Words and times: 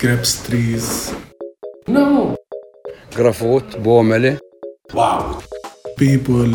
grapes 0.00 0.42
trees. 0.42 1.12
No. 1.88 2.36
جرافوت 3.16 3.76
بوملة 3.76 4.38
Wow. 4.92 5.42
People, 5.96 6.48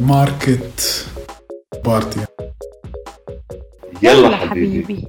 market, 0.00 1.04
party. 1.84 2.20
يلا 4.02 4.36
حبيبي. 4.36 5.06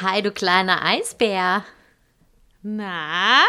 Hi, 0.00 0.22
du 0.22 0.30
kleiner 0.30 0.84
Eisbär. 0.84 1.64
Na, 2.62 3.46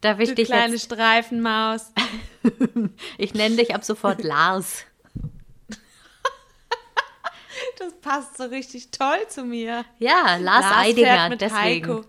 Darf 0.00 0.18
ich 0.18 0.30
du 0.30 0.34
dich 0.34 0.48
kleine 0.48 0.74
jetzt... 0.74 0.84
Streifenmaus. 0.84 1.92
Ich 3.18 3.34
nenne 3.34 3.54
dich 3.56 3.72
ab 3.74 3.84
sofort 3.84 4.24
Lars. 4.24 4.84
Das 7.77 7.93
passt 8.01 8.37
so 8.37 8.45
richtig 8.45 8.89
toll 8.91 9.19
zu 9.29 9.43
mir. 9.43 9.85
Ja, 9.99 10.37
Lars, 10.37 10.65
Eidinger, 10.75 11.35
deswegen. 11.35 11.87
Heiko. 11.87 12.05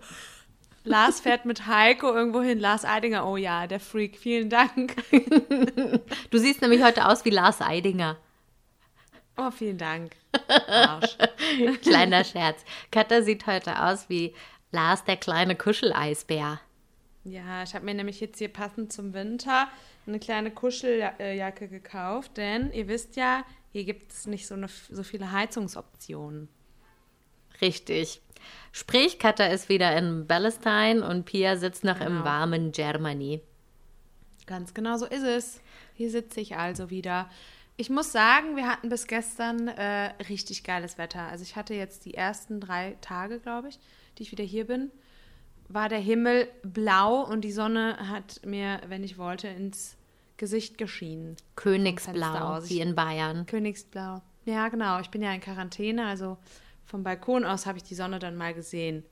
Lars 0.83 1.19
fährt 1.19 1.45
mit 1.45 1.67
Heiko 1.67 2.11
irgendwo 2.11 2.41
hin. 2.41 2.59
Lars 2.59 2.85
Eidinger, 2.85 3.27
oh 3.27 3.37
ja, 3.37 3.67
der 3.67 3.79
Freak. 3.79 4.17
Vielen 4.17 4.49
Dank. 4.49 4.95
Du 6.31 6.37
siehst 6.37 6.61
nämlich 6.61 6.81
heute 6.81 7.07
aus 7.07 7.23
wie 7.25 7.29
Lars 7.29 7.61
Eidinger. 7.61 8.17
Oh, 9.37 9.51
vielen 9.51 9.77
Dank. 9.77 10.13
Arsch. 10.67 11.15
Kleiner 11.81 12.23
Scherz. 12.23 12.63
Katha 12.91 13.21
sieht 13.21 13.45
heute 13.45 13.83
aus 13.83 14.09
wie 14.09 14.33
Lars, 14.71 15.03
der 15.05 15.17
kleine 15.17 15.55
Kuscheleisbär. 15.55 16.59
Ja, 17.23 17.63
ich 17.63 17.75
habe 17.75 17.85
mir 17.85 17.93
nämlich 17.93 18.19
jetzt 18.19 18.39
hier 18.39 18.49
passend 18.49 18.91
zum 18.91 19.13
Winter 19.13 19.67
eine 20.07 20.19
kleine 20.19 20.51
Kuscheljacke 20.51 21.67
gekauft, 21.67 22.37
denn 22.37 22.71
ihr 22.73 22.87
wisst 22.87 23.15
ja, 23.15 23.43
hier 23.71 23.83
gibt 23.83 24.11
es 24.11 24.27
nicht 24.27 24.47
so, 24.47 24.55
eine, 24.55 24.67
so 24.67 25.03
viele 25.03 25.31
Heizungsoptionen. 25.31 26.49
Richtig. 27.61 28.21
Sprich, 28.71 29.19
Katha 29.19 29.45
ist 29.47 29.69
wieder 29.69 29.95
in 29.97 30.25
Palestine 30.27 31.05
und 31.07 31.25
Pia 31.25 31.57
sitzt 31.57 31.83
noch 31.83 31.99
im 31.99 32.07
Genau. 32.07 32.23
warmen 32.23 32.71
Germany. 32.71 33.41
Ganz 34.45 34.73
genau 34.73 34.97
so 34.97 35.05
ist 35.05 35.23
es. 35.23 35.61
Hier 35.93 36.09
sitze 36.09 36.39
ich 36.39 36.55
also 36.55 36.89
wieder. 36.89 37.29
Ich 37.77 37.89
muss 37.89 38.11
sagen, 38.11 38.55
wir 38.55 38.67
hatten 38.67 38.89
bis 38.89 39.07
gestern 39.07 39.67
äh, 39.67 40.11
richtig 40.29 40.63
geiles 40.63 40.97
Wetter. 40.97 41.21
Also 41.21 41.43
ich 41.43 41.55
hatte 41.55 41.73
jetzt 41.73 42.05
die 42.05 42.13
ersten 42.13 42.59
drei 42.59 42.97
Tage, 43.01 43.39
glaube 43.39 43.69
ich, 43.69 43.79
die 44.17 44.23
ich 44.23 44.31
wieder 44.31 44.43
hier 44.43 44.65
bin, 44.65 44.91
war 45.67 45.87
der 45.87 45.99
Himmel 45.99 46.47
blau 46.63 47.21
und 47.21 47.41
die 47.41 47.51
Sonne 47.51 48.09
hat 48.09 48.41
mir, 48.45 48.81
wenn 48.87 49.03
ich 49.03 49.17
wollte, 49.17 49.47
ins 49.47 49.95
Gesicht 50.39 50.77
geschienen. 50.77 51.35
Königsblau, 51.55 52.61
wie 52.63 52.79
in 52.79 52.95
Bayern. 52.95 53.45
Königsblau. 53.45 54.21
Ja, 54.45 54.69
genau. 54.69 54.99
Ich 55.01 55.09
bin 55.09 55.21
ja 55.21 55.31
in 55.33 55.41
Quarantäne, 55.41 56.07
also 56.07 56.37
vom 56.85 57.03
Balkon 57.03 57.45
aus 57.45 57.65
habe 57.65 57.77
ich 57.77 57.83
die 57.83 57.93
Sonne 57.93 58.17
dann 58.19 58.35
mal 58.35 58.53
gesehen. 58.53 59.03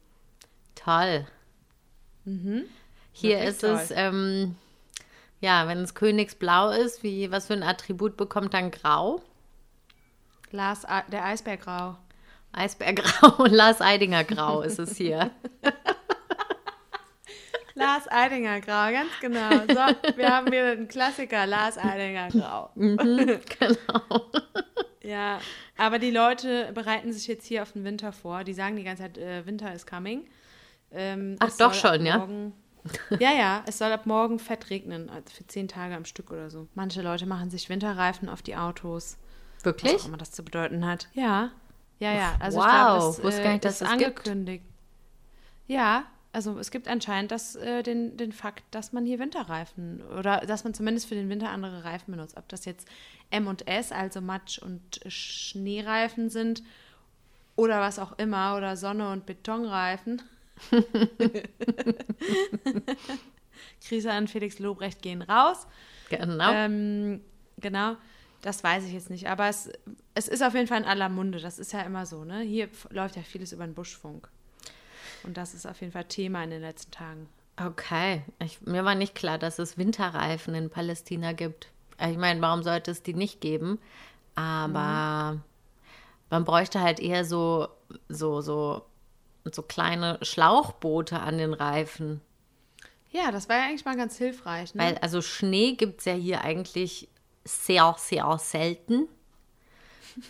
Toll. 0.74 1.28
Hier 2.24 2.34
Mhm. 2.34 2.64
Wirklich 3.14 3.44
ist 3.44 3.64
es, 3.64 3.92
ähm, 3.92 4.56
ja, 5.42 5.68
wenn 5.68 5.80
es 5.80 5.94
Königsblau 5.94 6.72
ist, 6.72 7.04
wie, 7.04 7.30
was 7.30 7.48
für 7.48 7.54
ein 7.54 7.64
Attribut 7.64 8.16
bekommt 8.16 8.54
dann 8.54 8.72
Grau? 8.72 9.22
Lars, 10.52 10.86
der 11.12 11.26
Eisbärgrau. 11.26 11.98
Eisbärgrau 12.54 13.44
und 13.44 13.52
Lars 13.52 13.82
Eidinger 13.82 14.24
Grau 14.24 14.62
ist 14.62 14.80
es 14.80 14.96
hier. 14.96 15.32
Lars 17.78 18.08
Eidinger 18.10 18.60
Grau, 18.60 18.92
ganz 18.92 19.12
genau. 19.22 19.50
So, 19.68 20.18
wir 20.18 20.30
haben 20.30 20.48
wieder 20.48 20.72
einen 20.72 20.88
Klassiker, 20.88 21.46
Lars 21.46 21.78
Eidinger 21.78 22.30
Grau. 22.30 22.72
genau. 22.76 24.32
Ja, 25.04 25.40
aber 25.78 26.00
die 26.00 26.12
Leute 26.12 26.72
bereiten 26.74 27.14
sich 27.14 27.28
jetzt 27.28 27.46
hier 27.46 27.62
auf 27.62 27.72
den 27.74 27.84
Winter 27.84 28.12
vor. 28.12 28.44
Die 28.44 28.54
sagen 28.54 28.76
die 28.76 28.84
ganze 28.84 29.04
Zeit, 29.04 29.18
äh, 29.18 29.46
Winter 29.46 29.74
is 29.74 29.86
coming. 29.86 30.28
Ähm, 30.92 31.36
Ach, 31.40 31.52
doch 31.58 31.74
schon, 31.74 32.06
ja? 32.06 32.18
Morgen, 32.18 32.54
ja, 33.20 33.32
ja, 33.34 33.64
es 33.68 33.78
soll 33.78 33.92
ab 33.92 34.06
morgen 34.06 34.40
fett 34.40 34.70
regnen, 34.70 35.10
also 35.10 35.30
für 35.34 35.46
zehn 35.48 35.68
Tage 35.68 35.96
am 35.96 36.06
Stück 36.06 36.32
oder 36.32 36.50
so. 36.50 36.68
Manche 36.76 37.02
Leute 37.02 37.26
machen 37.26 37.50
sich 37.50 37.70
Winterreifen 37.70 38.28
auf 38.30 38.42
die 38.42 38.56
Autos. 38.56 39.18
Was 39.58 39.66
Wirklich? 39.66 40.02
auch 40.02 40.08
immer 40.08 40.18
das 40.18 40.32
zu 40.32 40.44
bedeuten 40.44 40.86
hat. 40.86 41.10
Ja, 41.14 41.52
ja, 42.00 42.14
ja. 42.14 42.36
Also 42.40 42.58
Wow, 42.60 42.66
ich 42.66 42.72
glaube, 42.72 42.96
das 42.96 43.24
wusste 43.24 43.44
gar 43.44 43.52
nicht, 43.52 43.66
dass 43.66 43.74
ist 43.74 43.82
das 43.82 43.98
gibt. 43.98 44.04
angekündigt. 44.04 44.66
Ja, 45.68 46.06
also 46.38 46.60
es 46.60 46.70
gibt 46.70 46.88
anscheinend 46.88 47.32
das, 47.32 47.56
äh, 47.56 47.82
den, 47.82 48.16
den 48.16 48.32
Fakt, 48.32 48.64
dass 48.70 48.94
man 48.94 49.08
hier 49.08 49.18
Winterreifen 49.18 50.04
oder 50.20 50.42
dass 50.42 50.64
man 50.64 50.76
zumindest 50.76 51.08
für 51.08 51.16
den 51.16 51.30
Winter 51.30 51.50
andere 51.50 51.84
Reifen 51.84 52.12
benutzt. 52.12 52.38
Ob 52.38 52.48
das 52.48 52.66
jetzt 52.66 52.88
M 53.32 53.48
und 53.48 53.68
S, 53.68 53.92
also 53.92 54.22
Matsch- 54.22 54.60
und 54.60 55.00
Schneereifen 55.08 56.30
sind 56.30 56.62
oder 57.56 57.82
was 57.82 57.98
auch 57.98 58.20
immer 58.20 58.56
oder 58.56 58.78
Sonne- 58.78 59.12
und 59.12 59.26
Betonreifen. 59.26 60.22
Grüße 63.88 64.12
an 64.12 64.28
Felix 64.28 64.60
Lobrecht 64.60 65.02
gehen 65.02 65.24
raus. 65.24 65.66
Genau. 66.10 66.52
Ähm, 66.54 67.22
genau, 67.60 67.96
das 68.44 68.64
weiß 68.64 68.86
ich 68.86 68.94
jetzt 68.94 69.10
nicht. 69.10 69.28
Aber 69.28 69.48
es, 69.48 69.72
es 70.14 70.28
ist 70.28 70.44
auf 70.44 70.54
jeden 70.54 70.68
Fall 70.68 70.82
in 70.82 70.88
aller 70.88 71.10
Munde. 71.10 71.40
Das 71.40 71.58
ist 71.58 71.74
ja 71.74 71.82
immer 71.82 72.06
so, 72.06 72.26
ne? 72.26 72.42
Hier 72.42 72.70
läuft 72.92 73.16
ja 73.16 73.24
vieles 73.24 73.54
über 73.54 73.66
den 73.66 73.74
Buschfunk. 73.74 74.30
Und 75.24 75.38
das 75.38 75.54
ist 75.54 75.66
auf 75.66 75.80
jeden 75.82 75.94
Fall 75.94 76.06
Thema 76.06 76.44
in 76.44 76.50
den 76.50 76.62
letzten 76.62 76.92
Tagen. 76.92 77.28
Okay. 77.60 78.24
Ich, 78.40 78.62
mir 78.62 78.86
war 78.86 78.96
nicht 78.96 79.16
klar, 79.16 79.38
dass 79.38 79.60
es 79.60 79.78
Winterreifen 79.78 80.54
in 80.56 80.70
Palästina 80.70 81.34
gibt. 81.34 81.68
Äh, 81.98 82.12
Ich 82.12 82.18
meine, 82.18 82.42
warum 82.42 82.64
sollte 82.64 82.92
es 82.92 83.02
die 83.04 83.14
nicht 83.14 83.42
geben? 83.42 83.80
Aber 84.36 85.40
man 86.30 86.46
bräuchte 86.46 86.82
halt 86.82 87.00
eher 87.00 87.26
so, 87.26 87.68
so, 88.10 88.42
so, 88.42 88.86
so 89.52 89.62
kleine 89.64 90.20
Schlauchboote 90.22 91.20
an 91.20 91.40
den 91.40 91.54
Reifen. 91.54 92.22
Ja, 93.10 93.32
das 93.32 93.50
war 93.50 93.58
ja 93.58 93.64
eigentlich 93.64 93.86
mal 93.86 93.98
ganz 93.98 94.18
hilfreich, 94.18 94.76
ne? 94.76 94.84
Weil, 94.84 94.98
also 95.00 95.22
Schnee 95.22 95.74
gibt 95.74 96.00
es 96.00 96.06
ja 96.06 96.14
hier 96.14 96.42
eigentlich 96.44 97.08
sehr, 97.46 97.96
sehr 97.98 98.38
selten, 98.38 99.08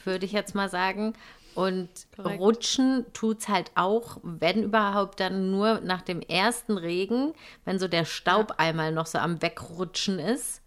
würde 0.06 0.26
ich 0.26 0.32
jetzt 0.32 0.56
mal 0.56 0.70
sagen. 0.70 1.14
Und 1.58 1.90
Korrekt. 2.16 2.40
rutschen 2.40 3.06
tut 3.14 3.40
es 3.40 3.48
halt 3.48 3.72
auch, 3.74 4.20
wenn 4.22 4.62
überhaupt, 4.62 5.20
dann 5.20 5.50
nur 5.50 5.80
nach 5.80 6.04
dem 6.04 6.22
ersten 6.22 6.78
Regen, 6.78 7.34
wenn 7.66 7.80
so 7.80 7.88
der 7.88 8.06
Staub 8.06 8.54
einmal 8.58 8.92
noch 8.92 9.08
so 9.08 9.18
am 9.18 9.42
Wegrutschen 9.42 10.20
ist. 10.20 10.62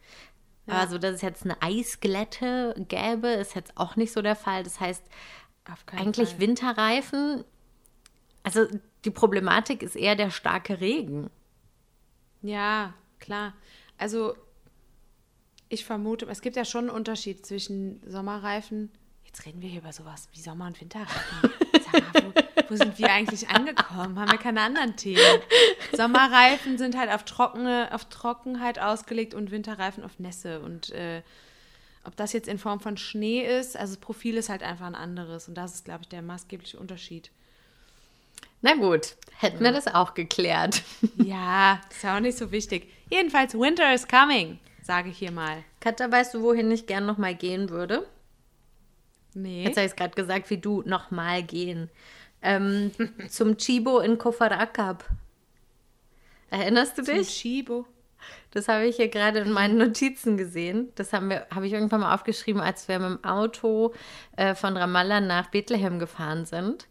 Also, 0.67 0.99
dass 0.99 1.15
es 1.15 1.23
jetzt 1.23 1.45
eine 1.45 1.63
Eisglätte 1.63 2.75
gäbe, 2.89 3.29
ist 3.29 3.55
jetzt 3.55 3.77
auch 3.77 3.95
nicht 3.95 4.13
so 4.13 4.21
der 4.21 4.35
Fall. 4.35 4.65
Das 4.65 4.81
heißt, 4.81 5.05
eigentlich 5.93 6.31
Fall. 6.31 6.41
Winterreifen, 6.41 7.45
also 8.43 8.67
die 9.05 9.13
Problematik 9.13 9.85
ist 9.85 9.95
eher 9.95 10.17
der 10.17 10.33
starke 10.33 10.81
Regen. 10.81 11.31
Ja, 12.43 12.95
klar. 13.21 13.55
Also, 13.97 14.35
ich 15.69 15.85
vermute, 15.85 16.27
es 16.27 16.41
gibt 16.41 16.57
ja 16.57 16.65
schon 16.65 16.89
einen 16.89 16.97
Unterschied 16.97 17.47
zwischen 17.47 18.03
Sommerreifen. 18.09 18.91
Jetzt 19.33 19.47
reden 19.47 19.63
wir 19.63 19.69
hier 19.69 19.81
über 19.81 19.93
sowas 19.93 20.29
wie 20.33 20.41
Sommer- 20.41 20.67
und 20.67 20.81
Winterreifen. 20.81 21.51
Sag 21.73 22.15
mal, 22.15 22.25
wo, 22.25 22.71
wo 22.71 22.77
sind 22.77 22.99
wir 22.99 23.13
eigentlich 23.13 23.49
angekommen? 23.49 24.19
Haben 24.19 24.33
wir 24.33 24.39
keine 24.39 24.61
anderen 24.61 24.97
Themen? 24.97 25.21
Sommerreifen 25.97 26.79
sind 26.79 26.99
halt 26.99 27.13
auf, 27.13 27.25
trockene, 27.25 27.91
auf 27.93 28.07
Trockenheit 28.07 28.81
ausgelegt 28.81 29.33
und 29.33 29.53
Winterreifen 29.53 30.03
auf 30.03 30.19
Nässe. 30.19 30.61
Und 30.61 30.91
äh, 30.91 31.23
ob 32.03 32.17
das 32.17 32.33
jetzt 32.33 32.49
in 32.49 32.59
Form 32.59 32.81
von 32.81 32.97
Schnee 32.97 33.47
ist, 33.47 33.77
also 33.77 33.95
das 33.95 34.01
Profil 34.01 34.37
ist 34.37 34.49
halt 34.49 34.65
einfach 34.65 34.87
ein 34.87 34.97
anderes. 34.97 35.47
Und 35.47 35.55
das 35.55 35.75
ist, 35.77 35.85
glaube 35.85 36.03
ich, 36.03 36.09
der 36.09 36.23
maßgebliche 36.23 36.79
Unterschied. 36.79 37.31
Na 38.63 38.75
gut, 38.75 39.15
hätten 39.39 39.63
wir 39.63 39.71
das 39.71 39.87
auch 39.87 40.15
geklärt. 40.15 40.83
Ja, 41.17 41.81
ist 41.89 42.03
ja 42.03 42.17
auch 42.17 42.21
nicht 42.21 42.37
so 42.37 42.51
wichtig. 42.51 42.93
Jedenfalls, 43.11 43.55
Winter 43.55 43.95
is 43.95 44.09
coming, 44.09 44.59
sage 44.83 45.11
ich 45.11 45.19
hier 45.19 45.31
mal. 45.31 45.63
Katja, 45.79 46.11
weißt 46.11 46.35
du, 46.35 46.43
wohin 46.43 46.71
ich 46.73 46.87
gern 46.87 47.07
nochmal 47.07 47.37
gehen 47.37 47.71
würde? 47.71 48.07
Nee. 49.35 49.65
Jetzt 49.65 49.77
habe 49.77 49.87
ich 49.87 49.93
es 49.93 49.97
gerade 49.97 50.15
gesagt, 50.15 50.51
wie 50.51 50.59
du 50.59 50.83
nochmal 50.85 51.43
gehen. 51.43 51.91
Ähm, 52.43 52.91
zum 53.29 53.57
Chibo 53.57 54.01
in 54.01 54.19
Kofarakab. 54.19 55.05
Erinnerst 56.51 56.99
du 56.99 57.05
Zum 57.05 57.15
dich? 57.15 57.29
Chibo. 57.29 57.87
Das 58.51 58.69
habe 58.69 58.87
ich 58.87 58.97
hier 58.97 59.09
gerade 59.09 59.39
in 59.39 59.53
meinen 59.53 59.79
Notizen 59.79 60.37
gesehen. 60.37 60.91
Das 60.97 61.13
haben 61.13 61.31
wir, 61.31 61.47
habe 61.55 61.67
ich 61.67 61.73
irgendwann 61.73 62.01
mal 62.01 62.15
aufgeschrieben, 62.15 62.61
als 62.61 62.89
wir 62.89 62.99
mit 62.99 63.19
dem 63.19 63.25
Auto 63.25 63.95
äh, 64.37 64.55
von 64.55 64.77
Ramallah 64.77 65.21
nach 65.21 65.51
Bethlehem 65.51 65.99
gefahren 65.99 66.45
sind. 66.45 66.87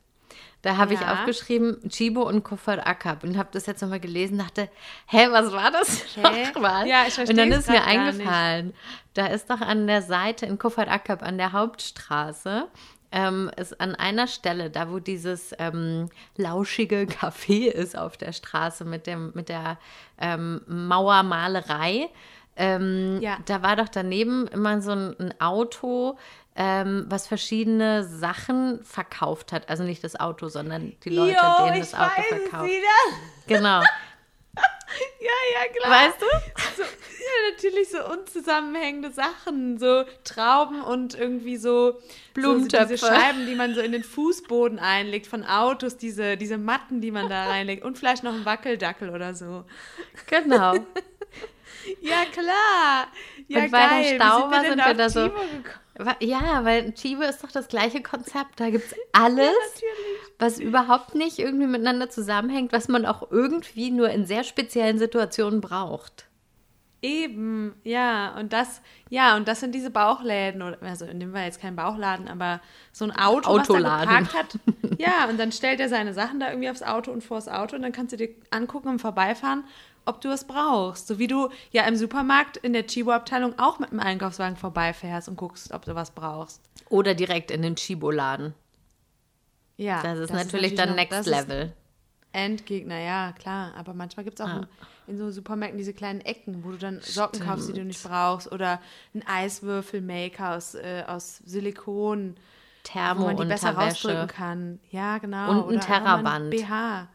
Da 0.61 0.75
habe 0.77 0.93
ich 0.93 0.99
Ja. 0.99 1.13
aufgeschrieben 1.13 1.89
Chibo 1.89 2.23
und 2.23 2.43
Kufar 2.43 2.85
Akab 2.85 3.23
und 3.23 3.37
habe 3.37 3.49
das 3.53 3.65
jetzt 3.65 3.81
nochmal 3.81 3.99
gelesen, 4.01 4.37
dachte, 4.37 4.69
hä, 5.07 5.27
was 5.31 5.51
war 5.53 5.71
das 5.71 6.03
nochmal? 6.17 6.85
Ja, 6.87 7.03
ich 7.07 7.13
verstehe 7.13 7.29
Und 7.33 7.37
dann 7.37 7.51
ist 7.57 7.69
mir 7.69 7.79
gar 7.79 7.87
nicht. 8.11 8.19
eingefallen, 8.19 8.73
da 9.13 9.27
ist 9.27 9.49
doch 9.49 9.61
an 9.61 9.87
der 9.87 10.01
Seite 10.01 10.45
in 10.45 10.57
Kufar 10.59 10.87
Akab, 10.89 11.23
an 11.23 11.37
der 11.37 11.53
Hauptstraße, 11.53 12.67
ähm, 13.11 13.49
ist 13.57 13.79
an 13.81 13.95
einer 13.95 14.27
Stelle, 14.27 14.69
da 14.69 14.91
wo 14.91 14.99
dieses 14.99 15.51
ähm, 15.57 16.09
lauschige 16.35 17.07
Café 17.09 17.67
ist 17.71 17.97
auf 17.97 18.17
der 18.17 18.33
Straße 18.33 18.85
mit, 18.85 19.07
dem, 19.07 19.31
mit 19.33 19.49
der 19.49 19.77
ähm, 20.19 20.61
Mauermalerei, 20.67 22.09
ähm, 22.59 23.17
Ja. 23.21 23.37
da 23.45 23.63
war 23.63 23.75
doch 23.75 23.89
daneben 23.89 24.45
immer 24.47 24.81
so 24.81 24.91
ein, 24.91 25.15
ein 25.19 25.41
Auto, 25.41 26.17
ähm, 26.55 27.05
was 27.07 27.25
verschiedene 27.25 28.03
Sachen 28.03 28.83
verkauft 28.83 29.51
hat. 29.53 29.69
Also 29.69 29.83
nicht 29.83 30.03
das 30.03 30.19
Auto, 30.19 30.49
sondern 30.49 30.93
die 31.03 31.09
Leute, 31.09 31.31
Jo, 31.41 31.65
denen 31.65 31.79
das 31.79 31.93
Auto 31.95 32.21
verkauft. 32.27 32.65
wieder. 32.65 33.17
Genau. 33.47 33.81
Ja, 35.21 35.29
ja, 35.53 35.71
klar. 35.71 35.91
Weißt 36.07 36.19
du? 36.19 36.25
So, 36.77 36.81
ja, 36.81 37.51
natürlich 37.51 37.89
so 37.91 38.11
unzusammenhängende 38.11 39.11
Sachen, 39.11 39.77
so 39.77 40.03
Trauben 40.23 40.81
und 40.81 41.13
irgendwie 41.13 41.57
so 41.57 41.99
Blumentöpfe. 42.33 42.97
So, 42.97 43.07
diese 43.07 43.15
Scheiben, 43.15 43.45
die 43.45 43.53
man 43.53 43.75
so 43.75 43.81
in 43.81 43.91
den 43.91 44.03
Fußboden 44.03 44.79
einlegt 44.79 45.27
von 45.27 45.45
Autos, 45.45 45.97
diese, 45.97 46.37
diese 46.37 46.57
Matten, 46.57 47.01
die 47.01 47.11
man 47.11 47.29
da 47.29 47.45
reinlegt 47.45 47.83
und 47.85 47.99
vielleicht 47.99 48.23
noch 48.23 48.33
ein 48.33 48.45
Wackeldackel 48.45 49.11
oder 49.11 49.35
so. 49.35 49.63
Genau. 50.25 50.73
Ja, 52.01 52.25
klar. 52.31 53.07
Ja, 53.47 53.63
Und 53.63 53.71
weil 53.71 53.81
da 53.81 53.89
geil. 53.89 54.15
Stau 54.15 54.37
Wie 54.37 54.41
sind 54.41 54.51
war, 54.51 54.63
sind 54.65 54.79
da 54.79 54.85
wir 54.87 54.93
da 54.93 55.09
so- 55.09 55.31
Ja, 56.25 56.63
weil 56.63 56.93
Chibo 56.93 57.23
ist 57.23 57.43
doch 57.43 57.51
das 57.51 57.67
gleiche 57.67 58.01
Konzept. 58.01 58.59
Da 58.59 58.69
gibt 58.69 58.85
es 58.91 58.97
alles, 59.13 59.47
Natürlich. 59.47 60.19
was 60.39 60.59
überhaupt 60.59 61.15
nicht 61.15 61.39
irgendwie 61.39 61.67
miteinander 61.67 62.09
zusammenhängt, 62.09 62.71
was 62.71 62.87
man 62.87 63.05
auch 63.05 63.31
irgendwie 63.31 63.91
nur 63.91 64.09
in 64.09 64.25
sehr 64.25 64.43
speziellen 64.43 64.97
Situationen 64.97 65.61
braucht. 65.61 66.25
Eben, 67.01 67.75
ja, 67.85 68.35
und 68.37 68.51
das, 68.51 68.81
ja, 69.09 69.37
und 69.37 69.47
das 69.47 69.61
sind 69.61 69.73
diese 69.73 69.89
Bauchläden, 69.89 70.61
oder, 70.61 70.77
also 70.81 71.05
nehmen 71.05 71.33
wir 71.33 71.45
jetzt 71.45 71.61
keinen 71.61 71.77
Bauchladen, 71.77 72.27
aber 72.27 72.59
so 72.91 73.05
ein 73.05 73.11
Auto, 73.15 73.53
was 73.55 73.69
Autoladen. 73.69 74.09
da 74.09 74.19
geparkt 74.19 74.33
hat. 74.33 74.59
Ja, 74.99 75.29
und 75.29 75.39
dann 75.39 75.53
stellt 75.53 75.79
er 75.79 75.87
seine 75.87 76.13
Sachen 76.13 76.41
da 76.41 76.49
irgendwie 76.49 76.69
aufs 76.69 76.83
Auto 76.83 77.09
und 77.11 77.23
vors 77.23 77.47
Auto 77.47 77.77
und 77.77 77.83
dann 77.83 77.93
kannst 77.93 78.11
du 78.11 78.17
dir 78.17 78.35
angucken 78.51 78.89
im 78.89 78.99
Vorbeifahren, 78.99 79.63
ob 80.05 80.21
du 80.21 80.29
es 80.29 80.45
brauchst. 80.45 81.07
So 81.07 81.19
wie 81.19 81.27
du 81.27 81.49
ja 81.71 81.83
im 81.83 81.95
Supermarkt 81.95 82.57
in 82.57 82.73
der 82.73 82.85
Chibo-Abteilung 82.87 83.57
auch 83.59 83.79
mit 83.79 83.91
dem 83.91 83.99
Einkaufswagen 83.99 84.57
vorbeifährst 84.57 85.27
und 85.29 85.35
guckst, 85.35 85.71
ob 85.71 85.85
du 85.85 85.95
was 85.95 86.11
brauchst. 86.11 86.61
Oder 86.89 87.13
direkt 87.15 87.51
in 87.51 87.61
den 87.61 87.75
Chibo-Laden. 87.75 88.53
Ja, 89.77 90.01
Das 90.01 90.19
ist 90.19 90.33
natürlich 90.33 90.75
dann 90.75 90.89
noch- 90.89 90.95
Next 90.95 91.11
das 91.13 91.27
ist 91.27 91.31
Level. 91.33 91.73
Endgegner, 92.31 92.99
ja, 92.99 93.31
klar. 93.31 93.73
Aber 93.77 93.93
manchmal 93.93 94.23
gibt 94.23 94.39
es 94.39 94.45
auch 94.45 94.49
Ah. 94.49 94.67
in, 95.07 95.13
in 95.13 95.17
so 95.17 95.31
Supermärkten 95.31 95.77
diese 95.77 95.93
kleinen 95.93 96.21
Ecken, 96.21 96.63
wo 96.63 96.71
du 96.71 96.77
dann 96.77 96.99
Socken 97.01 97.39
kaufst, 97.41 97.69
die 97.69 97.73
du 97.73 97.83
nicht 97.83 98.03
brauchst. 98.03 98.51
Oder 98.51 98.79
einen 99.13 99.23
Eiswürfelmaker 99.25 100.55
aus, 100.55 100.75
äh, 100.75 101.03
aus 101.07 101.37
Silikon, 101.45 102.35
wo 103.15 103.23
man 103.25 103.37
die 103.37 103.45
besser 103.45 103.71
rausdrücken 103.71 104.27
kann. 104.27 104.79
Ja, 104.91 105.17
genau. 105.17 105.63
Und 105.63 105.75
ein 105.75 105.81
Terraband. 105.81 106.49
BH. 106.51 107.07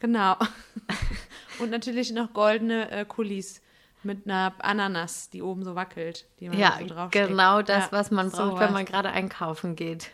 Genau. 0.00 0.36
Und 1.60 1.70
natürlich 1.70 2.12
noch 2.12 2.32
goldene 2.32 2.90
äh, 2.90 3.04
Kulis 3.04 3.60
mit 4.02 4.26
einer 4.26 4.52
Ananas, 4.58 5.28
die 5.30 5.42
oben 5.42 5.64
so 5.64 5.74
wackelt. 5.74 6.26
Die 6.40 6.48
man 6.48 6.58
Ja, 6.58 6.76
so 6.80 6.86
draufsteckt. 6.86 7.28
genau 7.28 7.62
das, 7.62 7.86
Ja, 7.86 7.92
was 7.92 8.10
man 8.10 8.30
braucht, 8.30 8.36
sowas. 8.52 8.60
wenn 8.60 8.72
man 8.72 8.84
gerade 8.84 9.10
einkaufen 9.10 9.74
geht. 9.76 10.10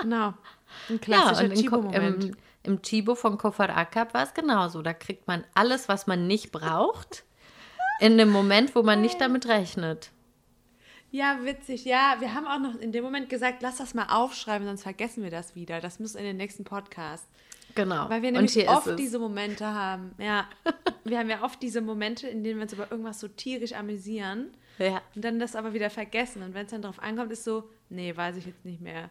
Genau. 0.00 0.28
Ein 0.28 0.34
Ja, 0.90 0.98
klassischer 0.98 1.48
Ko- 1.48 1.54
Chibo-Moment. 1.54 2.24
im, 2.24 2.36
im 2.64 2.82
Chibo 2.82 3.14
von 3.14 3.38
Kofar 3.38 3.76
Akab 3.76 4.14
war 4.14 4.24
es 4.24 4.34
genauso. 4.34 4.82
Da 4.82 4.92
kriegt 4.92 5.26
man 5.28 5.44
alles, 5.54 5.88
was 5.88 6.06
man 6.06 6.26
nicht 6.26 6.50
braucht, 6.52 7.24
in 8.00 8.18
dem 8.18 8.30
Moment, 8.30 8.74
wo 8.74 8.82
man 8.82 9.00
nicht 9.00 9.20
damit 9.20 9.46
rechnet. 9.46 10.10
Ja, 11.12 11.38
witzig. 11.44 11.84
Ja, 11.84 12.16
wir 12.18 12.34
haben 12.34 12.46
auch 12.48 12.58
noch 12.58 12.80
in 12.80 12.90
dem 12.90 13.04
Moment 13.04 13.28
gesagt, 13.28 13.62
lass 13.62 13.76
das 13.76 13.94
mal 13.94 14.06
aufschreiben, 14.10 14.66
sonst 14.66 14.82
vergessen 14.82 15.22
wir 15.22 15.30
das 15.30 15.54
wieder. 15.54 15.80
Das 15.80 16.00
muss 16.00 16.16
in 16.16 16.24
den 16.24 16.36
nächsten 16.36 16.64
Podcast. 16.64 17.24
Genau. 17.74 18.08
Weil 18.08 18.22
wir 18.22 18.32
nämlich 18.32 18.68
oft 18.68 18.98
diese 18.98 19.18
Momente 19.18 19.66
haben. 19.66 20.14
Ja, 20.18 20.46
wir 21.04 21.18
haben 21.18 21.28
ja 21.30 21.42
oft 21.42 21.60
diese 21.62 21.80
Momente, 21.80 22.28
in 22.28 22.44
denen 22.44 22.56
wir 22.58 22.62
uns 22.64 22.72
über 22.72 22.90
irgendwas 22.90 23.20
so 23.20 23.28
tierisch 23.28 23.72
amüsieren 23.72 24.56
Ja. 24.78 25.00
und 25.14 25.24
dann 25.24 25.38
das 25.38 25.56
aber 25.56 25.72
wieder 25.74 25.90
vergessen. 25.90 26.42
Und 26.42 26.54
wenn 26.54 26.66
es 26.66 26.70
dann 26.70 26.82
drauf 26.82 27.02
ankommt, 27.02 27.32
ist 27.32 27.44
so, 27.44 27.68
nee, 27.88 28.16
weiß 28.16 28.36
ich 28.36 28.46
jetzt 28.46 28.64
nicht 28.64 28.80
mehr. 28.80 29.10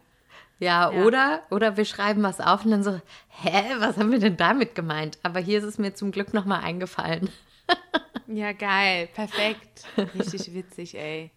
Ja, 0.58 0.90
Ja. 0.92 1.04
Oder, 1.04 1.42
oder 1.50 1.76
wir 1.76 1.84
schreiben 1.84 2.22
was 2.22 2.40
auf 2.40 2.64
und 2.64 2.70
dann 2.70 2.82
so, 2.82 3.00
hä, 3.28 3.62
was 3.78 3.96
haben 3.98 4.10
wir 4.10 4.18
denn 4.18 4.36
damit 4.36 4.74
gemeint? 4.74 5.18
Aber 5.22 5.40
hier 5.40 5.58
ist 5.58 5.64
es 5.64 5.78
mir 5.78 5.94
zum 5.94 6.10
Glück 6.10 6.32
nochmal 6.34 6.62
eingefallen. 6.62 7.28
Ja, 8.26 8.52
geil. 8.52 9.08
Perfekt. 9.14 9.84
Richtig 10.18 10.54
witzig, 10.54 10.94
ey. 10.96 11.30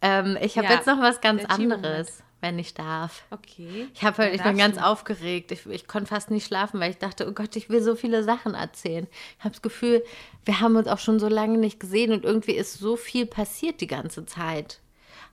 Ähm, 0.00 0.38
ich 0.40 0.56
habe 0.56 0.68
Ja, 0.68 0.74
jetzt 0.74 0.86
noch 0.86 1.00
was 1.00 1.20
ganz 1.20 1.44
anderes, 1.46 2.22
wenn 2.42 2.58
ich 2.58 2.74
darf. 2.74 3.22
Okay. 3.30 3.88
Ich, 3.94 4.02
hab, 4.04 4.18
halt- 4.18 4.34
ich 4.34 4.42
bin 4.42 4.58
ganz 4.58 4.76
du. 4.76 4.84
aufgeregt. 4.84 5.52
Ich, 5.52 5.64
ich 5.66 5.86
konnte 5.88 6.08
fast 6.08 6.30
nicht 6.30 6.46
schlafen, 6.46 6.78
weil 6.80 6.90
ich 6.90 6.98
dachte, 6.98 7.26
oh 7.28 7.32
Gott, 7.32 7.56
ich 7.56 7.70
will 7.70 7.82
so 7.82 7.94
viele 7.96 8.22
Sachen 8.24 8.54
erzählen. 8.54 9.06
Ich 9.38 9.44
habe 9.44 9.52
das 9.54 9.62
Gefühl, 9.62 10.02
wir 10.44 10.60
haben 10.60 10.76
uns 10.76 10.88
auch 10.88 10.98
schon 10.98 11.18
so 11.20 11.28
lange 11.28 11.56
nicht 11.58 11.80
gesehen 11.80 12.12
und 12.12 12.24
irgendwie 12.24 12.52
ist 12.52 12.74
so 12.74 12.96
viel 12.96 13.24
passiert 13.26 13.80
die 13.80 13.86
ganze 13.86 14.26
Zeit. 14.26 14.80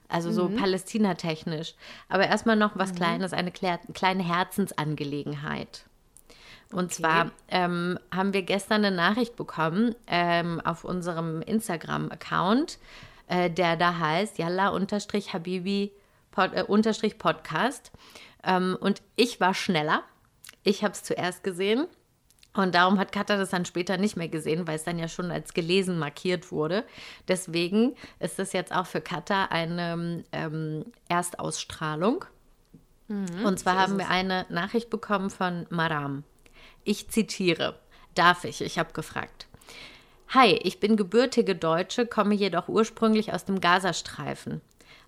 Also 0.08 0.32
so 0.32 0.48
Mhm. 0.48 0.56
Palästina-technisch. 0.56 1.74
Aber 2.08 2.26
erstmal 2.26 2.56
noch 2.56 2.72
was 2.76 2.94
Kleines, 2.94 3.32
eine 3.32 3.52
kleine 3.52 4.22
Herzensangelegenheit. 4.24 5.84
Und 6.72 6.92
zwar 6.94 7.32
ähm, 7.48 7.98
haben 8.14 8.32
wir 8.32 8.42
gestern 8.42 8.84
eine 8.84 8.94
Nachricht 8.94 9.34
bekommen 9.36 9.94
ähm, 10.06 10.60
auf 10.60 10.84
unserem 10.84 11.42
Instagram-Account, 11.42 12.78
äh, 13.26 13.50
der 13.50 13.76
da 13.76 13.98
heißt 13.98 14.38
Yalla-Habibi 14.38 15.90
Pod, 16.30 16.52
äh, 16.54 16.62
unterstrich 16.62 17.18
Podcast. 17.18 17.92
Ähm, 18.44 18.76
und 18.80 19.02
ich 19.16 19.40
war 19.40 19.54
schneller. 19.54 20.02
Ich 20.62 20.82
habe 20.84 20.92
es 20.92 21.02
zuerst 21.02 21.44
gesehen. 21.44 21.86
Und 22.52 22.74
darum 22.74 22.98
hat 22.98 23.12
Katha 23.12 23.36
das 23.36 23.50
dann 23.50 23.64
später 23.64 23.96
nicht 23.96 24.16
mehr 24.16 24.28
gesehen, 24.28 24.66
weil 24.66 24.74
es 24.74 24.82
dann 24.82 24.98
ja 24.98 25.06
schon 25.06 25.30
als 25.30 25.54
gelesen 25.54 25.98
markiert 25.98 26.50
wurde. 26.50 26.84
Deswegen 27.28 27.94
ist 28.18 28.40
das 28.40 28.52
jetzt 28.52 28.74
auch 28.74 28.86
für 28.86 29.00
Katha 29.00 29.44
eine 29.46 30.24
ähm, 30.32 30.84
Erstausstrahlung. 31.08 32.24
Und 33.44 33.58
zwar 33.58 33.76
haben 33.76 33.98
wir 33.98 34.08
eine 34.08 34.46
Nachricht 34.50 34.88
bekommen 34.88 35.30
von 35.30 35.66
Maram. 35.68 36.22
Ich 36.84 37.08
zitiere. 37.08 37.78
Darf 38.14 38.44
ich? 38.44 38.60
Ich 38.60 38.78
habe 38.78 38.92
gefragt. 38.92 39.48
Hi, 40.28 40.52
ich 40.62 40.78
bin 40.78 40.96
gebürtige 40.96 41.56
Deutsche, 41.56 42.06
komme 42.06 42.36
jedoch 42.36 42.68
ursprünglich 42.68 43.32
aus 43.32 43.44
dem 43.44 43.60
Gazastreifen. 43.60 44.60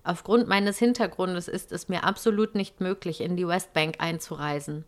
Aufgrund 0.03 0.47
meines 0.47 0.79
Hintergrundes 0.79 1.47
ist 1.47 1.71
es 1.71 1.87
mir 1.87 2.03
absolut 2.03 2.55
nicht 2.55 2.81
möglich, 2.81 3.21
in 3.21 3.37
die 3.37 3.47
Westbank 3.47 3.95
einzureisen. 3.99 4.83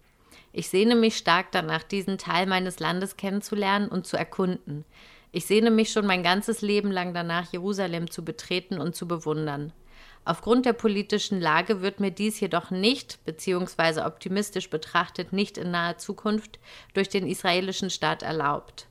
Ich 0.51 0.69
sehne 0.69 0.95
mich 0.95 1.17
stark 1.17 1.51
danach, 1.51 1.83
diesen 1.83 2.17
Teil 2.17 2.47
meines 2.47 2.79
Landes 2.79 3.15
kennenzulernen 3.15 3.87
und 3.87 4.05
zu 4.05 4.17
erkunden. 4.17 4.83
Ich 5.31 5.45
sehne 5.45 5.71
mich 5.71 5.91
schon 5.91 6.05
mein 6.05 6.23
ganzes 6.23 6.61
Leben 6.61 6.91
lang 6.91 7.13
danach, 7.13 7.51
Jerusalem 7.51 8.09
zu 8.09 8.23
betreten 8.23 8.79
und 8.79 8.95
zu 8.95 9.07
bewundern. 9.07 9.73
Aufgrund 10.25 10.65
der 10.65 10.73
politischen 10.73 11.39
Lage 11.39 11.81
wird 11.81 11.99
mir 11.99 12.11
dies 12.11 12.39
jedoch 12.39 12.71
nicht, 12.71 13.23
beziehungsweise 13.25 14.05
optimistisch 14.05 14.69
betrachtet, 14.69 15.33
nicht 15.33 15.57
in 15.57 15.71
naher 15.71 15.97
Zukunft 15.97 16.59
durch 16.93 17.09
den 17.09 17.27
israelischen 17.27 17.89
Staat 17.89 18.23
erlaubt. 18.23 18.87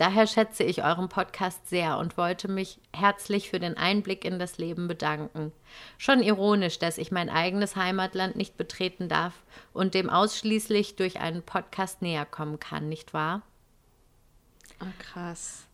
Daher 0.00 0.26
schätze 0.26 0.64
ich 0.64 0.82
euren 0.82 1.10
Podcast 1.10 1.68
sehr 1.68 1.98
und 1.98 2.16
wollte 2.16 2.48
mich 2.48 2.80
herzlich 2.96 3.50
für 3.50 3.60
den 3.60 3.76
Einblick 3.76 4.24
in 4.24 4.38
das 4.38 4.56
Leben 4.56 4.88
bedanken. 4.88 5.52
Schon 5.98 6.22
ironisch, 6.22 6.78
dass 6.78 6.96
ich 6.96 7.12
mein 7.12 7.28
eigenes 7.28 7.76
Heimatland 7.76 8.34
nicht 8.34 8.56
betreten 8.56 9.10
darf 9.10 9.34
und 9.74 9.92
dem 9.92 10.08
ausschließlich 10.08 10.96
durch 10.96 11.20
einen 11.20 11.42
Podcast 11.42 12.00
näher 12.00 12.24
kommen 12.24 12.58
kann, 12.58 12.88
nicht 12.88 13.12
wahr? 13.12 13.42
Oh, 14.80 14.86
krass. 14.98 15.66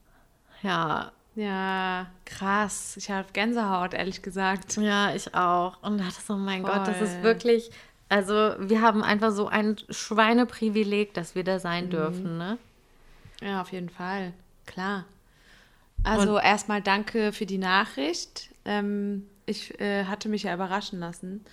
Ja, 0.60 1.12
Ja, 1.36 2.08
krass. 2.24 2.96
Ich 2.96 3.12
habe 3.12 3.28
Gänsehaut, 3.32 3.94
ehrlich 3.94 4.22
gesagt. 4.22 4.76
ja, 4.78 5.14
ich 5.14 5.36
auch. 5.36 5.80
Und 5.84 5.98
dachte 5.98 6.20
so, 6.26 6.34
mein 6.36 6.64
Gott, 6.64 6.88
das 6.88 7.00
ist 7.00 7.12
Voll. 7.12 7.22
wirklich, 7.22 7.70
also 8.08 8.56
wir 8.58 8.80
haben 8.82 9.04
einfach 9.04 9.30
so 9.30 9.46
ein 9.46 9.76
Schweineprivileg, 9.88 11.14
dass 11.14 11.36
wir 11.36 11.44
da 11.44 11.60
sein 11.60 11.90
dürfen, 11.90 12.38
ne? 12.38 12.58
Ja, 13.42 13.60
auf 13.60 13.72
jeden 13.72 13.88
Fall. 13.88 14.32
Klar. 14.66 15.04
Also 16.02 16.38
erstmal 16.38 16.82
danke 16.82 17.32
für 17.32 17.46
die 17.46 17.58
Nachricht. 17.58 18.50
Ähm, 18.64 19.26
ich 19.44 19.78
äh, 19.80 20.04
hatte 20.04 20.28
mich 20.28 20.44
ja 20.44 20.54
überraschen 20.54 21.00
lassen 21.00 21.44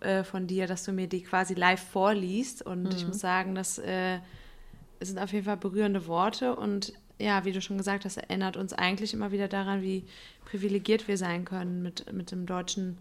äh, 0.00 0.24
von 0.24 0.46
dir, 0.46 0.66
dass 0.66 0.84
du 0.84 0.92
mir 0.92 1.06
die 1.06 1.22
quasi 1.22 1.54
live 1.54 1.82
vorliest. 1.82 2.62
Und 2.62 2.94
ich 2.94 3.06
muss 3.06 3.18
sagen, 3.20 3.54
das 3.54 3.78
äh, 3.78 4.18
sind 5.00 5.18
auf 5.18 5.32
jeden 5.32 5.44
Fall 5.44 5.56
berührende 5.56 6.06
Worte. 6.06 6.56
Und 6.56 6.92
ja, 7.18 7.44
wie 7.44 7.52
du 7.52 7.60
schon 7.60 7.78
gesagt 7.78 8.04
hast, 8.04 8.16
erinnert 8.16 8.56
uns 8.56 8.72
eigentlich 8.72 9.12
immer 9.12 9.32
wieder 9.32 9.48
daran, 9.48 9.82
wie 9.82 10.04
privilegiert 10.46 11.06
wir 11.08 11.18
sein 11.18 11.44
können, 11.44 11.82
mit, 11.82 12.12
mit 12.12 12.30
dem 12.30 12.46
deutschen 12.46 12.98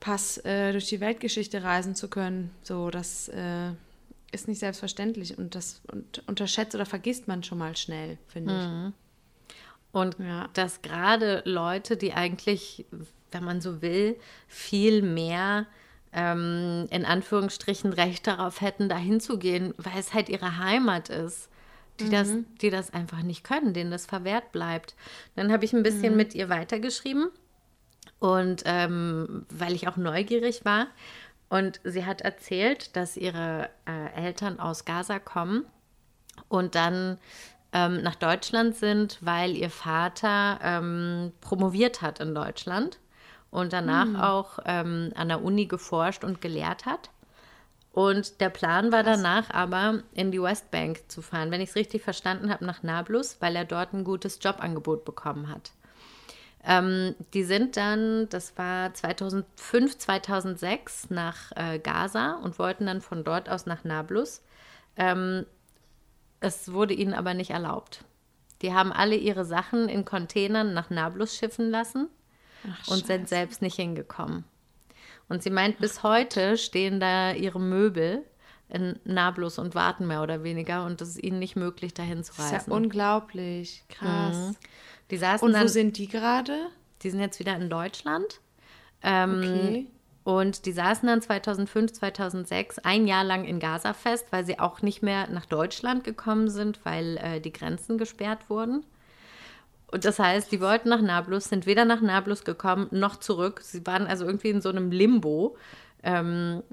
Pass 0.00 0.38
äh, 0.38 0.72
durch 0.72 0.88
die 0.88 1.00
Weltgeschichte 1.00 1.62
reisen 1.62 1.94
zu 1.94 2.08
können. 2.08 2.50
So, 2.62 2.90
das 2.90 3.28
äh, 3.28 3.70
ist 4.36 4.48
nicht 4.48 4.60
selbstverständlich 4.60 5.36
und 5.38 5.54
das 5.54 5.80
und 5.90 6.22
unterschätzt 6.28 6.74
oder 6.74 6.86
vergisst 6.86 7.26
man 7.26 7.42
schon 7.42 7.58
mal 7.58 7.76
schnell, 7.76 8.18
finde 8.28 8.54
Und 9.92 10.18
Ja. 10.18 10.48
dass 10.52 10.82
gerade 10.82 11.42
Leute, 11.44 11.96
die 11.96 12.12
eigentlich, 12.12 12.84
wenn 13.32 13.44
man 13.44 13.60
so 13.60 13.82
will, 13.82 14.16
viel 14.46 15.02
mehr 15.02 15.66
ähm, 16.12 16.86
in 16.90 17.04
Anführungsstrichen 17.04 17.92
Recht 17.92 18.26
darauf 18.26 18.60
hätten, 18.60 18.88
dahin 18.88 19.20
zu 19.20 19.38
gehen, 19.38 19.74
weil 19.78 19.98
es 19.98 20.14
halt 20.14 20.28
ihre 20.28 20.58
Heimat 20.58 21.08
ist, 21.08 21.48
die, 22.00 22.10
das, 22.10 22.28
die 22.60 22.70
das 22.70 22.92
einfach 22.92 23.22
nicht 23.22 23.42
können, 23.42 23.72
denen 23.72 23.90
das 23.90 24.06
verwehrt 24.06 24.52
bleibt. 24.52 24.94
Dann 25.34 25.50
habe 25.50 25.64
ich 25.64 25.72
ein 25.72 25.82
bisschen 25.82 26.14
mit 26.16 26.34
ihr 26.34 26.48
weitergeschrieben 26.50 27.30
und 28.18 28.62
ähm, 28.66 29.46
weil 29.50 29.74
ich 29.74 29.88
auch 29.88 29.96
neugierig 29.96 30.64
war. 30.64 30.88
Und 31.48 31.80
sie 31.84 32.04
hat 32.04 32.22
erzählt, 32.22 32.96
dass 32.96 33.16
ihre 33.16 33.70
äh, 33.86 34.24
Eltern 34.24 34.58
aus 34.58 34.84
Gaza 34.84 35.18
kommen 35.18 35.64
und 36.48 36.74
dann 36.74 37.18
ähm, 37.72 38.02
nach 38.02 38.16
Deutschland 38.16 38.74
sind, 38.74 39.18
weil 39.20 39.56
ihr 39.56 39.70
Vater 39.70 40.58
ähm, 40.62 41.32
promoviert 41.40 42.02
hat 42.02 42.20
in 42.20 42.34
Deutschland 42.34 42.98
und 43.50 43.72
danach 43.72 44.22
auch 44.22 44.58
ähm, 44.64 45.12
an 45.14 45.28
der 45.28 45.42
Uni 45.42 45.66
geforscht 45.66 46.24
und 46.24 46.40
gelehrt 46.40 46.84
hat. 46.84 47.10
Und 47.92 48.42
der 48.42 48.50
Plan 48.50 48.92
war 48.92 49.02
danach 49.02 49.48
aber, 49.48 50.02
in 50.12 50.30
die 50.30 50.42
Westbank 50.42 51.04
zu 51.08 51.22
fahren, 51.22 51.50
wenn 51.50 51.62
ich 51.62 51.70
es 51.70 51.76
richtig 51.76 52.02
verstanden 52.02 52.50
habe, 52.50 52.66
nach 52.66 52.82
Nablus, 52.82 53.38
weil 53.40 53.56
er 53.56 53.64
dort 53.64 53.94
ein 53.94 54.04
gutes 54.04 54.38
Jobangebot 54.42 55.06
bekommen 55.06 55.48
hat. 55.48 55.70
Ähm, 56.68 57.14
die 57.32 57.44
sind 57.44 57.76
dann, 57.76 58.28
das 58.28 58.58
war 58.58 58.92
2005, 58.92 59.98
2006, 59.98 61.10
nach 61.10 61.52
äh, 61.54 61.78
Gaza 61.78 62.40
und 62.42 62.58
wollten 62.58 62.86
dann 62.86 63.00
von 63.00 63.22
dort 63.22 63.48
aus 63.48 63.66
nach 63.66 63.84
Nablus. 63.84 64.42
Ähm, 64.96 65.46
es 66.40 66.72
wurde 66.72 66.92
ihnen 66.94 67.14
aber 67.14 67.34
nicht 67.34 67.50
erlaubt. 67.50 68.04
Die 68.62 68.72
haben 68.74 68.92
alle 68.92 69.14
ihre 69.14 69.44
Sachen 69.44 69.88
in 69.88 70.04
Containern 70.04 70.74
nach 70.74 70.90
Nablus 70.90 71.36
schiffen 71.36 71.70
lassen 71.70 72.08
und 72.88 73.06
sind 73.06 73.28
selbst 73.28 73.62
nicht 73.62 73.76
hingekommen. 73.76 74.44
Und 75.28 75.42
sie 75.42 75.50
meint, 75.50 75.78
bis 75.78 76.02
heute 76.02 76.56
stehen 76.56 76.98
da 76.98 77.32
ihre 77.32 77.60
Möbel 77.60 78.24
in 78.68 78.98
Nablus 79.04 79.58
und 79.58 79.74
warten 79.74 80.06
mehr 80.06 80.22
oder 80.22 80.42
weniger 80.42 80.84
und 80.84 81.00
es 81.00 81.10
ist 81.10 81.22
ihnen 81.22 81.38
nicht 81.38 81.54
möglich, 81.54 81.94
dahin 81.94 82.24
zu 82.24 82.32
Das 82.36 82.46
ist 82.46 82.50
ja 82.52 82.58
reisen. 82.58 82.72
unglaublich. 82.72 83.84
Krass. 83.88 84.54
Die 85.10 85.16
saßen 85.16 85.46
Und 85.46 85.52
dann, 85.54 85.64
wo 85.64 85.68
sind 85.68 85.98
die 85.98 86.08
gerade? 86.08 86.68
die 87.02 87.10
sind 87.10 87.20
jetzt 87.20 87.38
wieder 87.38 87.56
in 87.56 87.68
Deutschland. 87.70 88.40
Ähm, 89.02 89.38
Okay. 89.38 89.86
Und 90.24 90.66
die 90.66 90.72
saßen 90.72 91.06
dann 91.06 91.22
2005, 91.22 91.92
2006 91.92 92.80
ein 92.80 93.06
Jahr 93.06 93.22
lang 93.22 93.44
in 93.44 93.60
Gaza 93.60 93.92
fest, 93.92 94.26
weil 94.30 94.44
sie 94.44 94.58
auch 94.58 94.82
nicht 94.82 95.00
mehr 95.00 95.28
nach 95.28 95.46
Deutschland 95.46 96.02
gekommen 96.02 96.48
sind, 96.50 96.80
weil 96.84 97.16
äh, 97.18 97.40
die 97.40 97.52
Grenzen 97.52 97.96
gesperrt 97.96 98.50
wurden. 98.50 98.84
Und 99.92 100.04
das 100.04 100.18
heißt, 100.18 100.50
die 100.50 100.60
wollten 100.60 100.88
nach 100.88 101.00
Nablus, 101.00 101.44
sind 101.44 101.64
weder 101.64 101.84
nach 101.84 102.00
Nablus 102.00 102.42
gekommen 102.42 102.88
noch 102.90 103.16
zurück. 103.20 103.60
Sie 103.62 103.86
waren 103.86 104.08
also 104.08 104.24
irgendwie 104.24 104.50
in 104.50 104.60
so 104.60 104.68
einem 104.68 104.90
Limbo. 104.90 105.56
Ähm, 106.02 106.64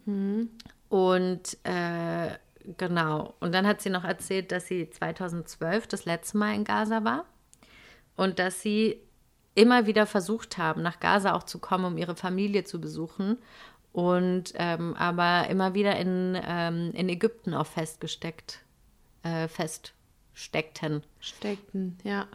Und 0.90 1.58
äh, 1.64 2.32
genau. 2.78 3.36
Und 3.40 3.54
dann 3.54 3.68
hat 3.68 3.82
sie 3.82 3.92
noch 3.92 4.04
erzählt, 4.04 4.52
dass 4.52 4.66
sie 4.66 4.90
2012 4.90 5.86
das 5.86 6.06
letzte 6.06 6.40
Mal 6.40 6.56
in 6.56 6.64
Gaza 6.64 7.04
war 7.04 7.26
und 8.16 8.40
dass 8.40 8.62
sie 8.62 9.00
immer 9.56 9.86
wieder 9.86 10.06
versucht 10.06 10.58
haben, 10.58 10.82
nach 10.82 11.00
Gaza 11.00 11.34
auch 11.34 11.44
zu 11.44 11.60
kommen, 11.60 11.86
um 11.86 11.98
ihre 11.98 12.16
Familie 12.16 12.64
zu 12.64 12.82
besuchen. 12.82 13.38
Und 13.92 14.54
ähm, 14.56 14.96
aber 14.96 15.48
immer 15.50 15.76
wieder 15.76 15.96
in, 15.98 16.36
ähm, 16.44 16.90
in 16.94 17.10
Ägypten 17.10 17.54
auch 17.54 17.68
festgesteckt, 17.68 18.62
äh, 19.22 19.48
feststeckten. 19.48 21.04
Steckten, 21.20 21.98
ja. 22.04 22.26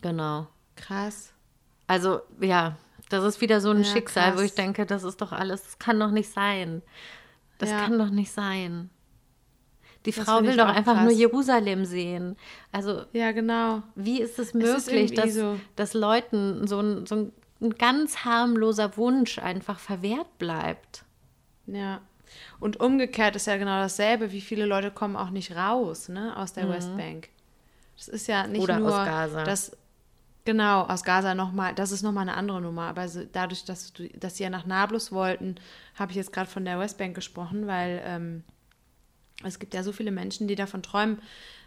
Genau. 0.00 0.46
Krass. 0.76 1.32
Also, 1.88 2.20
ja, 2.40 2.76
das 3.08 3.24
ist 3.24 3.40
wieder 3.40 3.60
so 3.60 3.70
ein 3.70 3.78
Ja, 3.78 3.84
Schicksal, 3.84 4.32
wo 4.32 4.36
krass. 4.36 4.44
ich 4.44 4.54
denke, 4.54 4.86
das 4.86 5.02
ist 5.02 5.20
doch 5.20 5.32
alles, 5.32 5.64
das 5.64 5.78
kann 5.80 5.98
doch 5.98 6.12
nicht 6.12 6.30
sein. 6.30 6.82
Das 7.58 7.70
Ja. 7.70 7.80
kann 7.80 7.98
doch 7.98 8.10
nicht 8.10 8.30
sein. 8.30 8.88
Die 10.08 10.14
Das 10.14 10.24
Frau 10.24 10.42
will 10.42 10.56
doch 10.56 10.66
einfach 10.68 10.94
krass. 10.94 11.04
nur 11.04 11.12
Jerusalem 11.12 11.84
sehen. 11.84 12.36
Also, 12.72 13.02
Ja, 13.12 13.32
genau. 13.32 13.82
wie 13.94 14.20
ist 14.20 14.38
es 14.38 14.48
ist 14.48 14.54
möglich, 14.54 14.88
irgendwie 15.12 15.14
dass, 15.14 15.34
so. 15.34 15.60
dass 15.76 15.94
Leuten 15.94 16.66
so 16.66 16.80
ein, 16.80 17.06
so 17.06 17.14
ein, 17.16 17.32
ein 17.60 17.70
ganz 17.74 18.24
harmloser 18.24 18.96
Wunsch 18.96 19.38
einfach 19.38 19.78
verwehrt 19.78 20.38
bleibt? 20.38 21.04
Ja. 21.66 22.00
Und 22.60 22.80
umgekehrt 22.80 23.36
ist 23.36 23.46
ja 23.46 23.56
genau 23.56 23.80
dasselbe. 23.80 24.32
Wie 24.32 24.40
viele 24.40 24.66
Leute 24.66 24.90
kommen 24.90 25.16
auch 25.16 25.30
nicht 25.30 25.54
raus, 25.54 26.08
ne, 26.08 26.36
aus 26.36 26.52
der 26.52 26.68
Westbank. 26.68 27.28
Das 27.96 28.08
ist 28.08 28.26
ja 28.28 28.46
nicht 28.46 28.58
Mhm. 28.58 28.62
Oder 28.64 28.74
aus 28.76 28.80
nur 28.80 29.04
Gaza. 29.04 29.44
Das, 29.44 29.76
genau, 30.44 30.82
aus 30.84 31.04
Gaza 31.04 31.34
nochmal. 31.34 31.74
Das 31.74 31.90
ist 31.90 32.02
nochmal 32.02 32.22
eine 32.28 32.36
andere 32.36 32.60
Nummer. 32.60 32.82
Aber 32.84 33.08
so, 33.08 33.22
dadurch, 33.32 33.64
dass, 33.64 33.92
du, 33.92 34.08
dass 34.10 34.36
sie 34.36 34.44
ja 34.44 34.50
nach 34.50 34.66
Nablus 34.66 35.10
wollten, 35.12 35.56
habe 35.98 36.12
ich 36.12 36.16
jetzt 36.16 36.32
gerade 36.32 36.48
von 36.48 36.64
der 36.64 36.78
Westbank 36.78 37.14
gesprochen, 37.14 37.66
weil 37.66 38.00
ähm, 38.04 38.44
es 39.44 39.58
gibt 39.58 39.74
ja 39.74 39.82
so 39.82 39.92
viele 39.92 40.10
Menschen, 40.10 40.48
die 40.48 40.54
davon 40.56 40.82
träumen, 40.82 41.20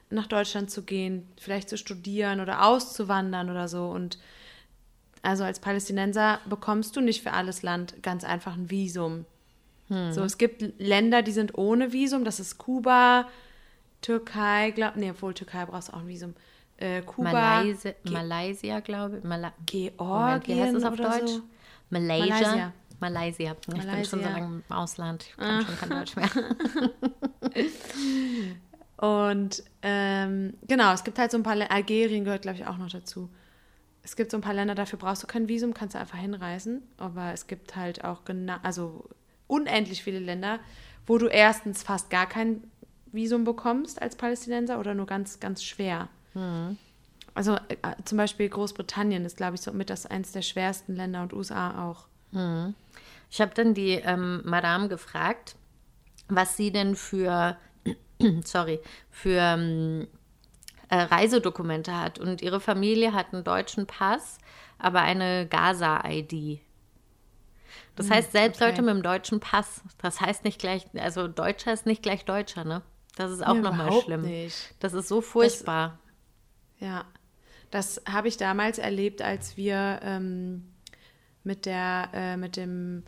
nach 0.10 0.28
Deutschland 0.28 0.70
zu 0.70 0.84
gehen, 0.84 1.28
vielleicht 1.40 1.70
zu 1.70 1.78
studieren 1.78 2.42
oder 2.42 2.66
auszuwandern 2.66 3.50
oder 3.50 3.68
so. 3.68 3.86
Und 3.88 4.20
also 5.22 5.44
als 5.44 5.60
Palästinenser 5.60 6.40
bekommst 6.50 6.96
du 6.96 7.02
nicht 7.02 7.22
für 7.24 7.32
alles 7.32 7.62
Land 7.64 8.02
ganz 8.04 8.24
einfach 8.24 8.54
ein 8.56 8.70
Visum. 8.70 9.26
So, 10.14 10.24
es 10.24 10.38
gibt 10.38 10.64
Länder, 10.80 11.22
die 11.22 11.34
sind 11.34 11.58
ohne 11.58 11.92
Visum. 11.92 12.24
Das 12.24 12.40
ist 12.40 12.58
Kuba, 12.58 13.28
Türkei, 14.02 14.72
glaub, 14.72 14.96
nee, 14.96 15.12
obwohl 15.12 15.34
Türkei 15.34 15.66
brauchst 15.66 15.90
du 15.90 15.94
auch 15.94 16.00
ein 16.00 16.08
Visum. 16.08 16.34
Äh, 16.78 17.02
Kuba, 17.02 17.32
Malaysia, 17.34 17.92
Ge- 18.04 18.14
Malaysia 18.14 18.80
glaube 18.80 19.18
ich. 19.20 19.24
Mala 19.24 19.54
Georgien 19.66 19.98
Moment, 20.08 20.48
wie 20.48 20.56
heißt 20.60 20.76
es 20.76 20.84
auf 20.84 20.94
oder 20.94 21.10
Deutsch? 21.10 21.32
so. 21.32 21.42
Malaysia. 21.90 22.26
Malaysia. 22.26 22.74
Malaysia. 23.02 23.52
Ich 23.52 23.68
bin 23.68 24.06
schon 24.06 24.06
so 24.06 24.18
lange 24.30 24.46
im 24.46 24.64
Ausland. 24.70 25.26
Ich 25.30 25.38
kann 25.38 25.66
schon 25.66 25.78
kein 25.78 25.90
Deutsch 25.90 26.16
mehr. 26.16 26.30
Und 28.98 29.64
ähm, 29.82 30.54
genau, 30.68 30.94
es 30.94 31.04
gibt 31.04 31.18
halt 31.18 31.32
so 31.32 31.38
ein 31.38 31.44
paar 31.44 31.56
Länder, 31.56 31.74
Algerien 31.74 32.24
gehört, 32.24 32.44
glaube 32.44 32.60
ich, 32.60 32.68
auch 32.68 32.78
noch 32.78 32.90
dazu. 32.90 33.30
Es 34.04 34.16
gibt 34.16 34.32
so 34.32 34.38
ein 34.38 34.42
paar 34.42 34.54
Länder, 34.54 34.76
dafür 34.76 35.00
brauchst 35.00 35.24
du 35.24 35.28
kein 35.28 35.48
Visum, 35.48 35.74
kannst 35.74 35.96
du 35.96 36.00
einfach 36.00 36.18
hinreisen. 36.18 36.84
Aber 36.98 37.34
es 37.34 37.48
gibt 37.48 37.76
halt 37.76 38.04
auch 38.04 38.26
genau, 38.26 38.58
also 38.62 39.10
unendlich 39.48 40.04
viele 40.04 40.20
Länder, 40.20 40.60
wo 41.08 41.18
du 41.18 41.28
erstens 41.28 41.82
fast 41.84 42.10
gar 42.12 42.28
kein 42.28 42.64
Visum 43.12 43.44
bekommst 43.44 44.02
als 44.02 44.16
Palästinenser 44.16 44.80
oder 44.80 44.94
nur 44.94 45.08
ganz, 45.08 45.40
ganz 45.40 45.64
schwer. 45.64 46.10
Also 47.34 47.56
äh, 47.56 47.78
zum 48.06 48.18
Beispiel 48.18 48.50
Großbritannien 48.50 49.26
ist, 49.26 49.38
glaube 49.38 49.56
ich, 49.56 49.62
so 49.62 49.72
mit 49.74 49.90
das 49.90 50.06
eins 50.06 50.32
der 50.32 50.42
schwersten 50.42 50.96
Länder 50.96 51.24
und 51.24 51.34
USA 51.34 51.90
auch. 51.90 52.08
Ich 53.30 53.42
habe 53.42 53.54
dann 53.54 53.74
die 53.74 53.92
ähm, 53.94 54.42
Madame 54.46 54.88
gefragt, 54.90 55.56
was 56.28 56.58
sie 56.58 56.72
denn 56.72 56.96
für, 56.96 57.58
sorry, 58.44 58.80
für 59.10 59.38
ähm, 59.40 60.08
äh, 60.90 60.98
Reisedokumente 60.98 61.98
hat. 61.98 62.20
Und 62.20 62.42
ihre 62.42 62.60
Familie 62.60 63.14
hat 63.14 63.34
einen 63.34 63.44
deutschen 63.44 63.88
Pass, 63.88 64.38
aber 64.78 65.02
eine 65.02 65.48
Gaza-ID. 65.48 66.62
Das 67.96 68.10
heißt, 68.10 68.32
selbst 68.32 68.60
Hm, 68.60 68.68
okay. 68.68 68.72
Leute 68.72 68.82
mit 68.82 68.96
dem 68.96 69.04
deutschen 69.04 69.40
Pass, 69.40 69.82
das 69.98 70.22
heißt 70.22 70.44
nicht 70.44 70.60
gleich, 70.60 70.86
also 70.96 71.28
Deutscher 71.28 71.74
ist 71.74 71.86
nicht 71.86 72.02
gleich 72.04 72.26
Deutscher, 72.26 72.64
ne? 72.64 72.82
Das 73.16 73.32
ist 73.32 73.46
auch 73.46 73.56
Ja, 73.56 73.62
nochmal 73.62 73.92
schlimm. 73.92 74.22
nicht. 74.22 74.76
Das 74.80 74.94
ist 74.94 75.08
so 75.08 75.22
furchtbar. 75.22 76.00
Ja, 76.80 77.06
das 77.70 78.02
habe 78.10 78.28
ich 78.28 78.38
damals 78.38 78.78
erlebt, 78.80 79.22
als 79.22 79.58
wir 79.58 80.00
ähm, 80.04 80.71
mit 81.44 81.66
der, 81.66 82.10
äh, 82.14 82.38
mit 82.38 82.58
dem, 82.58 83.04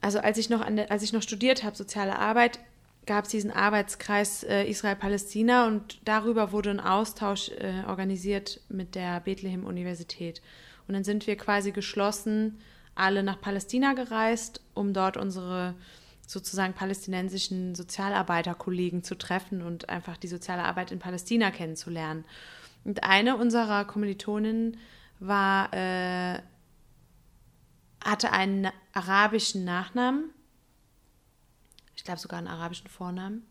also 0.00 0.18
als 0.18 0.38
ich 0.38 0.50
noch 0.50 0.60
an 0.60 0.76
der, 0.76 0.90
als 0.90 1.02
ich 1.02 1.12
noch 1.12 1.22
studiert 1.22 1.64
habe, 1.64 1.76
soziale 1.76 2.18
Arbeit, 2.18 2.58
gab 3.06 3.24
es 3.24 3.30
diesen 3.30 3.50
Arbeitskreis 3.50 4.44
äh, 4.44 4.64
Israel-Palästina 4.64 5.66
und 5.66 6.00
darüber 6.04 6.52
wurde 6.52 6.70
ein 6.70 6.80
Austausch 6.80 7.48
äh, 7.50 7.82
organisiert 7.88 8.60
mit 8.68 8.94
der 8.94 9.20
Bethlehem-Universität. 9.20 10.40
Und 10.86 10.94
dann 10.94 11.04
sind 11.04 11.26
wir 11.26 11.36
quasi 11.36 11.72
geschlossen 11.72 12.58
alle 12.94 13.22
nach 13.22 13.40
Palästina 13.40 13.94
gereist, 13.94 14.60
um 14.74 14.92
dort 14.92 15.16
unsere 15.16 15.74
sozusagen 16.26 16.74
palästinensischen 16.74 17.74
Sozialarbeiterkollegen 17.74 19.02
zu 19.02 19.16
treffen 19.16 19.62
und 19.62 19.88
einfach 19.88 20.16
die 20.16 20.28
soziale 20.28 20.64
Arbeit 20.64 20.92
in 20.92 20.98
Palästina 20.98 21.50
kennenzulernen. 21.50 22.24
Und 22.84 23.04
eine 23.04 23.36
unserer 23.36 23.84
Kommilitoninnen 23.84 24.76
war, 25.20 25.72
äh, 25.72 26.40
hatte 28.04 28.32
einen 28.32 28.68
arabischen 28.92 29.64
Nachnamen. 29.64 30.30
Ich 31.94 32.04
glaube 32.04 32.20
sogar 32.20 32.38
einen 32.38 32.48
arabischen 32.48 32.88
Vornamen. 32.88 33.46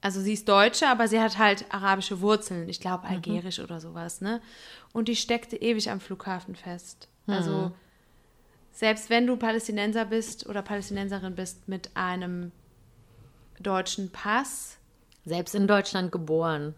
Also 0.00 0.20
sie 0.20 0.34
ist 0.34 0.48
Deutsche, 0.48 0.88
aber 0.88 1.08
sie 1.08 1.20
hat 1.20 1.38
halt 1.38 1.64
arabische 1.72 2.20
Wurzeln. 2.20 2.68
Ich 2.68 2.80
glaube 2.80 3.04
algerisch 3.04 3.58
oder 3.58 3.80
sowas, 3.80 4.20
ne? 4.20 4.40
Und 4.92 5.08
die 5.08 5.16
steckte 5.16 5.56
ewig 5.56 5.90
am 5.90 6.00
Flughafen 6.00 6.54
fest. 6.54 7.08
Also 7.26 7.72
selbst 8.72 9.10
wenn 9.10 9.26
du 9.26 9.36
Palästinenser 9.36 10.04
bist 10.04 10.46
oder 10.46 10.62
Palästinenserin 10.62 11.34
bist 11.34 11.66
mit 11.66 11.90
einem 11.96 12.52
deutschen 13.58 14.12
Pass, 14.12 14.76
Selbst 15.24 15.54
in 15.56 15.66
Deutschland 15.66 16.12
geboren. 16.12 16.74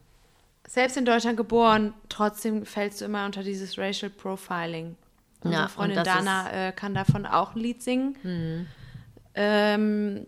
selbst 0.66 0.96
in 0.96 1.04
Deutschland 1.04 1.36
geboren, 1.36 1.92
trotzdem 2.08 2.64
fällst 2.64 3.00
du 3.00 3.04
immer 3.04 3.26
unter 3.26 3.42
dieses 3.42 3.76
Racial 3.76 4.10
Profiling. 4.10 4.96
Unsere 5.40 5.54
Ja, 5.60 5.66
und 5.66 5.70
Freundin 5.72 6.04
Dana 6.04 6.68
äh, 6.68 6.72
kann 6.72 6.94
davon 6.94 7.26
auch 7.26 7.54
ein 7.54 7.60
Lied 7.60 7.82
singen. 7.82 8.66
Ähm, 9.34 10.26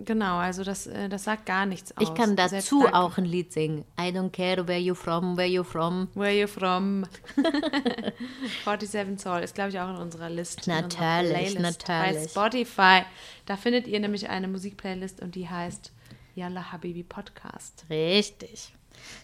Genau, 0.00 0.38
also 0.38 0.64
das, 0.64 0.88
äh, 0.88 1.08
das 1.08 1.22
sagt 1.24 1.46
gar 1.46 1.66
nichts 1.66 1.96
aus. 1.96 2.02
Ich 2.02 2.14
kann 2.14 2.36
Selbst 2.36 2.52
dazu 2.52 2.82
da- 2.82 2.94
auch 3.00 3.16
ein 3.16 3.24
Lied 3.24 3.52
singen. 3.52 3.84
I 3.98 4.08
don't 4.10 4.30
care 4.30 4.66
where 4.66 4.78
you 4.78 4.94
from, 4.94 5.36
where 5.36 5.46
you 5.48 5.62
from. 5.62 6.08
Where 6.14 6.32
you 6.36 6.48
from? 6.48 7.06
47 8.64 9.18
Zoll 9.18 9.40
ist, 9.42 9.54
glaube 9.54 9.70
ich, 9.70 9.78
auch 9.78 9.88
in 9.90 9.96
unserer 9.96 10.28
Liste. 10.28 10.68
Natürlich, 10.68 11.54
Playlist 11.54 11.86
Bei 11.86 12.02
natürlich. 12.10 12.30
Spotify. 12.30 13.02
Da 13.46 13.56
findet 13.56 13.86
ihr 13.86 14.00
nämlich 14.00 14.28
eine 14.28 14.48
Musikplaylist 14.48 15.22
und 15.22 15.36
die 15.36 15.48
heißt 15.48 15.92
Yalla 16.34 16.72
Habibi 16.72 17.04
Podcast. 17.04 17.86
Richtig. 17.88 18.74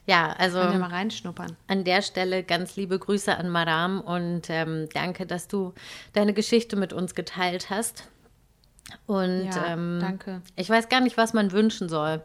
Ja, 0.06 0.32
also 0.38 0.60
Könnt 0.60 0.72
ihr 0.74 0.78
mal 0.80 0.90
reinschnuppern. 0.90 1.56
an 1.68 1.84
der 1.84 2.02
Stelle 2.02 2.42
ganz 2.42 2.76
liebe 2.76 2.98
Grüße 2.98 3.36
an 3.36 3.48
Maram 3.50 4.00
und 4.00 4.50
ähm, 4.50 4.88
danke, 4.92 5.26
dass 5.26 5.48
du 5.48 5.72
deine 6.12 6.32
Geschichte 6.34 6.76
mit 6.76 6.92
uns 6.92 7.14
geteilt 7.14 7.70
hast. 7.70 8.08
Und 9.06 9.44
Ja, 9.46 9.66
ähm, 9.68 9.98
danke. 10.00 10.42
ich 10.56 10.68
weiß 10.68 10.88
gar 10.88 11.00
nicht, 11.00 11.16
was 11.16 11.32
man 11.32 11.52
wünschen 11.52 11.88
soll. 11.88 12.22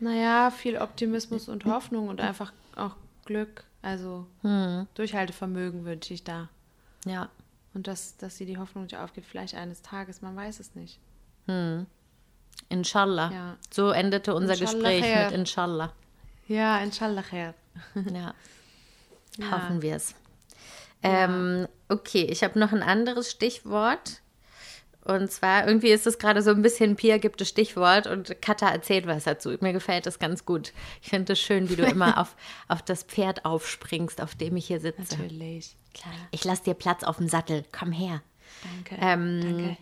Naja, 0.00 0.50
viel 0.50 0.78
Optimismus 0.78 1.48
und 1.48 1.64
Hoffnung 1.64 2.08
und 2.08 2.20
einfach 2.20 2.52
auch 2.76 2.96
Glück. 3.24 3.64
Also 3.82 4.26
Hm. 4.42 4.86
Durchhaltevermögen 4.94 5.84
wünsche 5.84 6.14
ich 6.14 6.24
da. 6.24 6.48
Ja. 7.04 7.28
Und 7.74 7.86
dass, 7.86 8.16
dass 8.16 8.36
sie 8.36 8.46
die 8.46 8.58
Hoffnung 8.58 8.84
nicht 8.84 8.96
aufgibt, 8.96 9.26
vielleicht 9.26 9.54
eines 9.54 9.82
Tages, 9.82 10.22
man 10.22 10.36
weiß 10.36 10.60
es 10.60 10.74
nicht. 10.74 10.98
Inshallah. 12.68 13.30
Ja. 13.32 13.56
So 13.70 13.90
endete 13.90 14.34
unser 14.34 14.54
Inshallah 14.54 14.72
Gespräch 14.72 15.02
khair. 15.02 15.24
mit 15.26 15.34
Inshallah. 15.34 15.92
Ja, 16.48 16.78
inshallah 16.78 17.22
khair. 17.22 17.54
Ja. 17.94 18.34
Ja. 19.38 19.50
Hoffen 19.50 19.80
wir 19.80 19.96
es. 19.96 20.14
Ähm, 21.02 21.66
okay, 21.88 22.24
ich 22.24 22.44
habe 22.44 22.58
noch 22.58 22.72
ein 22.72 22.82
anderes 22.82 23.30
Stichwort. 23.30 24.20
Und 25.04 25.32
zwar, 25.32 25.66
irgendwie 25.66 25.88
ist 25.88 26.06
es 26.06 26.18
gerade 26.18 26.42
so 26.42 26.50
ein 26.50 26.62
bisschen, 26.62 26.94
Pia 26.94 27.18
gibt 27.18 27.40
das 27.40 27.48
Stichwort 27.48 28.06
und 28.06 28.40
Katha 28.40 28.68
erzählt 28.68 29.06
was 29.06 29.24
dazu. 29.24 29.50
Mir 29.60 29.72
gefällt 29.72 30.06
das 30.06 30.20
ganz 30.20 30.44
gut. 30.44 30.72
Ich 31.02 31.08
finde 31.08 31.32
es 31.32 31.40
schön, 31.40 31.68
wie 31.70 31.76
du 31.76 31.84
immer 31.84 32.18
auf, 32.20 32.36
auf 32.68 32.82
das 32.82 33.02
Pferd 33.02 33.44
aufspringst, 33.44 34.20
auf 34.20 34.36
dem 34.36 34.56
ich 34.56 34.66
hier 34.66 34.78
sitze. 34.78 35.16
Natürlich. 35.16 35.76
Klar. 35.92 36.14
Ich 36.30 36.44
lasse 36.44 36.62
dir 36.64 36.74
Platz 36.74 37.02
auf 37.02 37.16
dem 37.16 37.28
Sattel. 37.28 37.64
Komm 37.72 37.90
her. 37.90 38.22
Danke. 38.62 38.96
Ähm, 39.04 39.76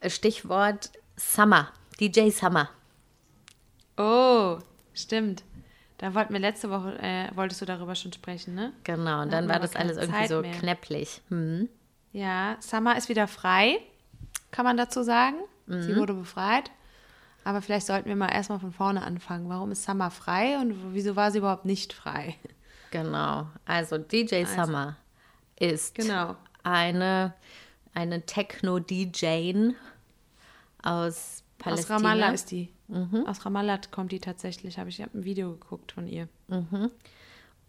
Danke. 0.00 0.10
Stichwort 0.10 0.92
Summer. 1.16 1.72
DJ 2.00 2.30
Summer. 2.30 2.68
Oh, 3.96 4.58
stimmt. 4.94 5.42
Da 5.98 6.14
wollten 6.14 6.32
wir 6.32 6.40
letzte 6.40 6.70
Woche, 6.70 6.96
äh, 7.02 7.28
wolltest 7.34 7.60
du 7.60 7.64
darüber 7.64 7.94
schon 7.96 8.12
sprechen, 8.12 8.54
ne? 8.54 8.72
Genau, 8.84 9.22
und 9.22 9.32
Da 9.32 9.40
dann 9.40 9.44
hatten 9.44 9.48
war 9.48 9.58
das 9.60 9.74
alles 9.74 9.96
irgendwie 9.96 10.20
Zeit 10.20 10.28
so 10.28 10.40
mehr. 10.42 10.52
knäpplich. 10.52 11.22
Hm. 11.28 11.68
Ja, 12.12 12.56
Summer 12.60 12.96
ist 12.96 13.08
wieder 13.08 13.26
frei, 13.26 13.78
kann 14.52 14.64
man 14.64 14.76
dazu 14.76 15.02
sagen. 15.02 15.36
Mhm. 15.66 15.82
Sie 15.82 15.96
wurde 15.96 16.14
befreit. 16.14 16.70
Aber 17.44 17.62
vielleicht 17.62 17.86
sollten 17.86 18.08
wir 18.08 18.16
mal 18.16 18.28
erstmal 18.30 18.60
von 18.60 18.72
vorne 18.72 19.02
anfangen. 19.02 19.48
Warum 19.48 19.70
ist 19.72 19.82
Summer 19.84 20.10
frei 20.10 20.58
und 20.58 20.94
wieso 20.94 21.16
war 21.16 21.30
sie 21.30 21.38
überhaupt 21.38 21.64
nicht 21.64 21.92
frei? 21.92 22.36
Genau. 22.90 23.48
Also 23.66 23.98
DJ 23.98 24.44
Summer 24.44 24.96
ist 25.58 25.94
Genau. 25.94 26.36
eine, 26.62 27.34
eine 27.94 28.24
Techno-DJ 28.24 29.72
aus 30.82 31.42
Palästina. 31.58 31.96
Aus 31.96 32.02
Ramallah 32.02 32.30
ist 32.30 32.50
die. 32.50 32.72
Mhm. 32.88 33.24
Aus 33.26 33.44
Ramallah 33.44 33.80
kommt 33.90 34.12
die 34.12 34.20
tatsächlich. 34.20 34.78
Habe 34.78 34.88
ich 34.90 35.02
hab 35.02 35.14
ein 35.14 35.24
Video 35.24 35.52
geguckt 35.52 35.92
von 35.92 36.06
ihr. 36.06 36.28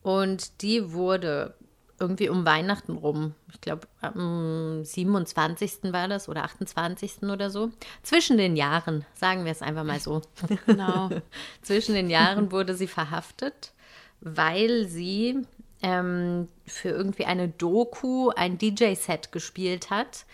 Und 0.02 0.62
die 0.62 0.94
wurde 0.94 1.56
irgendwie 2.00 2.30
um 2.30 2.46
Weihnachten 2.46 2.94
rum, 2.94 3.36
ich 3.52 3.62
glaube 3.62 3.88
am 4.02 4.84
27. 4.84 5.92
war 5.92 6.08
das 6.08 6.30
oder 6.30 6.44
28. 6.44 7.24
oder 7.24 7.50
so. 7.50 7.72
Zwischen 8.04 8.38
den 8.38 8.56
Jahren, 8.56 9.06
sagen 9.14 9.46
wir 9.46 9.52
es 9.52 9.62
einfach 9.62 9.84
mal 9.84 10.00
so. 10.00 10.22
Genau. 10.66 11.10
Zwischen 11.62 11.96
den 11.96 12.10
Jahren 12.10 12.52
wurde 12.52 12.76
sie 12.76 12.88
verhaftet, 12.88 13.74
weil 14.22 14.88
sie 14.88 15.46
ähm, 15.82 16.48
für 16.66 16.90
irgendwie 16.90 17.26
eine 17.26 17.50
Doku 17.50 18.30
ein 18.30 18.58
DJ-Set 18.58 19.32
gespielt 19.32 19.90
hat. 19.90 20.26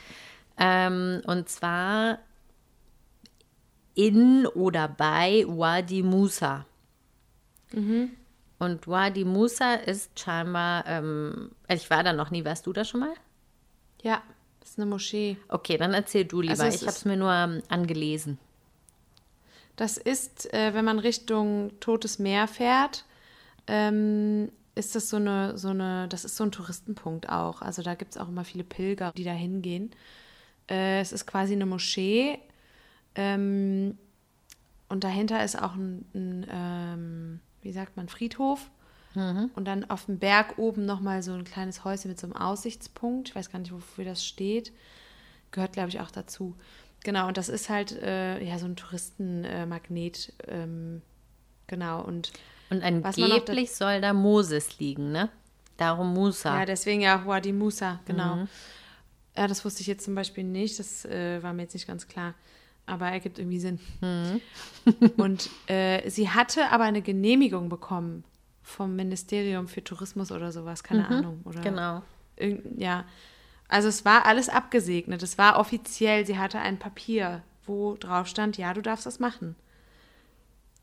Ähm, 0.58 1.22
und 1.26 1.50
zwar 1.50 2.20
in 3.96 4.46
oder 4.48 4.88
bei 4.88 5.46
Wadi 5.48 6.04
Musa. 6.04 6.66
Und 8.60 8.88
Wadi 8.88 9.26
Musa 9.26 9.74
ist 9.74 10.18
scheinbar, 10.20 10.86
ähm, 10.88 11.52
ich 11.68 11.90
war 11.90 12.04
da 12.04 12.14
noch 12.14 12.30
nie, 12.30 12.46
warst 12.46 12.68
du 12.68 12.74
da 12.74 12.86
schon 12.86 13.02
mal? 13.02 13.14
ja, 14.06 14.22
ist 14.64 14.78
eine 14.78 14.86
Moschee. 14.86 15.36
Okay, 15.50 15.78
dann 15.78 15.94
erzähl 15.94 16.26
du 16.26 16.40
lieber. 16.40 16.52
Also 16.52 16.68
ich 16.68 16.82
habe 16.82 16.92
es 16.92 17.06
mir 17.06 17.18
nur 17.18 17.34
ähm, 17.34 17.64
angelesen. 17.70 18.38
Das 19.76 19.98
ist, 19.98 20.54
äh, 20.54 20.74
wenn 20.74 20.86
man 20.86 21.00
Richtung 21.00 21.72
Totes 21.80 22.20
Meer 22.20 22.48
fährt, 22.48 23.04
ähm, 23.68 24.52
ist 24.76 24.96
das 24.96 25.10
so 25.10 25.18
eine, 25.18 25.58
so 25.58 25.70
eine, 25.70 26.08
das 26.08 26.24
ist 26.24 26.38
so 26.38 26.44
ein 26.44 26.52
Touristenpunkt 26.52 27.30
auch. 27.30 27.64
Also 27.64 27.82
da 27.82 27.96
gibt 27.96 28.12
es 28.12 28.18
auch 28.22 28.28
immer 28.28 28.46
viele 28.46 28.64
Pilger, 28.64 29.12
die 29.18 29.24
da 29.24 29.32
hingehen. 29.32 29.92
Äh, 30.70 31.02
es 31.02 31.12
ist 31.12 31.26
quasi 31.26 31.54
eine 31.54 31.66
Moschee. 31.66 32.38
Ähm, 33.16 33.98
und 34.90 35.04
dahinter 35.04 35.44
ist 35.44 35.62
auch 35.62 35.76
ein, 35.76 36.06
ein 36.14 36.48
ähm, 36.50 37.40
wie 37.62 37.72
sagt 37.72 37.98
man, 37.98 38.08
Friedhof. 38.08 38.70
Und 39.56 39.66
dann 39.66 39.90
auf 39.90 40.06
dem 40.08 40.20
Berg 40.20 40.58
oben 40.58 40.86
nochmal 40.86 41.24
so 41.24 41.32
ein 41.32 41.46
kleines 41.46 41.86
Häuschen 41.86 42.10
mit 42.12 42.20
so 42.20 42.28
einem 42.28 42.36
Aussichtspunkt. 42.36 43.30
Ich 43.30 43.36
weiß 43.36 43.50
gar 43.50 43.60
nicht, 43.60 43.72
wofür 43.72 44.04
das 44.04 44.26
steht. 44.26 44.74
Gehört, 45.52 45.74
glaube 45.74 45.90
ich, 45.90 46.02
auch 46.02 46.12
dazu. 46.12 46.56
Genau, 47.04 47.28
und 47.28 47.38
das 47.38 47.48
ist 47.48 47.70
halt 47.70 47.94
äh, 47.94 48.44
ja 48.44 48.60
so 48.60 48.66
ein 48.66 48.76
Touristenmagnet. 48.76 50.34
ähm, 50.48 51.02
genau, 51.68 52.02
und 52.02 52.34
Und 52.70 52.84
angeblich 52.84 53.74
soll 53.74 54.02
da 54.02 54.12
Moses 54.12 54.80
liegen, 54.80 55.12
ne? 55.12 55.30
Darum 55.78 56.14
Musa. 56.14 56.60
ja, 56.60 56.66
deswegen 56.66 57.02
ja 57.02 57.26
Wadi 57.26 57.54
Musa, 57.54 58.00
genau. 58.06 58.48
Ja, 59.38 59.48
das 59.48 59.64
wusste 59.64 59.82
ich 59.82 59.88
jetzt 59.88 60.06
zum 60.06 60.16
Beispiel 60.16 60.44
nicht. 60.44 60.80
Das 60.80 61.06
äh, 61.06 61.44
war 61.44 61.54
mir 61.54 61.64
jetzt 61.64 61.74
nicht 61.74 61.88
ganz 61.88 62.08
klar. 62.08 62.34
Aber 62.86 63.08
ergibt 63.08 63.40
irgendwie 63.40 63.60
Sinn. 63.60 63.80
Und 65.18 65.50
äh, 65.68 66.08
sie 66.10 66.30
hatte 66.30 66.70
aber 66.70 66.84
eine 66.84 67.02
Genehmigung 67.02 67.70
bekommen 67.70 68.24
vom 68.62 68.96
Ministerium 68.96 69.68
für 69.68 69.84
Tourismus 69.84 70.32
oder 70.32 70.52
sowas, 70.52 70.84
keine 70.84 71.08
Ahnung. 71.08 71.42
Oder 71.46 71.62
genau. 71.62 72.02
ja. 72.78 73.06
Also 73.68 73.88
es 73.88 74.06
war 74.06 74.26
alles 74.26 74.50
abgesegnet. 74.50 75.24
Es 75.24 75.38
war 75.38 75.58
offiziell. 75.60 76.26
Sie 76.26 76.38
hatte 76.38 76.60
ein 76.60 76.78
Papier, 76.78 77.42
wo 77.66 77.96
drauf 77.96 78.28
stand, 78.28 78.58
ja, 78.58 78.74
du 78.74 78.82
darfst 78.82 79.06
das 79.06 79.20
machen. 79.20 79.56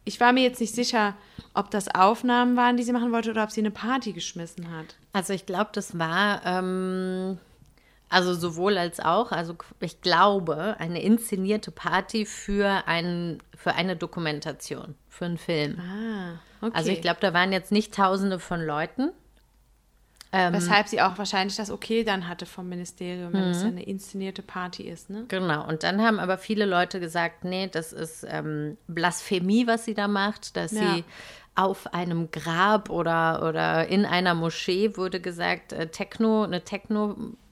Ich 0.04 0.18
war 0.18 0.32
mir 0.32 0.42
jetzt 0.42 0.60
nicht 0.60 0.74
sicher, 0.74 1.14
ob 1.54 1.70
das 1.70 1.94
Aufnahmen 1.94 2.56
waren, 2.56 2.76
die 2.76 2.82
sie 2.82 2.92
machen 2.92 3.12
wollte, 3.12 3.30
oder 3.30 3.44
ob 3.44 3.52
sie 3.52 3.60
eine 3.60 3.70
Party 3.70 4.12
geschmissen 4.12 4.70
hat. 4.76 4.96
Also 5.12 5.32
ich 5.32 5.46
glaube, 5.46 5.70
das 5.72 5.96
war 5.96 6.44
ähm, 6.44 7.38
also 8.12 8.34
sowohl 8.34 8.78
als 8.78 9.00
auch, 9.00 9.32
also 9.32 9.56
ich 9.80 10.00
glaube, 10.00 10.76
eine 10.78 11.02
inszenierte 11.02 11.70
Party 11.70 12.26
für, 12.26 12.86
ein, 12.86 13.38
für 13.56 13.74
eine 13.74 13.96
Dokumentation, 13.96 14.94
für 15.08 15.24
einen 15.24 15.38
Film. 15.38 15.78
Ah, 15.80 16.40
okay. 16.60 16.72
Also 16.76 16.90
ich 16.90 17.00
glaube, 17.00 17.18
da 17.20 17.32
waren 17.32 17.52
jetzt 17.52 17.72
nicht 17.72 17.94
tausende 17.94 18.38
von 18.38 18.60
Leuten. 18.64 19.10
Ähm, 20.34 20.54
Weshalb 20.54 20.88
sie 20.88 21.02
auch 21.02 21.18
wahrscheinlich 21.18 21.56
das 21.56 21.70
Okay 21.70 22.04
dann 22.04 22.26
hatte 22.26 22.46
vom 22.46 22.66
Ministerium, 22.68 23.34
wenn 23.34 23.44
Mhm. 23.44 23.50
es 23.50 23.62
ja 23.62 23.68
eine 23.68 23.82
inszenierte 23.82 24.40
Party 24.40 24.84
ist, 24.84 25.10
ne? 25.10 25.26
Genau, 25.28 25.68
und 25.68 25.82
dann 25.82 26.00
haben 26.00 26.18
aber 26.18 26.38
viele 26.38 26.64
Leute 26.64 27.00
gesagt, 27.00 27.44
nee, 27.44 27.68
das 27.70 27.92
ist 27.92 28.24
ähm, 28.26 28.78
Blasphemie, 28.86 29.66
was 29.66 29.84
sie 29.84 29.92
da 29.92 30.08
macht, 30.08 30.56
dass 30.56 30.72
Ja. 30.72 30.78
sie 30.96 31.04
auf 31.54 31.92
einem 31.92 32.30
Grab 32.30 32.88
oder, 32.88 33.46
oder 33.46 33.86
in 33.88 34.06
einer 34.06 34.32
Moschee, 34.34 34.96
wurde 34.96 35.20
gesagt, 35.20 35.74
äh, 35.74 35.88
Techno, 35.88 36.44
eine 36.44 36.62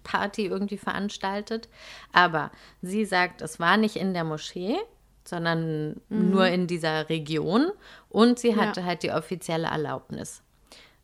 Techno-Party 0.03 0.47
irgendwie 0.47 0.79
veranstaltet. 0.79 1.69
Aber 2.13 2.51
sie 2.83 3.05
sagt, 3.05 3.43
es 3.43 3.61
war 3.61 3.77
nicht 3.77 3.97
in 3.97 4.15
der 4.15 4.25
Moschee, 4.25 4.77
sondern 5.25 6.01
nur 6.09 6.47
in 6.47 6.67
dieser 6.67 7.09
Region 7.09 7.71
und 8.09 8.39
sie 8.39 8.57
hatte 8.57 8.85
halt 8.85 9.03
die 9.03 9.13
offizielle 9.13 9.69
Erlaubnis. 9.69 10.43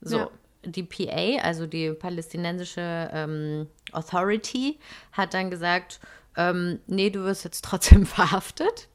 So, 0.01 0.19
Ja. 0.19 0.31
die 0.65 0.83
PA, 0.83 1.43
also 1.43 1.67
die 1.67 1.93
palästinensische 1.93 3.11
ähm, 3.13 3.69
Authority, 3.93 4.79
hat 5.13 5.35
dann 5.35 5.51
gesagt, 5.51 6.01
ähm, 6.37 6.81
nee, 6.87 7.11
du 7.11 7.25
wirst 7.25 7.45
jetzt 7.45 7.65
trotzdem 7.65 8.05
verhaftet. 8.07 8.89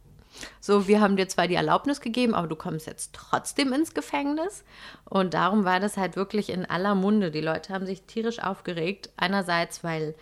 So, 0.59 0.87
wir 0.87 1.01
haben 1.01 1.17
dir 1.17 1.27
zwar 1.27 1.47
die 1.47 1.55
Erlaubnis 1.55 2.01
gegeben, 2.01 2.33
aber 2.33 2.47
du 2.47 2.55
kommst 2.55 2.87
jetzt 2.87 3.13
trotzdem 3.13 3.73
ins 3.73 3.93
Gefängnis. 3.93 4.63
Und 5.05 5.33
darum 5.33 5.65
war 5.65 5.79
das 5.79 5.97
halt 5.97 6.15
wirklich 6.15 6.49
in 6.49 6.65
aller 6.65 6.95
Munde. 6.95 7.31
Die 7.31 7.41
Leute 7.41 7.73
haben 7.73 7.85
sich 7.85 8.03
tierisch 8.03 8.39
aufgeregt. 8.39 9.09
Einerseits, 9.17 9.83
weil 9.83 10.15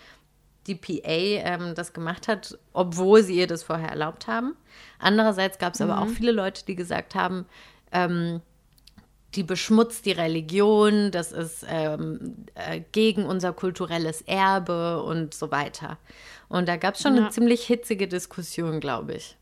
die 0.67 0.75
PA 0.75 0.99
ähm, 1.05 1.73
das 1.75 1.93
gemacht 1.93 2.27
hat, 2.27 2.58
obwohl 2.73 3.23
sie 3.23 3.36
ihr 3.36 3.47
das 3.47 3.63
vorher 3.63 3.89
erlaubt 3.89 4.27
haben. 4.27 4.55
Andererseits 4.99 5.58
gab 5.58 5.73
es 5.73 5.82
aber 5.82 6.01
auch 6.01 6.08
viele 6.08 6.32
Leute, 6.32 6.65
die 6.65 6.75
gesagt 6.75 7.15
haben, 7.15 7.45
ähm, 7.91 8.41
die 9.36 9.43
beschmutzt 9.43 10.05
die 10.05 10.12
Religion, 10.12 11.12
das 11.12 11.32
ist 11.32 11.65
ähm, 11.69 12.45
äh, 12.55 12.82
gegen 12.91 13.25
unser 13.25 13.53
kulturelles 13.53 14.21
Erbe 14.23 15.03
und 15.03 15.34
so 15.34 15.51
weiter. 15.51 15.97
Und 16.49 16.67
da 16.67 16.77
gab 16.77 16.95
es 16.95 17.01
schon 17.01 17.15
Ja. 17.15 17.21
eine 17.23 17.29
ziemlich 17.29 17.63
hitzige 17.65 18.08
Diskussion, 18.08 18.79
glaube 18.79 19.13
ich. 19.13 19.38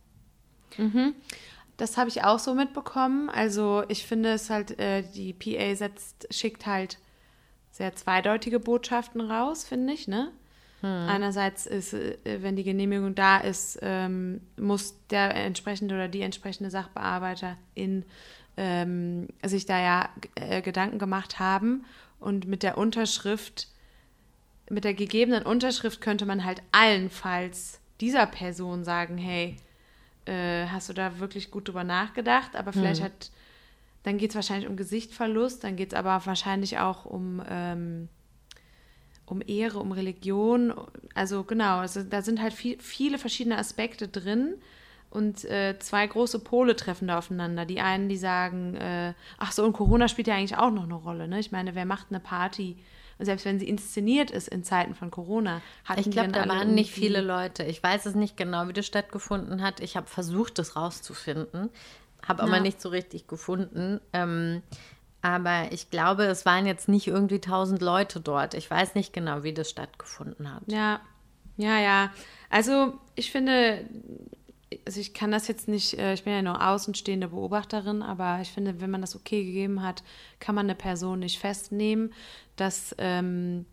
Das 1.78 1.98
habe 1.98 2.10
ich 2.10 2.24
auch 2.24 2.40
so 2.40 2.54
mitbekommen. 2.54 3.30
Also 3.30 3.84
ich 3.88 4.06
finde 4.06 4.34
es 4.34 4.50
halt, 4.50 4.80
äh, 4.80 5.04
die 5.04 5.34
PA 5.34 5.76
setzt, 5.76 6.28
schickt 6.32 6.66
halt 6.66 6.98
sehr 7.72 7.96
zweideutige 7.96 8.60
Botschaften 8.60 9.22
raus, 9.22 9.64
finde 9.64 9.94
ich, 9.94 10.08
ne? 10.08 10.32
Einerseits 11.08 11.66
ist, 11.66 11.94
äh, 11.94 12.18
wenn 12.42 12.56
die 12.56 12.64
Genehmigung 12.64 13.16
da 13.16 13.38
ist, 13.38 13.80
ähm, 13.82 14.42
muss 14.58 14.96
der 15.10 15.36
entsprechende 15.36 15.96
oder 15.96 16.08
die 16.08 16.22
entsprechende 16.22 16.70
Sachbearbeiterin 16.70 18.06
ähm, 18.58 19.28
sich 19.44 19.66
da 19.66 19.80
ja 19.80 20.10
äh, 20.36 20.62
Gedanken 20.62 21.00
gemacht 21.00 21.40
haben 21.40 21.86
und 22.20 22.48
mit 22.48 22.64
der 22.64 22.78
Unterschrift, 22.78 23.68
mit 24.70 24.84
der 24.84 24.94
gegebenen 24.94 25.44
Unterschrift 25.44 26.02
könnte 26.02 26.26
man 26.26 26.44
halt 26.44 26.62
allenfalls 26.72 27.80
dieser 28.02 28.26
Person 28.28 28.84
sagen, 28.84 29.18
hey, 29.18 29.58
äh, 30.28 30.68
hast 30.68 30.90
du 30.90 30.94
da 30.94 31.20
wirklich 31.20 31.52
gut 31.52 31.68
drüber 31.68 31.84
nachgedacht? 31.84 32.56
Aber 32.56 32.74
vielleicht 32.74 33.02
hat, 33.02 33.32
dann 34.04 34.18
geht 34.18 34.32
es 34.32 34.36
wahrscheinlich 34.36 34.70
um 34.70 34.78
Gesichtverlust, 34.78 35.64
dann 35.64 35.76
geht 35.76 35.94
es 35.94 35.98
aber 35.98 36.26
wahrscheinlich 36.26 36.80
auch 36.80 37.06
um, 37.06 37.42
ähm, 37.50 38.10
um 39.26 39.42
Ehre, 39.46 39.80
um 39.80 39.92
Religion. 39.92 40.74
Also 41.14 41.44
genau, 41.44 41.80
also 41.80 42.04
da 42.04 42.22
sind 42.22 42.42
halt 42.42 42.54
viel, 42.54 42.80
viele 42.80 43.18
verschiedene 43.18 43.58
Aspekte 43.58 44.08
drin. 44.08 44.56
Und 45.10 45.46
äh, 45.46 45.80
zwei 45.80 46.06
große 46.06 46.40
Pole 46.40 46.76
treffen 46.76 47.08
da 47.08 47.18
aufeinander. 47.18 47.66
Die 47.66 47.80
einen, 47.80 48.10
die 48.10 48.18
sagen, 48.18 48.76
äh, 48.76 49.14
ach 49.38 49.54
so, 49.54 49.64
und 49.64 49.74
Corona 49.74 50.10
spielt 50.10 50.28
ja 50.28 50.36
eigentlich 50.36 50.58
auch 50.58 50.70
noch 50.70 50.84
eine 50.84 50.96
Rolle. 50.96 51.28
Ne? 51.30 51.40
Ich 51.40 51.52
meine, 51.52 51.76
wer 51.76 51.86
macht 51.86 52.08
eine 52.10 52.20
Party? 52.20 52.78
Und 53.20 53.26
selbst 53.26 53.46
wenn 53.46 53.60
sie 53.60 53.68
inszeniert 53.68 54.32
ist 54.32 54.48
in 54.48 54.64
Zeiten 54.64 54.94
von 54.94 55.12
Corona, 55.12 55.62
hatten 55.86 56.02
Ich 56.02 56.12
glaube, 56.12 56.32
da 56.32 56.48
waren 56.48 56.76
nicht 56.76 56.92
viele 56.92 57.22
Leute. 57.22 57.64
Ich 57.64 57.82
weiß 57.82 58.06
es 58.06 58.16
nicht 58.16 58.38
genau, 58.38 58.68
wie 58.68 58.74
das 58.74 58.86
stattgefunden 58.86 59.62
hat. 59.62 59.80
Ich 59.80 59.98
habe 59.98 60.08
versucht, 60.08 60.60
das 60.60 60.76
rauszufinden, 60.76 61.70
habe 62.28 62.44
aber 62.44 62.60
nicht 62.60 62.82
so 62.82 62.90
richtig 62.90 63.28
gefunden. 63.28 64.00
Ähm, 64.14 64.62
aber 65.22 65.72
ich 65.72 65.90
glaube, 65.90 66.26
es 66.26 66.46
waren 66.46 66.66
jetzt 66.66 66.88
nicht 66.88 67.08
irgendwie 67.08 67.40
tausend 67.40 67.82
Leute 67.82 68.20
dort. 68.20 68.54
Ich 68.54 68.70
weiß 68.70 68.96
nicht 68.96 69.14
genau, 69.14 69.44
wie 69.44 69.54
das 69.54 69.70
stattgefunden 69.70 70.54
hat. 70.54 70.64
Ja, 70.68 71.02
ja, 71.58 71.80
ja. 71.80 72.12
Also 72.50 72.94
ich 73.16 73.32
finde, 73.32 73.86
also 74.86 75.00
ich 75.00 75.14
kann 75.14 75.32
das 75.32 75.48
jetzt 75.48 75.68
nicht, 75.68 75.98
äh, 75.98 76.14
ich 76.14 76.24
bin 76.24 76.34
ja 76.34 76.42
nur 76.42 76.66
außenstehende 76.66 77.30
Beobachterin, 77.30 78.02
aber 78.02 78.40
ich 78.42 78.52
finde, 78.52 78.82
wenn 78.82 78.90
man 78.90 79.02
das 79.02 79.16
okay 79.16 79.44
gegeben 79.44 79.82
hat, 79.82 80.04
kann 80.40 80.56
man 80.56 80.66
eine 80.66 80.76
Person 80.76 81.20
nicht 81.20 81.40
festnehmen. 81.40 82.14
Das 82.56 82.96
ähm, 82.98 83.66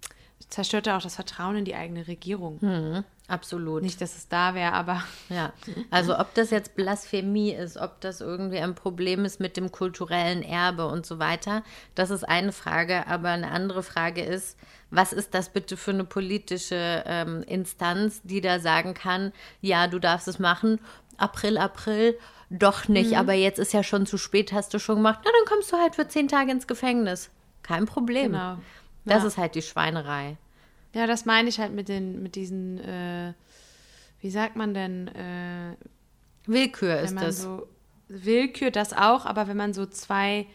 zerstört 0.48 0.86
ja 0.86 0.96
auch 0.96 1.02
das 1.02 1.16
Vertrauen 1.16 1.56
in 1.56 1.64
die 1.64 1.74
eigene 1.74 2.06
Regierung. 2.06 3.04
Absolut. 3.26 3.82
Nicht, 3.82 4.00
dass 4.00 4.16
es 4.16 4.28
da 4.28 4.54
wäre, 4.54 4.72
aber 4.72 5.02
Ja, 5.30 5.52
also 5.90 6.18
ob 6.18 6.34
das 6.34 6.50
jetzt 6.50 6.76
Blasphemie 6.76 7.52
ist, 7.52 7.78
ob 7.78 8.00
das 8.02 8.20
irgendwie 8.20 8.58
ein 8.58 8.74
Problem 8.74 9.24
ist 9.24 9.40
mit 9.40 9.56
dem 9.56 9.72
kulturellen 9.72 10.42
Erbe 10.42 10.86
und 10.86 11.06
so 11.06 11.18
weiter, 11.18 11.62
das 11.94 12.10
ist 12.10 12.24
eine 12.24 12.52
Frage. 12.52 13.06
Aber 13.06 13.30
eine 13.30 13.50
andere 13.50 13.82
Frage 13.82 14.22
ist, 14.22 14.58
was 14.90 15.14
ist 15.14 15.32
das 15.32 15.48
bitte 15.48 15.78
für 15.78 15.92
eine 15.92 16.04
politische 16.04 17.02
ähm, 17.06 17.42
Instanz, 17.44 18.20
die 18.24 18.42
da 18.42 18.60
sagen 18.60 18.92
kann, 18.92 19.32
ja, 19.62 19.86
du 19.86 19.98
darfst 19.98 20.28
es 20.28 20.38
machen, 20.38 20.78
April, 21.16 21.56
April, 21.56 22.18
doch 22.50 22.88
nicht, 22.88 23.16
aber 23.16 23.32
jetzt 23.32 23.58
ist 23.58 23.72
ja 23.72 23.82
schon 23.82 24.06
zu 24.06 24.18
spät, 24.18 24.52
hast 24.52 24.74
du 24.74 24.78
schon 24.78 24.96
gemacht, 24.96 25.20
na 25.24 25.30
dann 25.30 25.48
kommst 25.48 25.72
du 25.72 25.76
halt 25.76 25.94
für 25.94 26.06
zehn 26.06 26.28
Tage 26.28 26.52
ins 26.52 26.66
Gefängnis. 26.66 27.30
Kein 27.62 27.86
Problem. 27.86 28.32
Genau. 28.32 28.58
Das 29.04 29.22
Ja. 29.22 29.28
ist 29.28 29.36
halt 29.38 29.54
die 29.54 29.62
Schweinerei. 29.62 30.36
ja, 30.94 31.06
das 31.06 31.24
meine 31.24 31.48
ich 31.48 31.58
halt 31.58 31.72
mit 31.72 31.88
den, 31.88 32.22
mit 32.22 32.36
diesen, 32.36 32.78
äh, 32.78 33.32
wie 34.20 34.30
sagt 34.30 34.56
man 34.56 34.74
denn, 34.74 35.08
äh, 35.08 35.74
Willkür 36.46 37.00
ist 37.00 37.16
das. 37.16 37.42
so 37.42 37.66
Willkür, 38.08 38.70
das 38.70 38.92
auch, 38.92 39.24
aber 39.26 39.48
wenn 39.48 39.56
man 39.56 39.72
so 39.74 39.86
zwei 39.86 40.46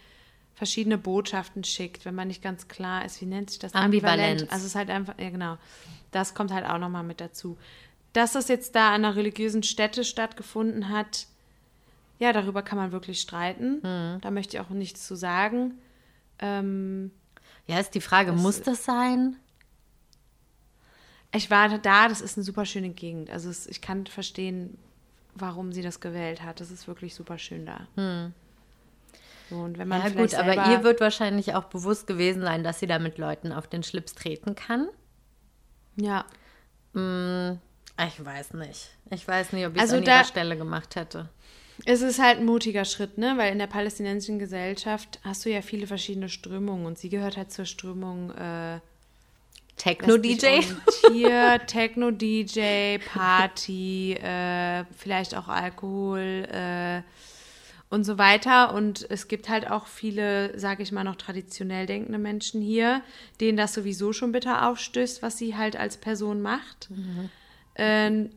verschiedene 0.56 0.98
Botschaften 0.98 1.64
schickt, 1.64 2.06
wenn 2.06 2.16
man 2.16 2.28
nicht 2.28 2.42
ganz 2.42 2.68
klar 2.68 3.06
ist, 3.06 3.22
wie 3.22 3.26
nennt 3.26 3.50
sich 3.50 3.60
das? 3.60 3.74
Ambivalenz. 3.74 4.44
Also 4.44 4.56
es 4.58 4.64
ist 4.66 4.76
halt 4.76 4.90
einfach, 4.90 5.18
ja 5.20 5.30
genau, 5.30 5.58
das 6.12 6.34
kommt 6.34 6.52
halt 6.52 6.66
auch 6.66 6.78
nochmal 6.78 7.04
mit 7.04 7.20
dazu. 7.22 7.58
Dass 8.14 8.34
das 8.34 8.48
jetzt 8.48 8.76
da 8.76 8.90
an 8.90 9.06
einer 9.06 9.16
religiösen 9.16 9.64
Stätte 9.64 10.04
stattgefunden 10.04 10.90
hat, 10.90 11.28
ja, 12.20 12.34
darüber 12.34 12.62
kann 12.62 12.78
man 12.78 12.92
wirklich 12.92 13.22
streiten. 13.22 13.82
Hm. 13.84 14.18
Da 14.22 14.32
möchte 14.32 14.58
ich 14.58 14.62
auch 14.62 14.70
nichts 14.70 15.08
zu 15.08 15.16
sagen. 15.16 15.76
Ähm, 16.40 17.12
ja, 17.70 17.80
ist 17.80 17.94
die 17.96 18.02
Frage, 18.02 18.32
Das- 18.32 18.42
muss 18.42 18.62
das 18.62 18.84
sein? 18.86 19.36
ich 21.32 21.52
war 21.52 21.70
da, 21.78 22.08
das 22.08 22.22
ist 22.22 22.38
eine 22.38 22.44
super 22.44 22.66
schöne 22.66 22.90
Gegend. 22.90 23.30
Also 23.30 23.50
es, 23.50 23.68
ich 23.68 23.82
kann 23.82 24.08
verstehen, 24.08 24.78
warum 25.36 25.72
sie 25.72 25.82
das 25.84 26.00
gewählt 26.00 26.42
hat. 26.42 26.60
Das 26.60 26.72
ist 26.72 26.88
wirklich 26.88 27.14
super 27.14 27.38
schön 27.38 27.66
da. 27.68 27.88
So, 29.50 29.56
und 29.58 29.78
wenn 29.78 29.88
man 29.88 30.04
Hm. 30.04 30.16
Ja 30.18 30.22
gut, 30.22 30.34
aber 30.34 30.72
ihr 30.72 30.84
wird 30.84 31.00
wahrscheinlich 31.02 31.54
auch 31.54 31.66
bewusst 31.66 32.08
gewesen 32.08 32.42
sein, 32.42 32.64
dass 32.64 32.80
sie 32.80 32.88
da 32.88 32.98
mit 33.00 33.18
Leuten 33.20 33.52
auf 33.54 33.68
den 33.68 33.84
Schlips 33.84 34.16
treten 34.16 34.56
kann. 34.56 34.90
ja, 35.96 36.26
Ich 36.96 38.26
weiß 38.26 38.54
nicht. 38.54 38.90
Ich 39.12 39.28
weiß 39.28 39.54
nicht, 39.54 39.66
ob 39.68 39.74
ich 39.76 39.78
es 39.78 39.90
Also 39.90 39.98
an 39.98 40.06
da- 40.06 40.16
ihrer 40.18 40.24
Stelle 40.26 40.58
gemacht 40.58 40.96
hätte. 40.96 41.30
Es 41.86 42.02
ist 42.02 42.20
halt 42.20 42.40
ein 42.40 42.46
mutiger 42.46 42.86
Schritt, 42.86 43.18
ne? 43.18 43.36
Weil 43.38 43.52
in 43.52 43.60
der 43.60 43.68
palästinensischen 43.68 44.40
Gesellschaft 44.40 45.20
hast 45.24 45.46
du 45.46 45.50
ja 45.50 45.62
viele 45.62 45.88
verschiedene 45.88 46.30
Strömungen 46.30 46.86
und 46.86 46.98
sie 46.98 47.10
gehört 47.10 47.38
halt 47.38 47.52
zur 47.52 47.66
Strömung 47.66 48.32
äh, 48.32 48.80
Techno-DJ? 49.78 50.62
Hier, 51.12 51.62
Techno-DJ, 51.68 53.00
Party, 53.00 54.14
äh, 54.14 54.84
vielleicht 54.98 55.36
auch 55.36 55.48
Alkohol 55.48 56.48
äh, 56.52 57.02
und 57.90 58.04
so 58.04 58.18
weiter. 58.18 58.74
Und 58.74 59.10
es 59.10 59.28
gibt 59.28 59.50
halt 59.50 59.72
auch 59.72 59.88
viele, 59.88 60.58
sage 60.60 60.84
ich 60.84 60.92
mal, 60.92 61.04
noch 61.04 61.16
traditionell 61.16 61.86
denkende 61.86 62.20
Menschen 62.20 62.62
hier, 62.62 63.02
denen 63.40 63.58
das 63.58 63.74
sowieso 63.74 64.14
schon 64.14 64.32
bitter 64.32 64.68
aufstößt, 64.70 65.24
was 65.24 65.38
sie 65.38 65.56
halt 65.56 65.76
als 65.78 65.98
Person 65.98 66.42
macht. 66.42 66.90
Ähm, 67.76 68.32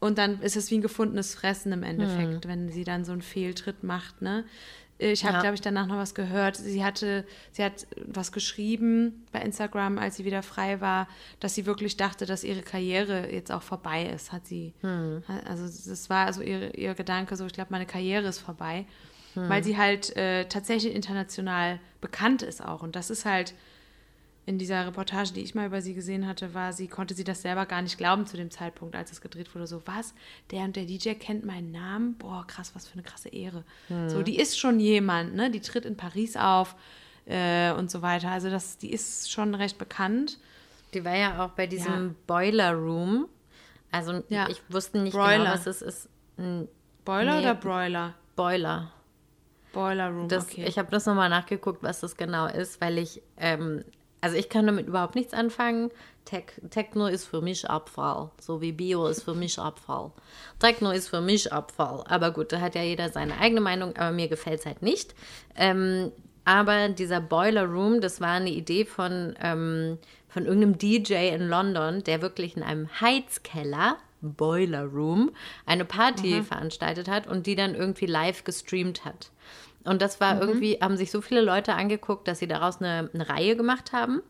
und 0.00 0.18
dann 0.18 0.40
ist 0.42 0.56
es 0.56 0.70
wie 0.70 0.78
ein 0.78 0.82
gefundenes 0.82 1.34
Fressen 1.34 1.72
im 1.72 1.82
Endeffekt, 1.82 2.48
wenn 2.48 2.70
sie 2.70 2.84
dann 2.84 3.04
so 3.04 3.12
einen 3.12 3.22
Fehltritt 3.22 3.82
macht, 3.84 4.22
ne? 4.22 4.44
Ich 5.02 5.24
habe, 5.24 5.36
Ja. 5.36 5.40
glaube 5.40 5.54
ich, 5.54 5.62
danach 5.62 5.86
noch 5.86 5.96
was 5.96 6.14
gehört. 6.14 6.56
Sie 6.56 6.84
hatte, 6.84 7.24
sie 7.52 7.64
hat 7.64 7.86
was 8.06 8.32
geschrieben 8.32 9.24
bei 9.32 9.40
Instagram, 9.40 9.96
als 9.96 10.16
sie 10.16 10.26
wieder 10.26 10.42
frei 10.42 10.82
war, 10.82 11.08
dass 11.40 11.54
sie 11.54 11.64
wirklich 11.64 11.96
dachte, 11.96 12.26
dass 12.26 12.44
ihre 12.44 12.60
Karriere 12.60 13.32
jetzt 13.32 13.50
auch 13.50 13.62
vorbei 13.62 14.04
ist. 14.04 14.30
Hat 14.30 14.46
sie, 14.46 14.74
also 15.46 15.64
das 15.90 16.10
war 16.10 16.26
also 16.26 16.42
ihr, 16.42 16.76
ihr 16.76 16.92
Gedanke 16.94 17.36
so, 17.36 17.46
ich 17.46 17.54
glaube, 17.54 17.68
meine 17.70 17.86
Karriere 17.86 18.28
ist 18.28 18.40
vorbei, 18.40 18.84
weil 19.34 19.64
sie 19.64 19.78
halt 19.78 20.14
äh, 20.16 20.44
tatsächlich 20.48 20.94
international 20.94 21.78
bekannt 22.02 22.42
ist 22.42 22.62
auch. 22.62 22.82
Und 22.82 22.94
das 22.94 23.08
ist 23.08 23.24
halt 23.24 23.54
in 24.46 24.58
dieser 24.58 24.86
Reportage, 24.86 25.32
die 25.34 25.42
ich 25.42 25.54
mal 25.54 25.66
über 25.66 25.80
sie 25.82 25.94
gesehen 25.94 26.26
hatte, 26.26 26.54
war, 26.54 26.72
sie 26.72 26.88
konnte 26.88 27.14
sie 27.14 27.24
das 27.24 27.42
selber 27.42 27.66
gar 27.66 27.82
nicht 27.82 27.98
glauben 27.98 28.26
zu 28.26 28.36
dem 28.36 28.50
Zeitpunkt, 28.50 28.96
als 28.96 29.12
es 29.12 29.20
gedreht 29.20 29.54
wurde. 29.54 29.66
So, 29.66 29.82
was? 29.86 30.14
Der 30.50 30.62
und 30.64 30.74
der 30.76 30.86
DJ 30.86 31.10
kennt 31.14 31.44
meinen 31.44 31.70
Namen? 31.70 32.14
Boah, 32.18 32.44
krass, 32.46 32.72
was 32.74 32.86
für 32.88 32.94
eine 32.94 33.02
krasse 33.02 33.28
Ehre. 33.28 33.64
So, 34.08 34.22
die 34.22 34.38
ist 34.38 34.58
schon 34.58 34.80
jemand, 34.80 35.34
ne? 35.34 35.50
Die 35.50 35.60
tritt 35.60 35.84
in 35.84 35.96
Paris 35.96 36.36
auf 36.36 36.74
äh, 37.26 37.70
und 37.72 37.90
so 37.90 38.02
weiter. 38.02 38.30
Also 38.30 38.50
das, 38.50 38.78
die 38.78 38.90
ist 38.92 39.30
schon 39.30 39.54
recht 39.54 39.78
bekannt. 39.78 40.38
Die 40.94 41.04
war 41.04 41.14
ja 41.16 41.44
auch 41.44 41.50
bei 41.50 41.66
diesem 41.68 42.08
Ja. 42.08 42.14
Boiler 42.26 42.72
Room. 42.72 43.28
Also 43.92 44.22
Ja. 44.28 44.48
ich 44.48 44.60
wusste 44.68 44.98
nicht 44.98 45.12
Broiler. 45.12 45.38
genau, 45.38 45.50
was 45.52 45.66
es 45.66 45.82
ist. 45.82 46.08
Ein 46.38 46.66
Boiler 47.04 47.34
Nee. 47.34 47.40
oder 47.40 47.54
Broiler? 47.54 48.14
Boiler. 48.34 48.90
Boiler 49.72 50.08
Room, 50.10 50.28
Das, 50.28 50.44
okay. 50.48 50.64
Ich 50.66 50.78
habe 50.78 50.90
das 50.90 51.06
nochmal 51.06 51.28
nachgeguckt, 51.28 51.82
was 51.84 52.00
das 52.00 52.16
genau 52.16 52.46
ist, 52.46 52.80
weil 52.80 52.98
ich, 52.98 53.22
ähm, 53.36 53.84
also 54.20 54.36
ich 54.36 54.48
kann 54.48 54.66
damit 54.66 54.86
überhaupt 54.86 55.14
nichts 55.14 55.32
anfangen. 55.32 55.90
Tech, 56.24 56.44
Techno 56.70 57.06
ist 57.06 57.24
für 57.24 57.40
mich 57.40 57.68
Abfall, 57.68 58.30
so 58.40 58.60
wie 58.60 58.72
Bio 58.72 59.06
ist 59.06 59.22
für 59.22 59.34
mich 59.34 59.58
Abfall. 59.58 60.12
Techno 60.58 60.90
ist 60.90 61.08
für 61.08 61.20
mich 61.20 61.52
Abfall. 61.52 62.04
Aber 62.06 62.30
gut, 62.30 62.52
da 62.52 62.60
hat 62.60 62.74
ja 62.74 62.82
jeder 62.82 63.08
seine 63.08 63.38
eigene 63.38 63.60
Meinung, 63.60 63.96
aber 63.96 64.12
mir 64.12 64.28
gefällt 64.28 64.60
es 64.60 64.66
halt 64.66 64.82
nicht. 64.82 65.14
Ähm, 65.56 66.12
aber 66.44 66.88
dieser 66.88 67.20
Boiler 67.20 67.64
Room, 67.64 68.00
das 68.00 68.20
war 68.20 68.32
eine 68.32 68.50
Idee 68.50 68.84
von, 68.84 69.34
ähm, 69.40 69.98
von 70.28 70.46
irgendeinem 70.46 70.78
DJ 70.78 71.34
in 71.34 71.48
London, 71.48 72.04
der 72.04 72.22
wirklich 72.22 72.56
in 72.56 72.62
einem 72.62 72.88
Heizkeller, 73.00 73.96
Boiler 74.20 74.84
Room, 74.84 75.30
eine 75.64 75.84
Party 75.84 76.42
veranstaltet 76.42 77.08
hat 77.08 77.26
und 77.26 77.46
die 77.46 77.56
dann 77.56 77.74
irgendwie 77.74 78.06
live 78.06 78.44
gestreamt 78.44 79.04
hat. 79.04 79.30
Und 79.84 80.02
das 80.02 80.20
war 80.20 80.40
irgendwie, 80.40 80.78
haben 80.80 80.96
sich 80.96 81.10
so 81.10 81.20
viele 81.20 81.40
Leute 81.40 81.74
angeguckt, 81.74 82.28
dass 82.28 82.38
sie 82.38 82.46
daraus 82.46 82.80
eine, 82.80 83.10
eine 83.12 83.28
Reihe 83.28 83.56
gemacht 83.56 83.92
haben. 83.92 84.22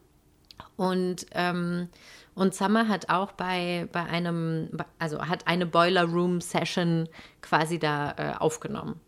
Und, 0.77 1.27
ähm, 1.33 1.89
und 2.35 2.55
Summer 2.55 2.89
hat 2.89 3.11
auch 3.11 3.33
bei, 3.33 3.89
bei 3.93 4.05
einem, 4.05 4.71
also 4.99 5.27
hat 5.27 5.47
eine 5.47 5.67
Boiler 5.67 6.05
Room 6.05 6.41
Session 6.41 7.09
quasi 7.43 7.79
da 7.79 8.15
äh, 8.17 8.35
aufgenommen. 8.39 9.01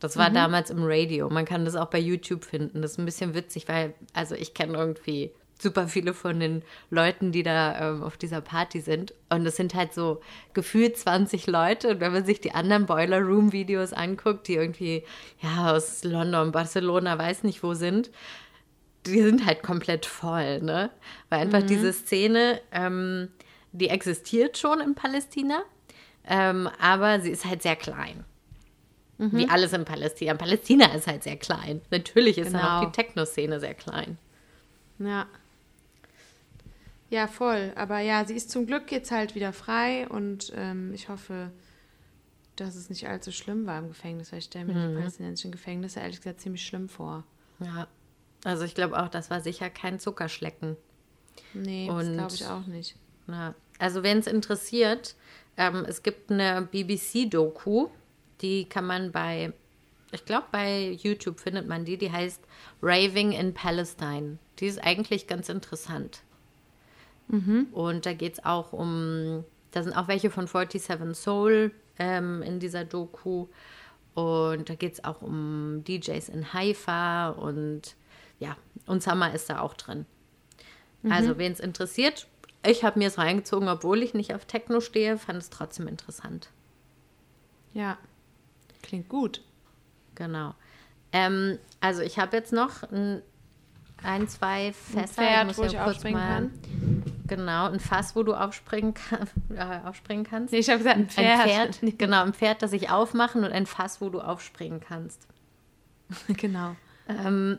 Das 0.00 0.16
war 0.16 0.30
damals 0.30 0.70
im 0.70 0.84
Radio. 0.84 1.28
Man 1.28 1.44
kann 1.44 1.64
das 1.64 1.74
auch 1.74 1.88
bei 1.88 1.98
YouTube 1.98 2.44
finden. 2.44 2.82
Das 2.82 2.92
ist 2.92 2.98
ein 2.98 3.04
bisschen 3.04 3.34
witzig, 3.34 3.66
weil, 3.68 3.94
also 4.12 4.36
ich 4.36 4.54
kenne 4.54 4.78
irgendwie 4.78 5.32
super 5.60 5.88
viele 5.88 6.14
von 6.14 6.38
den 6.40 6.62
Leuten, 6.90 7.32
die 7.32 7.42
da 7.42 7.90
ähm, 7.90 8.02
auf 8.02 8.16
dieser 8.16 8.40
Party 8.40 8.80
sind. 8.80 9.12
Und 9.28 9.44
es 9.46 9.56
sind 9.56 9.74
halt 9.74 9.92
so 9.92 10.20
gefühlt 10.54 10.96
20 10.96 11.46
Leute. 11.46 11.88
Und 11.90 12.00
wenn 12.00 12.12
man 12.12 12.24
sich 12.24 12.40
die 12.40 12.52
anderen 12.52 12.86
Boiler 12.86 13.20
Room 13.20 13.52
Videos 13.52 13.92
anguckt, 13.92 14.46
die 14.48 14.54
irgendwie, 14.54 15.04
ja, 15.40 15.72
aus 15.72 16.04
London, 16.04 16.52
Barcelona, 16.52 17.18
weiß 17.18 17.42
nicht 17.42 17.62
wo 17.62 17.74
sind, 17.74 18.10
die 19.06 19.22
sind 19.22 19.46
halt 19.46 19.62
komplett 19.62 20.06
voll, 20.06 20.60
ne? 20.60 20.90
Weil 21.30 21.40
einfach 21.40 21.62
diese 21.62 21.92
Szene, 21.92 22.60
ähm, 22.72 23.28
die 23.72 23.88
existiert 23.88 24.58
schon 24.58 24.80
in 24.80 24.94
Palästina, 24.94 25.62
ähm, 26.26 26.68
aber 26.80 27.20
sie 27.20 27.30
ist 27.30 27.44
halt 27.44 27.62
sehr 27.62 27.76
klein. 27.76 28.24
Wie 29.20 29.48
alles 29.48 29.72
in 29.72 29.84
Palästina. 29.84 30.34
Palästina 30.34 30.86
ist 30.94 31.08
halt 31.08 31.24
sehr 31.24 31.36
klein. 31.36 31.80
Natürlich 31.90 32.38
ist 32.38 32.54
dann 32.54 32.60
auch 32.60 32.80
Genau. 32.80 32.84
die 32.86 32.92
Techno-Szene 32.92 33.58
sehr 33.58 33.74
klein. 33.74 34.16
Ja. 35.00 35.26
Ja, 37.10 37.26
voll. 37.26 37.72
Aber 37.76 38.00
ja, 38.00 38.24
sie 38.26 38.34
ist 38.34 38.50
zum 38.50 38.66
Glück 38.66 38.92
jetzt 38.92 39.10
halt 39.10 39.34
wieder 39.34 39.52
frei 39.52 40.06
und 40.08 40.52
ähm, 40.54 40.92
ich 40.92 41.08
hoffe, 41.08 41.50
dass 42.56 42.74
es 42.76 42.90
nicht 42.90 43.08
allzu 43.08 43.32
schlimm 43.32 43.66
war 43.66 43.78
im 43.78 43.88
Gefängnis, 43.88 44.30
weil 44.32 44.40
ich 44.40 44.46
stelle 44.46 44.66
mir 44.66 44.74
Mhm. 44.74 44.88
die 44.90 44.96
palästinensischen 44.98 45.52
Gefängnisse 45.52 46.00
ehrlich 46.00 46.16
gesagt 46.20 46.40
ziemlich 46.40 46.66
schlimm 46.66 46.88
vor. 46.88 47.24
Ja. 47.60 47.86
Also 48.44 48.64
ich 48.64 48.74
glaube 48.74 49.00
auch, 49.02 49.08
das 49.08 49.30
war 49.30 49.40
sicher 49.40 49.70
kein 49.70 49.98
Zuckerschlecken. 49.98 50.76
Nee, 51.54 51.86
das 51.88 52.06
Und- 52.06 52.12
glaube 52.14 52.34
ich 52.34 52.46
auch 52.46 52.66
nicht. 52.66 52.96
Ja. 53.26 53.54
Also 53.78 54.02
wen 54.02 54.18
es 54.18 54.26
interessiert, 54.26 55.14
ähm, 55.56 55.84
es 55.88 56.02
gibt 56.02 56.30
eine 56.30 56.62
BBC-Doku, 56.70 57.88
die 58.42 58.68
kann 58.68 58.86
man 58.86 59.12
bei, 59.12 59.52
ich 60.12 60.24
glaube 60.24 60.46
bei 60.52 60.90
YouTube 61.02 61.40
findet 61.40 61.66
man 61.68 61.84
die, 61.84 61.96
die 61.96 62.10
heißt 62.12 62.40
Raving 62.82 63.32
in 63.32 63.54
Palestine. 63.54 64.38
Die 64.58 64.66
ist 64.66 64.78
eigentlich 64.82 65.26
ganz 65.26 65.48
interessant. 65.48 66.22
Und 67.72 68.06
da 68.06 68.12
geht 68.12 68.34
es 68.34 68.44
auch 68.44 68.72
um, 68.72 69.44
da 69.72 69.82
sind 69.82 69.94
auch 69.94 70.08
welche 70.08 70.30
von 70.30 70.46
47 70.46 71.14
Soul 71.14 71.72
ähm, 71.98 72.42
in 72.42 72.60
dieser 72.60 72.84
Doku. 72.84 73.46
Und 74.14 74.68
da 74.68 74.74
geht 74.74 74.94
es 74.94 75.04
auch 75.04 75.22
um 75.22 75.84
DJs 75.84 76.28
in 76.30 76.52
Haifa 76.52 77.28
und 77.30 77.94
ja, 78.40 78.56
und 78.86 79.02
Summer 79.02 79.32
ist 79.34 79.50
da 79.50 79.60
auch 79.60 79.74
drin. 79.74 80.06
Also, 81.08 81.38
wen 81.38 81.52
es 81.52 81.60
interessiert, 81.60 82.26
ich 82.64 82.84
habe 82.84 82.98
mir 82.98 83.08
es 83.08 83.18
reingezogen, 83.18 83.68
obwohl 83.68 84.02
ich 84.02 84.14
nicht 84.14 84.34
auf 84.34 84.44
Techno 84.44 84.80
stehe, 84.80 85.16
fand 85.16 85.38
es 85.38 85.50
trotzdem 85.50 85.86
interessant. 85.86 86.50
Ja. 87.72 87.98
Klingt 88.82 89.08
gut. 89.08 89.42
Genau. 90.14 90.54
Ähm, 91.12 91.58
also, 91.80 92.02
ich 92.02 92.18
habe 92.18 92.36
jetzt 92.36 92.52
noch 92.52 92.82
ein, 92.90 93.22
ein 94.02 94.28
zwei 94.28 94.72
Fässer. 94.72 95.22
Pferd, 95.22 95.46
muss 95.46 95.58
wo 95.58 95.62
ich 95.64 95.72
kurz 95.72 95.96
aufspringen 95.96 96.20
kann. 96.20 96.97
Genau, 97.28 97.70
ein 97.70 97.78
Fass, 97.78 98.16
wo 98.16 98.22
du 98.22 98.34
aufspringen, 98.34 98.94
kann, 98.94 99.28
äh, 99.56 99.86
aufspringen 99.86 100.24
kannst. 100.24 100.52
Nee, 100.52 100.60
ich 100.60 100.68
habe 100.68 100.78
gesagt, 100.78 100.96
ein 100.96 101.08
Pferd. 101.08 101.40
Ein 101.40 101.72
Pferd, 101.72 101.98
genau, 101.98 102.22
ein 102.22 102.34
Pferd, 102.34 102.62
das 102.62 102.72
ich 102.72 102.90
aufmachen 102.90 103.44
und 103.44 103.52
ein 103.52 103.66
Fass, 103.66 104.00
wo 104.00 104.08
du 104.08 104.20
aufspringen 104.20 104.80
kannst. 104.80 105.26
genau. 106.28 106.74
Ähm, 107.08 107.58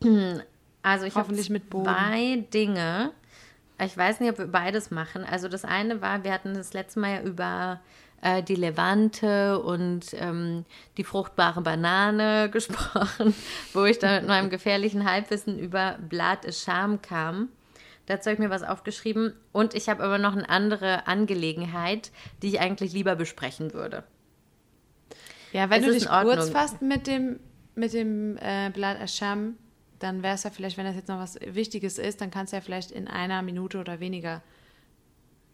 also 0.82 1.04
ich 1.04 1.14
habe 1.14 1.24
Hoffentlich 1.26 1.50
mit 1.50 1.68
Boden. 1.68 1.84
zwei 1.84 2.44
Dinge. 2.52 3.12
Ich 3.80 3.96
weiß 3.96 4.20
nicht, 4.20 4.30
ob 4.30 4.38
wir 4.38 4.46
beides 4.46 4.90
machen. 4.90 5.24
Also 5.24 5.48
das 5.48 5.64
eine 5.64 6.00
war, 6.00 6.24
wir 6.24 6.32
hatten 6.32 6.54
das 6.54 6.72
letzte 6.72 6.98
Mal 6.98 7.10
ja 7.16 7.22
über 7.22 7.80
äh, 8.22 8.42
die 8.42 8.56
Levante 8.56 9.60
und 9.60 10.06
ähm, 10.14 10.64
die 10.96 11.04
fruchtbare 11.04 11.60
Banane 11.60 12.50
gesprochen, 12.50 13.34
wo 13.72 13.84
ich 13.84 13.98
dann 13.98 14.16
mit 14.20 14.28
meinem 14.28 14.50
gefährlichen 14.50 15.08
Halbwissen 15.08 15.58
über 15.58 15.98
Blatt 16.08 16.52
Scham 16.54 17.00
kam. 17.02 17.48
Dazu 18.08 18.30
habe 18.30 18.34
ich 18.34 18.38
mir 18.38 18.48
was 18.50 18.62
aufgeschrieben. 18.62 19.34
Und 19.52 19.74
ich 19.74 19.88
habe 19.90 20.02
aber 20.02 20.16
noch 20.16 20.32
eine 20.32 20.48
andere 20.48 21.06
Angelegenheit, 21.06 22.10
die 22.42 22.48
ich 22.48 22.60
eigentlich 22.60 22.92
lieber 22.94 23.16
besprechen 23.16 23.74
würde. 23.74 24.02
Ja, 25.52 25.68
wenn 25.68 25.82
Es 25.82 25.88
du 25.88 25.92
dich 25.92 26.08
kurz 26.08 26.48
fasst 26.48 26.80
mit 26.80 27.06
dem, 27.06 27.38
mit 27.74 27.92
dem 27.92 28.38
äh, 28.38 28.70
Blatt 28.70 28.98
Ascham, 29.00 29.56
dann 29.98 30.22
wäre 30.22 30.34
es 30.36 30.44
ja 30.44 30.50
vielleicht, 30.50 30.78
wenn 30.78 30.86
das 30.86 30.94
jetzt 30.94 31.08
noch 31.08 31.18
was 31.18 31.38
Wichtiges 31.40 31.98
ist, 31.98 32.20
dann 32.22 32.30
kannst 32.30 32.52
du 32.52 32.56
ja 32.56 32.62
vielleicht 32.62 32.90
in 32.90 33.08
einer 33.08 33.42
Minute 33.42 33.78
oder 33.78 34.00
weniger 34.00 34.42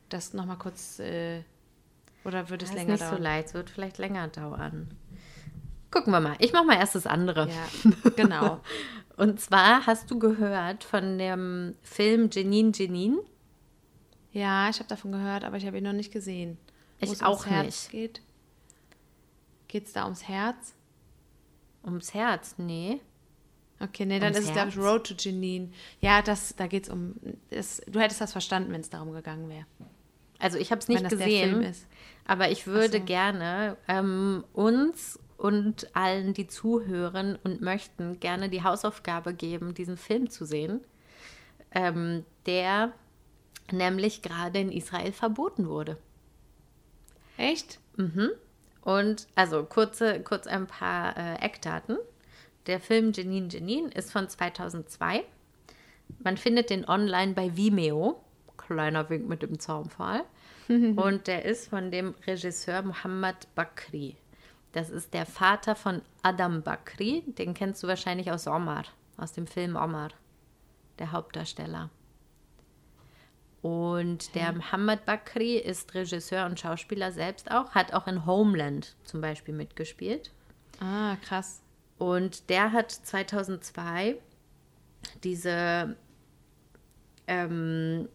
das 0.09 0.33
nochmal 0.33 0.59
kurz, 0.59 1.01
äh, 1.01 1.43
oder 2.25 2.51
würde 2.51 2.65
es 2.65 2.71
Das 2.71 2.71
ist 2.71 2.75
länger 2.77 2.93
nicht 2.93 3.05
so 3.05 3.11
dauern? 3.11 3.23
leicht, 3.23 3.49
es 3.49 3.55
wird 3.55 3.71
vielleicht 3.71 3.99
länger 3.99 4.29
dauern. 4.29 4.91
Gucken 5.91 6.13
wir 6.13 6.21
mal. 6.21 6.35
Ich 6.39 6.53
mache 6.53 6.65
mal 6.65 6.77
erst 6.77 6.95
das 6.95 7.07
andere. 7.07 7.49
Ja, 7.49 7.91
genau. 8.17 8.61
Und 9.17 9.41
zwar 9.41 9.87
hast 9.87 10.11
du 10.11 10.19
gehört 10.19 10.85
von 10.85 11.19
dem 11.19 11.75
Film 11.83 12.31
Janine 12.33 12.73
Janine? 12.75 13.19
ja, 14.33 14.69
ich 14.69 14.81
habe 14.81 14.89
davon 14.89 15.13
gehört, 15.13 15.45
aber 15.45 15.57
ich 15.57 15.65
habe 15.67 15.79
ihn 15.79 15.85
noch 15.85 15.93
nicht 15.93 16.13
gesehen. 16.13 16.59
Ich 16.99 17.11
es 17.11 17.23
auch 17.23 17.47
ums 17.47 17.47
Herz 17.47 17.65
nicht. 17.67 17.91
Geht 17.91 18.23
Geht 19.69 19.87
es 19.87 19.93
da 19.93 20.05
ums 20.05 20.29
Herz? 20.29 20.75
Ums 21.85 22.15
Herz? 22.15 22.55
Nee. 22.59 23.01
Okay, 23.81 24.07
nee, 24.07 24.19
dann 24.19 24.33
Ums 24.33 24.39
ist 24.39 24.47
es, 24.47 24.53
glaube 24.53 24.69
ich, 24.71 24.77
Herz? 24.77 24.87
Road 24.87 25.07
to 25.07 25.15
Janine. 25.19 25.71
Ja, 26.01 26.23
das, 26.23 26.55
da 26.57 26.67
geht 26.67 26.85
es 26.85 26.89
um. 26.91 27.15
Das, 27.51 27.81
du 27.87 28.01
hättest 28.01 28.21
das 28.21 28.33
verstanden, 28.33 28.73
wenn 28.73 28.81
es 28.81 28.91
darum 28.91 29.13
gegangen 29.13 29.49
wäre. 29.49 29.67
Also 30.39 30.59
ich 30.59 30.71
habe 30.71 30.81
es 30.81 30.89
Wenn 30.89 30.95
nicht 30.95 31.05
das 31.07 31.19
der 31.19 31.27
Film 31.27 31.55
gesehen, 31.55 31.63
ist. 31.71 31.87
aber 32.25 32.51
ich 32.51 32.67
würde 32.67 32.99
so. 32.99 33.05
gerne 33.05 33.77
ähm, 33.89 34.45
uns 34.53 35.19
und 35.37 35.95
allen, 35.95 36.35
die 36.35 36.47
zuhören 36.47 37.39
und 37.43 37.61
möchten, 37.61 38.21
gerne 38.21 38.49
die 38.49 38.63
Hausaufgabe 38.63 39.35
geben, 39.35 39.75
diesen 39.75 39.97
Film 39.97 40.31
zu 40.31 40.45
sehen, 40.45 40.81
ähm, 41.73 42.25
der 42.47 42.93
nämlich 43.71 44.23
gerade 44.23 44.61
in 44.61 44.71
Israel 44.73 45.13
verboten 45.13 45.69
wurde. 45.69 45.97
Echt? 47.37 47.81
Und 48.83 49.27
also 49.35 49.65
kurze, 49.65 50.21
kurz 50.21 50.47
ein 50.47 50.67
paar 50.67 51.17
äh, 51.17 51.37
Eckdaten. 51.37 51.97
Der 52.67 52.81
Film 52.81 53.13
Janine 53.13 53.49
Janine 53.49 53.91
ist 53.91 54.13
von 54.13 54.29
2002. 54.29 55.25
Man 56.23 56.37
findet 56.37 56.71
den 56.71 56.89
online 56.89 57.33
bei 57.35 57.57
Vimeo. 57.57 58.21
Kleiner 58.57 59.09
Wink 59.11 59.29
mit 59.29 59.43
dem 59.43 59.59
Zaunpfahl. 59.59 60.25
Und 60.69 61.27
der 61.27 61.45
ist 61.45 61.69
von 61.69 61.91
dem 61.91 62.15
Regisseur 62.27 62.83
Muhammad 62.83 63.49
Bakri. 63.55 64.17
Das 64.75 64.91
ist 64.91 65.15
der 65.15 65.25
Vater 65.25 65.77
von 65.77 66.03
Adam 66.23 66.63
Bakri. 66.63 67.23
Den 67.39 67.55
kennst 67.55 67.81
du 67.85 67.87
wahrscheinlich 67.87 68.33
aus 68.33 68.49
Omar, 68.49 68.83
aus 69.17 69.33
dem 69.33 69.47
Film 69.47 69.77
Omar, 69.77 70.09
der 70.99 71.13
Hauptdarsteller. 71.13 71.91
Und 73.63 74.35
der 74.35 74.53
Muhammad 74.53 75.07
Bakri 75.07 75.59
ist 75.59 75.95
Regisseur 75.95 76.45
und 76.47 76.59
Schauspieler 76.59 77.13
selbst 77.13 77.53
auch, 77.53 77.71
hat 77.71 77.95
auch 77.95 78.09
in 78.09 78.27
Homeland 78.27 78.97
zum 79.05 79.21
Beispiel 79.21 79.55
mitgespielt. 79.55 80.33
Ah, 80.81 81.15
krass. 81.25 81.63
Und 81.97 82.51
der 82.51 82.73
hat 82.73 82.91
2002 82.91 84.17
diese, 85.23 85.97
ähm, 87.29 88.09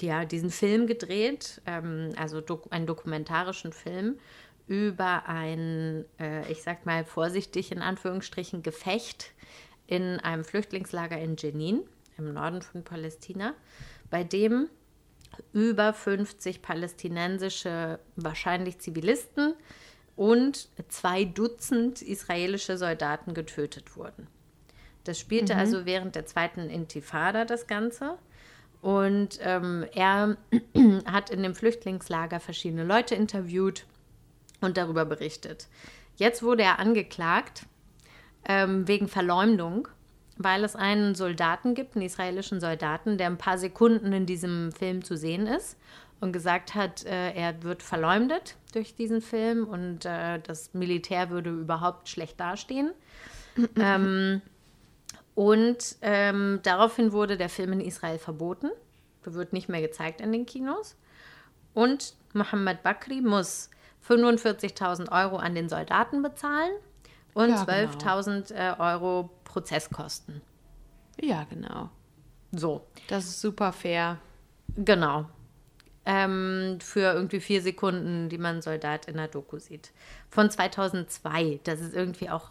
ja, 0.00 0.24
diesen 0.24 0.50
Film 0.50 0.86
gedreht, 0.86 1.60
ähm, 1.66 2.12
also 2.16 2.40
dok 2.40 2.68
einen 2.70 2.86
dokumentarischen 2.86 3.72
Film 3.72 4.16
über 4.66 5.28
ein, 5.28 6.04
äh, 6.18 6.50
ich 6.50 6.62
sag 6.62 6.86
mal 6.86 7.04
vorsichtig 7.04 7.72
in 7.72 7.82
Anführungsstrichen, 7.82 8.62
Gefecht 8.62 9.32
in 9.86 10.18
einem 10.20 10.44
Flüchtlingslager 10.44 11.18
in 11.18 11.36
Jenin 11.36 11.82
im 12.18 12.32
Norden 12.32 12.62
von 12.62 12.82
Palästina, 12.82 13.54
bei 14.10 14.24
dem 14.24 14.68
über 15.52 15.92
50 15.92 16.62
palästinensische, 16.62 17.98
wahrscheinlich 18.16 18.78
Zivilisten 18.78 19.54
und 20.16 20.68
zwei 20.88 21.24
Dutzend 21.24 22.00
israelische 22.02 22.78
Soldaten 22.78 23.34
getötet 23.34 23.96
wurden. 23.96 24.28
Das 25.04 25.20
spielte 25.20 25.54
also 25.54 25.86
während 25.86 26.16
der 26.16 26.26
zweiten 26.26 26.68
Intifada 26.68 27.44
das 27.44 27.66
Ganze. 27.66 28.18
Und 28.80 29.38
ähm, 29.42 29.86
er 29.94 30.36
hat 31.06 31.30
in 31.30 31.42
dem 31.42 31.54
Flüchtlingslager 31.54 32.40
verschiedene 32.40 32.84
Leute 32.84 33.14
interviewt 33.14 33.86
und 34.60 34.76
darüber 34.76 35.04
berichtet. 35.04 35.68
Jetzt 36.16 36.42
wurde 36.42 36.62
er 36.62 36.78
angeklagt 36.78 37.66
ähm, 38.46 38.88
wegen 38.88 39.08
Verleumdung, 39.08 39.88
weil 40.38 40.64
es 40.64 40.76
einen 40.76 41.14
Soldaten 41.14 41.74
gibt, 41.74 41.96
einen 41.96 42.04
israelischen 42.04 42.60
Soldaten, 42.60 43.18
der 43.18 43.28
ein 43.28 43.38
paar 43.38 43.58
Sekunden 43.58 44.12
in 44.12 44.26
diesem 44.26 44.72
Film 44.72 45.04
zu 45.04 45.16
sehen 45.16 45.46
ist 45.46 45.76
und 46.20 46.32
gesagt 46.32 46.74
hat, 46.74 47.04
äh, 47.04 47.32
er 47.32 47.62
wird 47.62 47.82
verleumdet 47.82 48.56
durch 48.72 48.94
diesen 48.94 49.20
Film 49.20 49.66
und 49.66 50.04
äh, 50.04 50.38
das 50.40 50.72
Militär 50.74 51.30
würde 51.30 51.50
überhaupt 51.50 52.08
schlecht 52.08 52.40
dastehen. 52.40 52.92
ähm, 53.76 54.42
und 55.34 55.96
ähm, 56.00 56.60
daraufhin 56.62 57.12
wurde 57.12 57.36
der 57.36 57.48
Film 57.48 57.72
in 57.72 57.80
Israel 57.80 58.18
verboten. 58.18 58.70
Der 59.24 59.34
wird 59.34 59.52
nicht 59.52 59.68
mehr 59.68 59.82
gezeigt 59.82 60.20
in 60.20 60.32
den 60.32 60.46
Kinos. 60.46 60.96
Und 61.74 62.14
Mohammed 62.32 62.82
Bakri 62.82 63.20
muss 63.20 63.70
45.000 64.08 65.10
Euro 65.10 65.36
an 65.36 65.54
den 65.54 65.68
Soldaten 65.68 66.22
bezahlen 66.22 66.70
und 67.34 67.50
Ja, 67.50 67.64
genau. 67.64 67.92
12.000 67.92 68.54
äh, 68.54 68.74
Euro 68.78 69.30
Prozesskosten. 69.44 70.42
Ja, 71.20 71.44
genau. 71.44 71.90
So, 72.52 72.86
Das 73.08 73.24
ist 73.24 73.40
super 73.40 73.72
fair. 73.72 74.18
genau. 74.76 75.26
Ähm, 76.08 76.78
für 76.80 77.12
irgendwie 77.12 77.40
vier 77.40 77.60
Sekunden, 77.60 78.28
die 78.28 78.38
man 78.38 78.62
Soldat 78.62 79.06
in 79.06 79.16
der 79.16 79.26
Doku 79.26 79.58
sieht. 79.58 79.92
Von 80.30 80.50
2002. 80.50 81.58
Das 81.64 81.80
ist 81.80 81.94
irgendwie 81.94 82.30
auch 82.30 82.50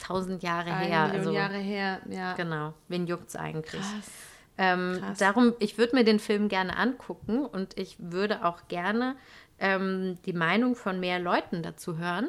1000 0.00 0.42
Jahre 0.42 0.72
Eine 0.72 0.86
her. 0.86 1.02
Million 1.02 1.18
also, 1.18 1.32
Jahre 1.32 1.58
her, 1.58 2.00
ja. 2.08 2.32
Genau. 2.34 2.72
Wen 2.88 3.06
juckt's 3.06 3.36
eigentlich? 3.36 3.82
Krass. 3.82 4.10
Ähm, 4.58 4.96
Krass. 5.00 5.18
darum, 5.18 5.54
ich 5.58 5.76
würde 5.78 5.96
mir 5.96 6.04
den 6.04 6.18
Film 6.18 6.48
gerne 6.48 6.76
angucken 6.76 7.44
und 7.44 7.78
ich 7.78 7.96
würde 7.98 8.44
auch 8.44 8.68
gerne 8.68 9.16
ähm, 9.62 10.18
die 10.26 10.32
Meinung 10.34 10.74
von 10.74 11.00
mehr 11.00 11.18
Leuten 11.18 11.62
dazu 11.62 11.96
hören. 11.96 12.28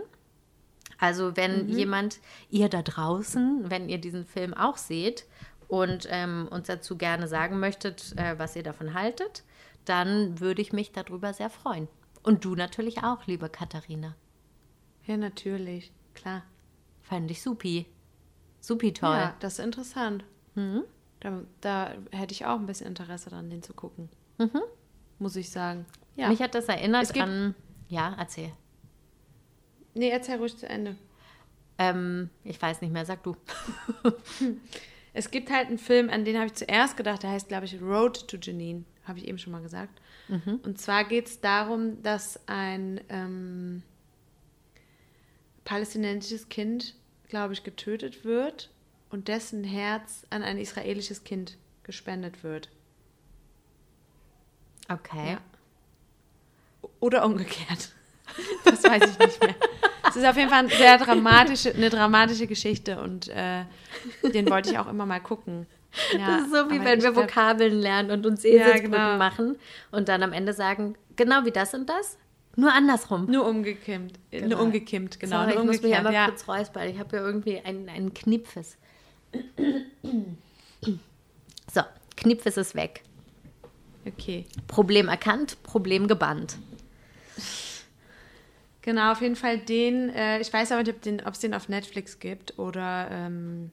Also 1.00 1.36
wenn 1.36 1.68
jemand, 1.68 2.20
ihr 2.50 2.70
da 2.70 2.82
draußen, 2.82 3.70
wenn 3.70 3.90
ihr 3.90 3.98
diesen 3.98 4.26
Film 4.26 4.54
auch 4.54 4.78
seht 4.78 5.26
und 5.68 6.08
ähm, 6.10 6.48
uns 6.50 6.68
dazu 6.68 6.96
gerne 6.96 7.28
sagen 7.28 7.60
möchtet, 7.60 8.14
äh, 8.18 8.38
was 8.38 8.56
ihr 8.56 8.64
davon 8.64 8.94
haltet, 8.94 9.44
dann 9.84 10.40
würde 10.40 10.62
ich 10.62 10.72
mich 10.72 10.92
darüber 10.92 11.34
sehr 11.34 11.50
freuen. 11.50 11.90
Und 12.22 12.46
du 12.46 12.56
natürlich 12.56 13.04
auch, 13.04 13.26
liebe 13.26 13.50
Katharina. 13.50 14.16
Ja, 15.06 15.18
natürlich. 15.18 15.92
Klar. 16.14 16.44
Fand 17.02 17.30
ich 17.32 17.42
supi. 17.42 17.88
Supi 18.62 18.94
toll. 18.94 19.10
Ja, 19.10 19.36
das 19.40 19.60
ist 19.60 19.66
interessant. 19.66 20.24
Da, 21.20 21.42
da 21.60 21.94
hätte 22.12 22.34
ich 22.34 22.46
auch 22.46 22.60
ein 22.60 22.66
bisschen 22.66 22.88
Interesse 22.88 23.30
daran, 23.30 23.50
den 23.50 23.64
zu 23.64 23.74
gucken. 23.74 24.10
Muss 25.20 25.36
ich 25.36 25.50
sagen. 25.50 25.86
Ja. 26.16 26.30
Mich 26.30 26.42
hat 26.42 26.56
das 26.56 26.66
erinnert 26.66 27.16
an. 27.20 27.56
Ja, 27.90 28.16
erzähl. 28.18 28.52
nee, 29.94 30.10
erzähl 30.10 30.38
ruhig 30.38 30.58
zu 30.58 30.68
Ende. 30.68 30.96
Ähm, 31.78 32.30
ich 32.44 32.62
weiß 32.62 32.82
nicht 32.82 32.92
mehr, 32.92 33.06
sag 33.06 33.24
du. 33.24 33.36
Es 35.14 35.30
gibt 35.30 35.52
halt 35.52 35.68
einen 35.68 35.78
Film, 35.78 36.10
an 36.10 36.26
den 36.26 36.38
habe 36.38 36.48
ich 36.48 36.56
zuerst 36.56 36.98
gedacht, 36.98 37.22
der 37.22 37.30
heißt, 37.30 37.48
glaube 37.48 37.66
ich, 37.66 37.80
Road 37.80 38.28
to 38.28 38.38
Janine. 38.42 38.84
Habe 39.04 39.20
ich 39.20 39.28
eben 39.28 39.38
schon 39.38 39.54
mal 39.54 39.62
gesagt. 39.62 40.02
Und 40.64 40.80
zwar 40.80 41.04
geht 41.04 41.28
es 41.28 41.42
darum, 41.42 42.02
dass 42.02 42.40
ein 42.48 43.00
ähm, 43.10 43.84
palästinensisches 45.66 46.50
Kind, 46.50 46.96
glaube 47.28 47.54
ich, 47.54 47.64
getötet 47.64 48.26
wird 48.26 48.72
und 49.10 49.28
dessen 49.28 49.64
Herz 49.64 50.26
an 50.30 50.42
ein 50.42 50.58
israelisches 50.58 51.24
Kind 51.24 51.58
gespendet 51.84 52.44
wird. 52.44 52.70
Okay. 54.90 55.34
Ja. 55.34 55.38
Oder 57.00 57.26
umgekehrt. 57.26 57.90
Das 58.64 58.84
weiß 58.84 59.12
ich 59.12 59.20
nicht 59.20 59.44
mehr. 59.44 59.54
Es 60.08 60.16
ist 60.16 60.26
auf 60.26 60.36
jeden 60.36 60.50
Fall 60.50 60.60
eine 60.60 60.70
sehr 60.70 60.98
dramatische, 60.98 61.74
eine 61.74 61.90
dramatische 61.90 62.48
Geschichte 62.48 63.00
und 63.00 63.28
äh, 63.28 63.66
den 64.24 64.50
wollte 64.50 64.72
ich 64.72 64.80
auch 64.80 64.88
immer 64.88 65.06
mal 65.06 65.20
gucken. 65.20 65.68
Ja, 66.14 66.38
das 66.38 66.42
ist 66.44 66.52
so 66.52 66.70
wie 66.72 66.84
wenn 66.84 67.04
wir 67.04 67.12
glaub- 67.12 67.18
Vokabeln 67.18 67.80
lernen 67.80 68.10
und 68.10 68.26
uns 68.26 68.42
Ja, 68.44 68.50
Eselsbrücken 68.52 68.92
genau. 68.92 69.18
machen 69.18 69.58
und 69.92 70.10
dann 70.10 70.24
am 70.24 70.34
Ende 70.34 70.54
sagen, 70.54 70.96
genau 71.16 71.46
wie 71.46 71.52
das 71.52 71.76
und 71.76 71.88
das, 71.88 72.18
nur 72.56 72.72
andersrum. 72.72 73.26
Nur 73.26 73.48
umgekimmt. 73.48 74.20
Nur 74.32 74.60
umgekimmt, 74.60 75.20
genau. 75.20 75.42
Sorry, 75.42 75.54
nur 75.54 75.62
ich 75.62 75.68
muss 75.68 75.82
mich 75.82 75.96
einmal 75.96 76.14
ja. 76.14 76.26
kurz 76.26 76.48
räuspern. 76.48 76.88
Ich 76.88 77.00
habe 77.00 77.18
ja 77.18 77.24
irgendwie 77.24 77.60
einen, 77.60 77.90
einen 77.90 78.14
Knipfes. 78.14 78.78
So, 81.74 81.82
Knipfes 82.18 82.58
ist 82.58 82.76
weg. 82.76 83.04
Okay. 84.06 84.46
Problem 84.68 85.08
erkannt, 85.08 85.62
Problem 85.64 86.08
gebannt. 86.08 86.58
Genau, 88.82 89.14
auf 89.14 89.22
jeden 89.22 89.38
Fall 89.38 89.60
den, 89.60 90.10
äh, 90.10 90.40
ich 90.42 90.52
weiß 90.52 90.74
aber 90.74 90.84
nicht, 90.84 90.94
ob 90.94 91.02
den- 91.02 91.22
es 91.26 91.40
den 91.40 91.54
auf 91.54 91.70
Netflix 91.70 92.20
gibt 92.20 92.60
oder, 92.60 93.08
ähm, 93.12 93.72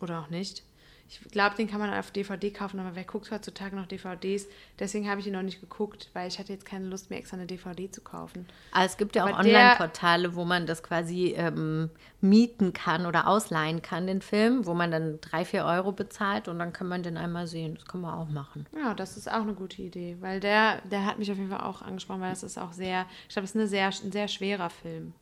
oder 0.00 0.20
auch 0.20 0.30
nicht. 0.30 0.62
Ich 1.08 1.20
glaube, 1.30 1.56
den 1.56 1.68
kann 1.68 1.80
man 1.80 1.92
auf 1.92 2.10
DVD 2.10 2.50
kaufen, 2.50 2.78
aber 2.80 2.94
wer 2.94 3.04
guckt 3.04 3.30
heutzutage 3.30 3.74
noch 3.74 3.86
DVDs? 3.86 4.46
Deswegen 4.78 5.08
habe 5.08 5.20
ich 5.20 5.26
ihn 5.26 5.32
noch 5.32 5.42
nicht 5.42 5.60
geguckt, 5.60 6.10
weil 6.12 6.28
ich 6.28 6.38
hatte 6.38 6.52
jetzt 6.52 6.66
keine 6.66 6.86
Lust 6.86 7.08
mehr, 7.08 7.18
extra 7.18 7.36
eine 7.36 7.46
DVD 7.46 7.90
zu 7.90 8.02
kaufen. 8.02 8.46
Aber 8.72 8.84
es 8.84 8.96
gibt 8.96 9.16
ja 9.16 9.24
auch 9.24 9.38
Online-Portale, 9.38 10.34
wo 10.34 10.44
man 10.44 10.66
das 10.66 10.82
quasi 10.82 11.34
ähm, 11.36 11.90
mieten 12.20 12.74
kann 12.74 13.06
oder 13.06 13.26
ausleihen 13.26 13.80
kann, 13.80 14.06
den 14.06 14.20
Film, 14.20 14.66
wo 14.66 14.74
man 14.74 14.90
dann 14.90 15.18
drei, 15.20 15.44
vier 15.44 15.64
Euro 15.64 15.92
bezahlt 15.92 16.46
und 16.46 16.58
dann 16.58 16.72
kann 16.72 16.88
man 16.88 17.02
den 17.02 17.16
einmal 17.16 17.46
sehen. 17.46 17.76
Das 17.76 17.86
kann 17.86 18.02
man 18.02 18.14
auch 18.14 18.28
machen. 18.28 18.66
Ja, 18.76 18.92
das 18.94 19.16
ist 19.16 19.30
auch 19.30 19.42
eine 19.42 19.54
gute 19.54 19.80
Idee, 19.80 20.16
weil 20.20 20.40
der, 20.40 20.82
der 20.82 21.06
hat 21.06 21.18
mich 21.18 21.30
auf 21.32 21.38
jeden 21.38 21.50
Fall 21.50 21.62
auch 21.62 21.80
angesprochen, 21.80 22.20
weil 22.20 22.30
das 22.30 22.42
ist 22.42 22.58
auch 22.58 22.72
sehr, 22.72 23.06
ich 23.28 23.34
glaube, 23.34 23.44
es 23.44 23.54
ist 23.54 23.70
sehr, 23.70 23.86
ein 23.86 24.12
sehr 24.12 24.28
schwerer 24.28 24.70
Film. 24.70 25.14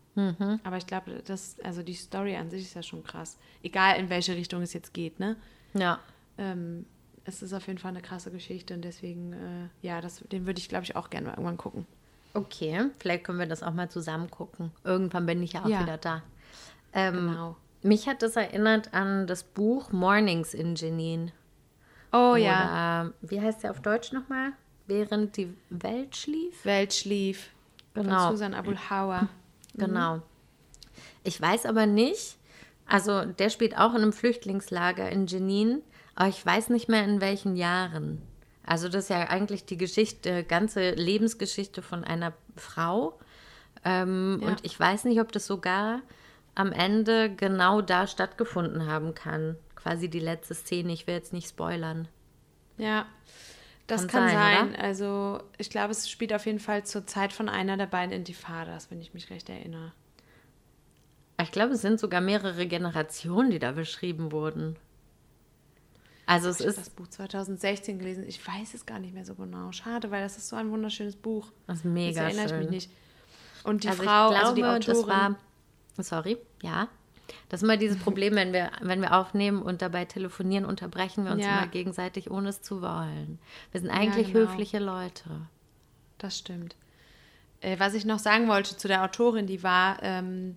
Aber 0.64 0.78
ich 0.78 0.86
glaube, 0.86 1.22
das, 1.26 1.56
also 1.62 1.82
die 1.82 1.92
Story 1.92 2.36
an 2.36 2.48
sich 2.48 2.62
ist 2.62 2.74
ja 2.74 2.82
schon 2.82 3.04
krass. 3.04 3.36
Egal 3.62 3.98
in 3.98 4.08
welche 4.08 4.34
Richtung 4.34 4.62
es 4.62 4.72
jetzt 4.72 4.94
geht, 4.94 5.20
ne? 5.20 5.36
Ja. 5.74 6.00
Ähm, 6.38 6.86
es 7.24 7.42
ist 7.42 7.52
auf 7.52 7.66
jeden 7.66 7.78
Fall 7.78 7.90
eine 7.90 8.02
krasse 8.02 8.30
Geschichte 8.30 8.74
und 8.74 8.82
deswegen, 8.82 9.32
äh, 9.32 9.86
ja, 9.86 10.00
das, 10.00 10.22
den 10.30 10.46
würde 10.46 10.60
ich, 10.60 10.68
glaube 10.68 10.84
ich, 10.84 10.94
auch 10.96 11.10
gerne 11.10 11.26
mal 11.26 11.32
irgendwann 11.32 11.56
gucken. 11.56 11.86
Okay, 12.34 12.90
vielleicht 12.98 13.24
können 13.24 13.38
wir 13.38 13.46
das 13.46 13.62
auch 13.62 13.72
mal 13.72 13.88
zusammen 13.88 14.30
gucken. 14.30 14.70
Irgendwann 14.84 15.26
bin 15.26 15.42
ich 15.42 15.54
ja 15.54 15.64
auch 15.64 15.68
Ja. 15.68 15.80
wieder 15.82 15.96
da. 15.96 16.22
Ähm, 16.92 17.14
Genau. 17.14 17.56
Mich 17.82 18.08
hat 18.08 18.22
das 18.22 18.36
erinnert 18.36 18.92
an 18.94 19.26
das 19.26 19.42
Buch 19.44 19.92
Mornings 19.92 20.54
in 20.54 20.74
Janine. 20.74 21.32
Oh 22.12 22.34
ja, 22.36 23.02
Oder, 23.06 23.12
wie 23.22 23.40
heißt 23.40 23.62
der 23.62 23.70
auf 23.70 23.80
Deutsch 23.80 24.12
nochmal? 24.12 24.52
Während 24.86 25.36
die 25.36 25.52
Welt 25.70 26.16
schlief? 26.16 26.64
Welt 26.64 26.94
schlief. 26.94 27.50
Genau. 27.94 28.18
Von 28.26 28.30
Susan 28.32 28.54
Abul 28.54 28.76
Hawa. 28.90 29.28
Genau. 29.74 30.20
Ich 31.24 31.40
weiß 31.40 31.66
aber 31.66 31.86
nicht, 31.86 32.36
also 32.86 33.24
der 33.24 33.50
spielt 33.50 33.76
auch 33.76 33.90
in 33.90 34.02
einem 34.02 34.12
Flüchtlingslager 34.12 35.10
in 35.10 35.26
Jenin, 35.26 35.82
aber 36.14 36.28
ich 36.28 36.44
weiß 36.44 36.70
nicht 36.70 36.88
mehr 36.88 37.04
in 37.04 37.20
welchen 37.20 37.56
Jahren. 37.56 38.22
Also 38.64 38.88
das 38.88 39.04
ist 39.04 39.10
ja 39.10 39.28
eigentlich 39.28 39.64
die 39.64 39.76
Geschichte, 39.76 40.42
ganze 40.44 40.90
Lebensgeschichte 40.90 41.82
von 41.82 42.04
einer 42.04 42.32
Frau. 42.56 43.18
Ähm, 43.84 44.40
Ja. 44.42 44.48
Und 44.48 44.64
ich 44.64 44.78
weiß 44.78 45.04
nicht, 45.04 45.20
ob 45.20 45.30
das 45.32 45.46
sogar 45.46 46.02
am 46.54 46.72
Ende 46.72 47.30
genau 47.34 47.80
da 47.82 48.06
stattgefunden 48.06 48.86
haben 48.86 49.14
kann. 49.14 49.56
Quasi 49.76 50.08
die 50.08 50.20
letzte 50.20 50.54
Szene. 50.54 50.92
Ich 50.92 51.06
will 51.06 51.14
jetzt 51.14 51.32
nicht 51.32 51.48
spoilern. 51.48 52.08
Ja, 52.76 53.06
das 53.86 54.08
Kann 54.08 54.26
kann, 54.26 54.28
sein, 54.30 54.70
sein. 54.72 54.80
Also, 54.80 55.40
ich 55.58 55.70
glaube, 55.70 55.92
es 55.92 56.10
spielt 56.10 56.32
auf 56.32 56.46
jeden 56.46 56.58
Fall 56.58 56.84
zur 56.84 57.06
Zeit 57.06 57.32
von 57.32 57.48
einer 57.48 57.76
der 57.76 57.86
beiden 57.86 58.12
Intifadas, 58.12 58.90
wenn 58.90 59.00
ich 59.00 59.14
mich 59.14 59.30
recht 59.30 59.48
erinnere. 59.48 59.92
Ich 61.42 61.52
glaube, 61.52 61.74
es 61.74 61.82
sind 61.82 62.00
sogar 62.00 62.20
mehrere 62.20 62.66
Generationen, 62.66 63.50
die 63.50 63.58
da 63.58 63.72
beschrieben 63.72 64.32
wurden. 64.32 64.76
Also 66.24 66.48
es 66.48 66.56
Ich 66.60 66.66
habe 66.66 66.70
ist 66.70 66.78
das 66.78 66.90
Buch 66.90 67.06
2016 67.08 67.98
gelesen. 67.98 68.24
Ich 68.26 68.44
weiß 68.46 68.74
es 68.74 68.84
gar 68.84 68.98
nicht 68.98 69.14
mehr 69.14 69.24
so 69.24 69.34
genau. 69.34 69.70
Schade, 69.72 70.10
weil 70.10 70.22
das 70.22 70.36
ist 70.36 70.48
so 70.48 70.56
ein 70.56 70.70
wunderschönes 70.70 71.14
Buch. 71.16 71.52
Das 71.66 71.78
ist 71.78 71.84
mega 71.84 72.22
das 72.22 72.34
erinnere 72.34 72.48
schön. 72.48 72.62
ich 72.62 72.70
mich 72.70 72.70
nicht. 72.70 72.90
Und 73.64 73.84
die 73.84 73.88
also 73.88 74.02
Frau, 74.02 74.26
ich 74.26 74.30
glaube, 74.30 74.44
also 74.44 74.54
die 74.54 74.64
Autorin, 74.64 74.86
das 74.86 75.06
war. 75.06 75.36
Sorry, 75.98 76.38
ja. 76.62 76.88
Das 77.48 77.60
ist 77.60 77.64
immer 77.64 77.76
dieses 77.76 77.98
Problem, 77.98 78.34
wenn 78.34 78.52
wir, 78.52 78.70
wenn 78.82 79.00
wir 79.00 79.14
aufnehmen 79.16 79.62
und 79.62 79.82
dabei 79.82 80.04
telefonieren, 80.04 80.64
unterbrechen 80.64 81.24
wir 81.24 81.32
uns 81.32 81.44
Ja. 81.44 81.58
immer 81.58 81.66
gegenseitig, 81.68 82.30
ohne 82.30 82.50
es 82.50 82.62
zu 82.62 82.82
wollen. 82.82 83.38
Wir 83.72 83.80
sind 83.80 83.90
eigentlich 83.90 84.32
genau. 84.32 84.48
höfliche 84.50 84.78
Leute. 84.78 85.30
Das 86.18 86.38
stimmt. 86.38 86.76
Äh, 87.60 87.78
was 87.78 87.94
ich 87.94 88.04
noch 88.04 88.18
sagen 88.18 88.48
wollte 88.48 88.76
zu 88.76 88.88
der 88.88 89.02
Autorin, 89.04 89.46
die 89.46 89.62
war, 89.62 89.98
ähm, 90.02 90.56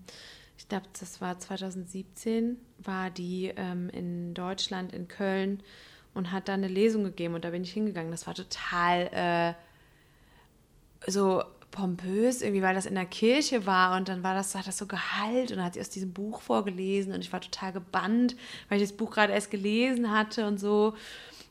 ich 0.59 0.67
glaube, 0.67 0.85
das 0.99 1.21
war 1.21 1.39
2017, 1.39 2.57
war 2.79 3.09
die 3.09 3.53
ähm, 3.55 3.89
in 3.91 4.33
Deutschland, 4.33 4.91
in 4.93 5.07
Köln 5.07 5.63
und 6.13 6.33
hat 6.33 6.49
da 6.49 6.53
eine 6.53 6.67
Lesung 6.67 7.05
gegeben 7.05 7.33
und 7.35 7.45
da 7.45 7.51
bin 7.51 7.63
ich 7.63 7.71
hingegangen. 7.71 8.11
Das 8.11 8.27
war 8.27 8.35
total 8.35 9.55
äh, 11.07 11.09
so 11.09 11.41
pompös, 11.71 12.41
irgendwie, 12.41 12.61
weil 12.61 12.75
das 12.75 12.85
in 12.85 12.95
der 12.95 13.05
Kirche 13.05 13.65
war 13.65 13.95
und 13.95 14.09
dann 14.09 14.21
war 14.21 14.35
das, 14.35 14.53
hat 14.53 14.67
das 14.67 14.77
so 14.77 14.85
Gehalt 14.85 15.51
und 15.51 15.57
dann 15.57 15.65
hat 15.65 15.75
sie 15.75 15.79
aus 15.79 15.91
diesem 15.91 16.11
Buch 16.11 16.41
vorgelesen 16.41 17.13
und 17.13 17.21
ich 17.21 17.31
war 17.31 17.39
total 17.39 17.71
gebannt, 17.71 18.35
weil 18.67 18.81
ich 18.81 18.89
das 18.89 18.97
Buch 18.97 19.11
gerade 19.11 19.31
erst 19.31 19.51
gelesen 19.51 20.11
hatte 20.11 20.45
und 20.45 20.59
so. 20.59 20.93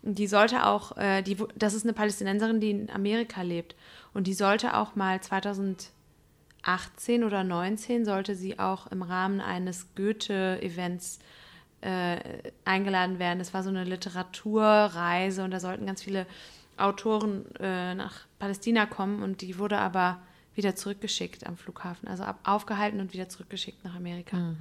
Und 0.02 0.18
die 0.18 0.26
sollte 0.26 0.66
auch, 0.66 0.98
äh, 0.98 1.22
die, 1.22 1.38
das 1.56 1.72
ist 1.72 1.84
eine 1.84 1.94
Palästinenserin, 1.94 2.60
die 2.60 2.70
in 2.72 2.90
Amerika 2.90 3.40
lebt 3.40 3.74
und 4.12 4.26
die 4.26 4.34
sollte 4.34 4.76
auch 4.76 4.96
mal 4.96 5.18
2018 6.62 7.24
oder 7.24 7.44
19 7.44 8.04
sollte 8.04 8.34
sie 8.34 8.58
auch 8.58 8.86
im 8.88 9.02
Rahmen 9.02 9.40
eines 9.40 9.94
Goethe-Events 9.94 11.18
äh, 11.80 12.18
eingeladen 12.64 13.18
werden. 13.18 13.38
Das 13.38 13.54
war 13.54 13.62
so 13.62 13.68
eine 13.70 13.84
Literaturreise 13.84 15.44
und 15.44 15.50
da 15.52 15.60
sollten 15.60 15.86
ganz 15.86 16.02
viele 16.02 16.26
Autoren 16.76 17.44
äh, 17.56 17.94
nach 17.94 18.26
Palästina 18.38 18.86
kommen 18.86 19.22
und 19.22 19.40
die 19.40 19.58
wurde 19.58 19.78
aber 19.78 20.20
wieder 20.54 20.74
zurückgeschickt 20.74 21.46
am 21.46 21.56
Flughafen. 21.56 22.08
Also 22.08 22.24
ab, 22.24 22.40
aufgehalten 22.44 23.00
und 23.00 23.12
wieder 23.12 23.28
zurückgeschickt 23.28 23.84
nach 23.84 23.94
Amerika. 23.94 24.54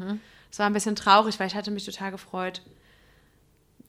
Es 0.52 0.60
war 0.60 0.68
ein 0.68 0.74
bisschen 0.74 0.96
traurig, 0.96 1.40
weil 1.40 1.48
ich 1.48 1.56
hatte 1.56 1.72
mich 1.72 1.86
total 1.86 2.12
gefreut, 2.12 2.62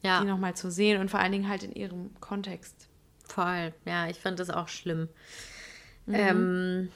Ja, 0.02 0.20
die 0.20 0.26
nochmal 0.26 0.54
zu 0.56 0.70
sehen 0.70 1.00
und 1.00 1.10
vor 1.10 1.20
allen 1.20 1.32
Dingen 1.32 1.48
halt 1.48 1.62
in 1.62 1.72
ihrem 1.72 2.10
Kontext. 2.20 2.88
voll. 3.26 3.74
Ja, 3.84 4.08
ich 4.08 4.18
fand 4.18 4.40
das 4.40 4.48
auch 4.48 4.68
schlimm. 4.68 5.08
Ähm, 6.10 6.90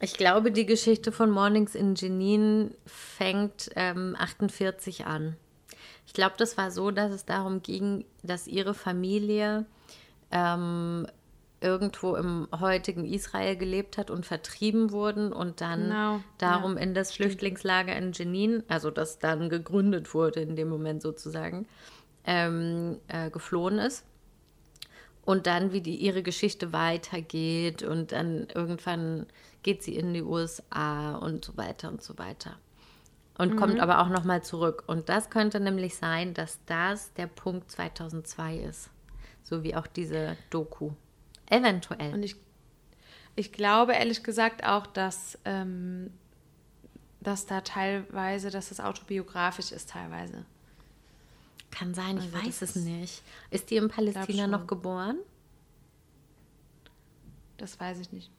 Ich 0.00 0.14
glaube, 0.14 0.50
die 0.50 0.64
Geschichte 0.64 1.12
von 1.12 1.30
Mornings 1.30 1.74
in 1.74 1.94
Jenin 1.94 2.74
fängt 2.86 3.70
ähm, 3.76 4.16
48 4.18 5.06
an. 5.06 5.36
Ich 6.06 6.14
glaube, 6.14 6.34
das 6.38 6.56
war 6.56 6.70
so, 6.70 6.90
dass 6.90 7.12
es 7.12 7.26
darum 7.26 7.62
ging, 7.62 8.04
dass 8.22 8.46
ihre 8.46 8.72
Familie 8.72 9.66
ähm, 10.32 11.06
irgendwo 11.60 12.16
im 12.16 12.48
heutigen 12.58 13.04
Israel 13.04 13.56
gelebt 13.56 13.98
hat 13.98 14.10
und 14.10 14.24
vertrieben 14.24 14.90
wurden 14.90 15.32
und 15.32 15.60
dann 15.60 15.82
Genau, 15.82 16.20
darum 16.38 16.78
in 16.78 16.94
das 16.94 17.12
Flüchtlingslager 17.12 17.94
in 17.94 18.12
Jenin, 18.12 18.62
also 18.68 18.90
das 18.90 19.18
dann 19.18 19.50
gegründet 19.50 20.14
wurde 20.14 20.40
in 20.40 20.56
dem 20.56 20.68
Moment 20.68 21.02
sozusagen, 21.02 21.66
ähm, 22.24 22.98
äh, 23.08 23.30
geflohen 23.30 23.78
ist. 23.78 24.04
Und 25.26 25.46
dann, 25.46 25.72
wie 25.72 25.82
die, 25.82 25.96
ihre 25.96 26.22
Geschichte 26.22 26.72
weitergeht 26.72 27.82
und 27.82 28.12
dann 28.12 28.48
irgendwann 28.54 29.26
geht 29.62 29.82
sie 29.82 29.96
in 29.96 30.14
die 30.14 30.22
USA 30.22 31.16
und 31.16 31.44
so 31.44 31.56
weiter 31.56 31.88
und 31.88 32.02
so 32.02 32.18
weiter. 32.18 32.56
Und 33.38 33.56
kommt 33.56 33.80
aber 33.80 34.00
auch 34.00 34.10
nochmal 34.10 34.42
zurück. 34.42 34.84
Und 34.86 35.08
das 35.08 35.30
könnte 35.30 35.60
nämlich 35.60 35.96
sein, 35.96 36.34
dass 36.34 36.58
das 36.66 37.14
der 37.14 37.26
Punkt 37.26 37.70
2002 37.70 38.58
ist. 38.58 38.90
So 39.42 39.62
wie 39.62 39.74
auch 39.74 39.86
diese 39.86 40.36
Doku. 40.50 40.90
Eventuell. 41.46 42.12
Und 42.12 42.22
ich, 42.22 42.36
ich 43.36 43.50
glaube 43.50 43.94
ehrlich 43.94 44.22
gesagt 44.22 44.64
auch, 44.64 44.86
dass, 44.86 45.38
ähm, 45.46 46.12
dass 47.20 47.46
da 47.46 47.62
teilweise, 47.62 48.50
dass 48.50 48.68
das 48.68 48.78
autobiografisch 48.78 49.72
ist 49.72 49.88
teilweise. 49.88 50.44
Kann 51.70 51.94
sein, 51.94 52.18
ich 52.18 52.34
Also 52.34 52.46
weiß 52.46 52.62
es 52.62 52.76
nicht. 52.76 53.22
Ist 53.50 53.70
die 53.70 53.76
in 53.76 53.88
Palästina 53.88 54.48
noch 54.48 54.66
geboren? 54.66 55.16
Das 57.56 57.80
weiß 57.80 58.00
ich 58.00 58.12
nicht. 58.12 58.30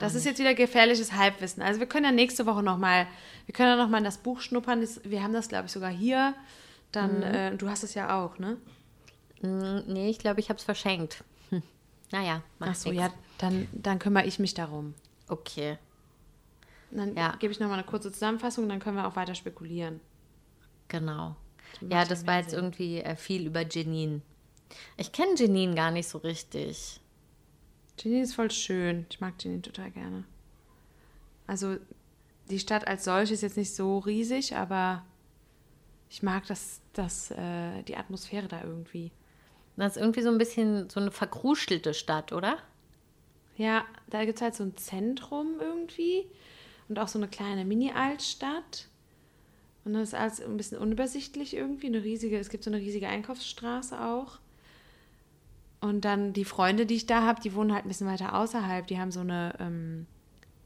Das 0.00 0.14
ist 0.14 0.26
jetzt 0.26 0.38
wieder 0.38 0.54
gefährliches 0.54 1.12
Halbwissen. 1.12 1.62
Also 1.62 1.80
wir 1.80 1.86
können 1.86 2.04
ja 2.04 2.12
nächste 2.12 2.44
Woche 2.46 2.62
nochmal, 2.62 3.06
wir 3.46 3.54
können 3.54 3.70
ja 3.70 3.76
nochmal 3.82 3.98
in 3.98 4.04
das 4.04 4.18
Buch 4.18 4.40
schnuppern. 4.40 4.80
Das- 4.82 5.00
Wir 5.04 5.22
haben 5.22 5.32
das, 5.32 5.48
glaube 5.48 5.66
ich, 5.66 5.72
sogar 5.72 5.90
hier. 5.90 6.34
Dann, 6.92 7.22
äh, 7.22 7.56
du 7.56 7.68
hast 7.68 7.82
es 7.82 7.94
ja 7.94 8.22
auch, 8.22 8.38
ne? 8.38 8.58
Mm, 9.40 9.80
Nee, 9.92 10.10
ich 10.10 10.18
glaube, 10.18 10.40
ich 10.40 10.48
habe 10.50 10.58
es 10.58 10.64
verschenkt. 10.64 11.24
Hm. 11.50 11.62
Naja, 12.12 12.42
macht 12.58 12.70
Ach 12.70 12.74
so, 12.76 12.90
nix. 12.90 13.00
ja, 13.02 13.10
dann, 13.38 13.66
dann 13.72 13.98
kümmere 13.98 14.24
ich 14.26 14.38
mich 14.38 14.54
darum. 14.54 14.94
Okay. 15.28 15.78
Dann 16.90 17.16
Ja. 17.16 17.34
gebe 17.38 17.52
ich 17.52 17.58
nochmal 17.58 17.78
eine 17.78 17.86
kurze 17.86 18.12
Zusammenfassung, 18.12 18.68
dann 18.68 18.78
können 18.80 18.96
wir 18.96 19.06
auch 19.06 19.16
weiter 19.16 19.34
spekulieren. 19.34 20.00
Genau. 20.88 21.34
macht 21.80 21.92
Ja, 21.92 22.04
das 22.04 22.26
war 22.26 22.38
jetzt 22.38 22.50
Sinn. 22.50 22.58
irgendwie 22.60 23.00
äh, 23.00 23.16
viel 23.16 23.46
über 23.46 23.62
Jenin. 23.66 24.22
Ich 24.96 25.10
kenne 25.12 25.34
Jenin 25.36 25.74
gar 25.74 25.90
nicht 25.90 26.08
so 26.08 26.18
richtig. 26.18 27.00
Jenin 27.98 28.22
ist 28.22 28.34
voll 28.34 28.50
schön. 28.50 29.06
Ich 29.10 29.20
mag 29.20 29.34
Jenin 29.42 29.62
total 29.62 29.90
gerne. 29.90 30.24
Also 31.46 31.76
die 32.50 32.58
Stadt 32.58 32.86
als 32.86 33.04
solche 33.04 33.34
ist 33.34 33.42
jetzt 33.42 33.56
nicht 33.56 33.74
so 33.74 33.98
riesig, 33.98 34.56
aber 34.56 35.04
ich 36.10 36.22
mag 36.22 36.46
das, 36.46 36.80
das, 36.92 37.30
äh, 37.30 37.82
die 37.84 37.96
Atmosphäre 37.96 38.48
da 38.48 38.62
irgendwie. 38.62 39.10
Das 39.76 39.96
ist 39.96 40.02
irgendwie 40.02 40.22
so 40.22 40.30
ein 40.30 40.38
bisschen 40.38 40.88
so 40.88 41.00
eine 41.00 41.10
verkruschelte 41.10 41.94
Stadt, 41.94 42.32
oder? 42.32 42.58
Ja, 43.56 43.84
da 44.08 44.24
gibt 44.24 44.38
es 44.38 44.42
halt 44.42 44.54
so 44.54 44.64
ein 44.64 44.76
Zentrum 44.76 45.60
irgendwie 45.60 46.26
und 46.88 46.98
auch 46.98 47.08
so 47.08 47.18
eine 47.18 47.28
kleine 47.28 47.64
Mini-Altstadt. 47.64 48.88
Und 49.84 49.94
das 49.94 50.08
ist 50.08 50.14
alles 50.14 50.40
ein 50.40 50.56
bisschen 50.56 50.78
unübersichtlich 50.78 51.54
irgendwie. 51.56 51.88
Eine 51.88 52.02
riesige, 52.02 52.38
es 52.38 52.48
gibt 52.48 52.64
so 52.64 52.70
eine 52.70 52.80
riesige 52.80 53.08
Einkaufsstraße 53.08 54.00
auch. 54.00 54.38
Und 55.84 56.06
dann 56.06 56.32
die 56.32 56.46
Freunde, 56.46 56.86
die 56.86 56.94
ich 56.94 57.04
da 57.04 57.26
habe, 57.26 57.42
die 57.42 57.54
wohnen 57.54 57.74
halt 57.74 57.84
ein 57.84 57.88
bisschen 57.88 58.06
weiter 58.06 58.34
außerhalb. 58.34 58.86
Die 58.86 58.98
haben 58.98 59.10
so 59.10 59.20
eine, 59.20 59.54
ähm, 59.58 60.06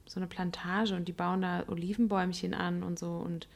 so 0.07 0.21
eine 0.21 0.29
Plantage 0.29 0.95
und 0.95 1.09
die 1.09 1.13
bauen 1.13 1.43
da 1.43 1.65
Olivenbäumchen 1.67 2.55
an 2.55 2.85
und 2.85 3.01
so 3.01 3.17
und 3.17 3.49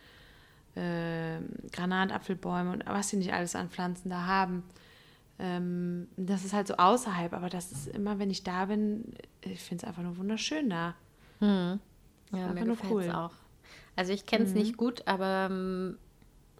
ähm, 0.74 1.50
Granatapfelbäume 1.70 2.72
und 2.72 2.84
was 2.86 3.10
sie 3.10 3.16
nicht 3.16 3.32
alles 3.32 3.54
an 3.54 3.70
Pflanzen 3.70 4.10
da 4.10 4.26
haben. 4.26 4.64
Ähm, 5.38 6.08
das 6.16 6.44
ist 6.44 6.52
halt 6.52 6.66
so 6.66 6.74
außerhalb, 6.74 7.32
aber 7.32 7.48
das 7.48 7.70
ist 7.70 7.86
immer, 7.86 8.18
wenn 8.18 8.30
ich 8.30 8.42
da 8.42 8.64
bin, 8.64 9.14
ich 9.42 9.60
finde 9.60 9.84
es 9.84 9.88
einfach 9.88 10.02
nur 10.02 10.16
wunderschön 10.16 10.68
da. 10.68 10.96
Ja, 12.32 12.48
einfach 12.48 12.54
mir 12.54 12.64
gefällt 12.64 12.92
es 12.92 13.06
cool. 13.06 13.10
auch. 13.12 13.34
Also 13.94 14.12
ich 14.12 14.26
kenne 14.26 14.46
es 14.46 14.54
nicht 14.54 14.76
gut, 14.76 15.06
aber 15.06 15.46
ähm, 15.48 15.96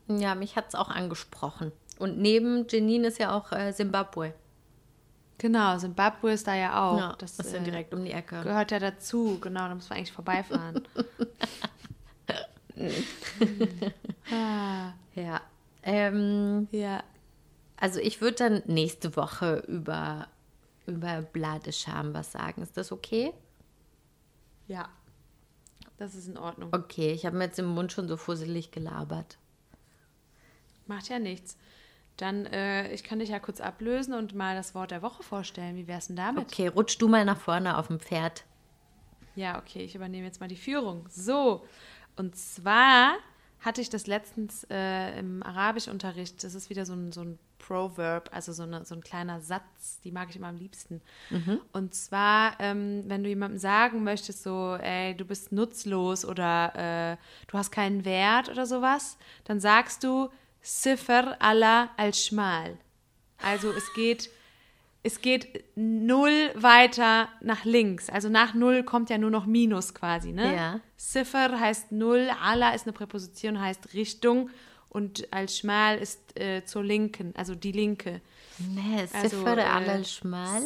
ja, 0.07 0.37
mich 0.37 0.55
hat 0.55 0.69
es 0.69 0.77
auch 0.77 0.91
angesprochen. 0.91 1.73
Und 1.99 2.19
neben 2.19 2.69
Jenin 2.69 3.03
ist 3.03 3.19
ja 3.19 3.37
auch 3.37 3.51
äh, 3.51 3.73
Simbabwe. 3.73 4.35
Genau, 5.43 5.77
Simbabwe 5.77 6.31
ist 6.35 6.47
da 6.47 6.55
ja 6.55 6.81
auch. 6.81 6.99
ja, 7.01 7.17
das 7.19 7.37
ist 7.41 7.53
ja 7.53 7.59
äh, 7.59 7.65
direkt 7.65 7.93
um 7.93 8.05
die 8.05 8.13
Ecke. 8.13 8.43
Gehört 8.45 8.71
ja 8.71 8.79
dazu, 8.79 9.41
genau, 9.41 9.67
da 9.67 9.75
muss 9.75 9.91
man 9.91 9.99
eigentlich 9.99 10.13
vorbeifahren. 10.13 10.87
ah, 14.31 14.93
Ja. 15.17 15.41
Ähm, 15.83 16.69
ja, 16.71 17.03
also 17.77 17.99
ich 17.99 18.21
würde 18.21 18.37
dann 18.37 18.63
nächste 18.67 19.17
Woche 19.17 19.65
über, 19.67 20.29
über 20.87 21.23
Bladescham 21.23 22.15
was 22.15 22.31
sagen. 22.31 22.63
Ist 22.63 22.77
das 22.77 22.93
okay? 22.93 23.35
ja. 24.69 24.89
Das 25.97 26.15
ist 26.15 26.29
in 26.29 26.39
Ordnung. 26.39 26.73
Okay, 26.73 27.11
ich 27.13 27.27
habe 27.27 27.37
mir 27.37 27.45
jetzt 27.45 27.59
im 27.59 27.67
Mund 27.67 27.93
schon 27.93 28.07
so 28.09 28.17
fusselig 28.17 28.71
gelabert. 28.71 29.39
Macht 30.87 31.09
ja 31.09 31.19
nichts. 31.19 31.57
Dann, 32.17 32.47
äh, 32.47 32.93
ich 32.93 33.05
kann 33.05 33.19
dich 33.19 33.31
ja 33.31 33.39
kurz 33.39 33.61
ablösen 33.61 34.15
und 34.15 34.35
mal 34.35 34.55
das 34.55 34.75
Wort 34.75 34.91
der 34.91 35.03
Woche 35.03 35.23
vorstellen. 35.23 35.77
Wie 35.77 35.87
wär's 35.87 36.09
denn 36.09 36.17
damit? 36.17 36.45
Okay, 36.45 36.69
rutsch 36.69 36.99
du 36.99 37.09
mal 37.09 37.25
nach 37.25 37.41
vorne 37.41 37.79
auf 37.79 37.89
dem 37.89 38.01
Pferd. 38.01 38.45
Ja, 39.35 39.59
okay, 39.59 39.83
ich 39.83 39.95
übernehme 39.95 40.27
jetzt 40.27 40.41
mal 40.41 40.49
die 40.49 40.57
Führung. 40.57 41.09
So, 41.11 41.65
und 42.17 42.37
zwar 42.37 43.15
hatte 43.61 43.81
ich 43.81 43.89
das 43.89 44.07
letztens 44.07 44.67
äh, 44.71 45.19
im 45.19 45.43
Arabischunterricht. 45.43 46.43
Das 46.45 46.55
ist 46.55 46.69
wieder 46.69 46.85
so 46.85 46.93
ein, 46.95 47.13
so 47.13 47.23
ein 47.23 47.39
Proverb, 47.59 48.29
also 48.33 48.53
so, 48.53 48.65
eine, 48.65 48.85
so 48.85 48.95
ein 48.95 49.03
kleiner 49.03 49.41
Satz, 49.41 50.01
die 50.05 50.11
mag 50.11 50.29
ich 50.31 50.37
immer 50.37 50.49
am 50.49 50.57
liebsten. 50.57 51.01
Und 51.73 51.95
zwar, 51.95 52.59
ähm, 52.59 53.05
wenn 53.07 53.23
du 53.23 53.29
jemandem 53.29 53.59
sagen 53.59 54.03
möchtest, 54.03 54.43
so, 54.43 54.75
ey, 54.75 55.17
du 55.17 55.25
bist 55.25 55.53
nutzlos 55.53 56.25
oder 56.25 57.13
äh, 57.13 57.17
du 57.47 57.57
hast 57.57 57.71
keinen 57.71 58.05
Wert 58.05 58.49
oder 58.49 58.67
sowas, 58.67 59.17
dann 59.45 59.61
sagst 59.61 60.03
du 60.03 60.29
Sifr 60.63 61.37
ala 61.41 61.91
al-Schmal. 61.97 62.79
Also 63.39 63.73
es 63.73 63.93
geht 63.95 64.31
es 65.05 65.21
geht 65.21 65.65
null 65.75 66.53
weiter 66.55 67.29
nach 67.41 67.65
links. 67.65 68.09
Also 68.09 68.29
nach 68.29 68.55
null 68.55 68.85
kommt 68.85 69.11
ja 69.11 69.19
nur 69.19 69.31
noch 69.31 69.47
Minus 69.47 69.95
quasi, 69.95 70.33
ne? 70.33 70.55
Ja. 70.55 70.81
Ziffer 70.97 71.59
heißt 71.59 71.91
null, 71.91 72.31
ala 72.41 72.73
ist 72.73 72.87
eine 72.87 72.93
Präposition, 72.93 73.61
heißt 73.61 73.95
Richtung 73.95 74.51
und 74.89 75.33
al-Schmal 75.33 75.99
ist 75.99 76.39
äh, 76.39 76.65
zur 76.65 76.85
Linken, 76.85 77.35
also 77.35 77.55
die 77.57 77.73
Linke. 77.73 78.21
Nee, 78.59 79.07
Also, 79.13 79.39
Siffer 79.39 79.59
äh, 79.59 79.63
al 79.63 80.05
schmal. 80.05 80.63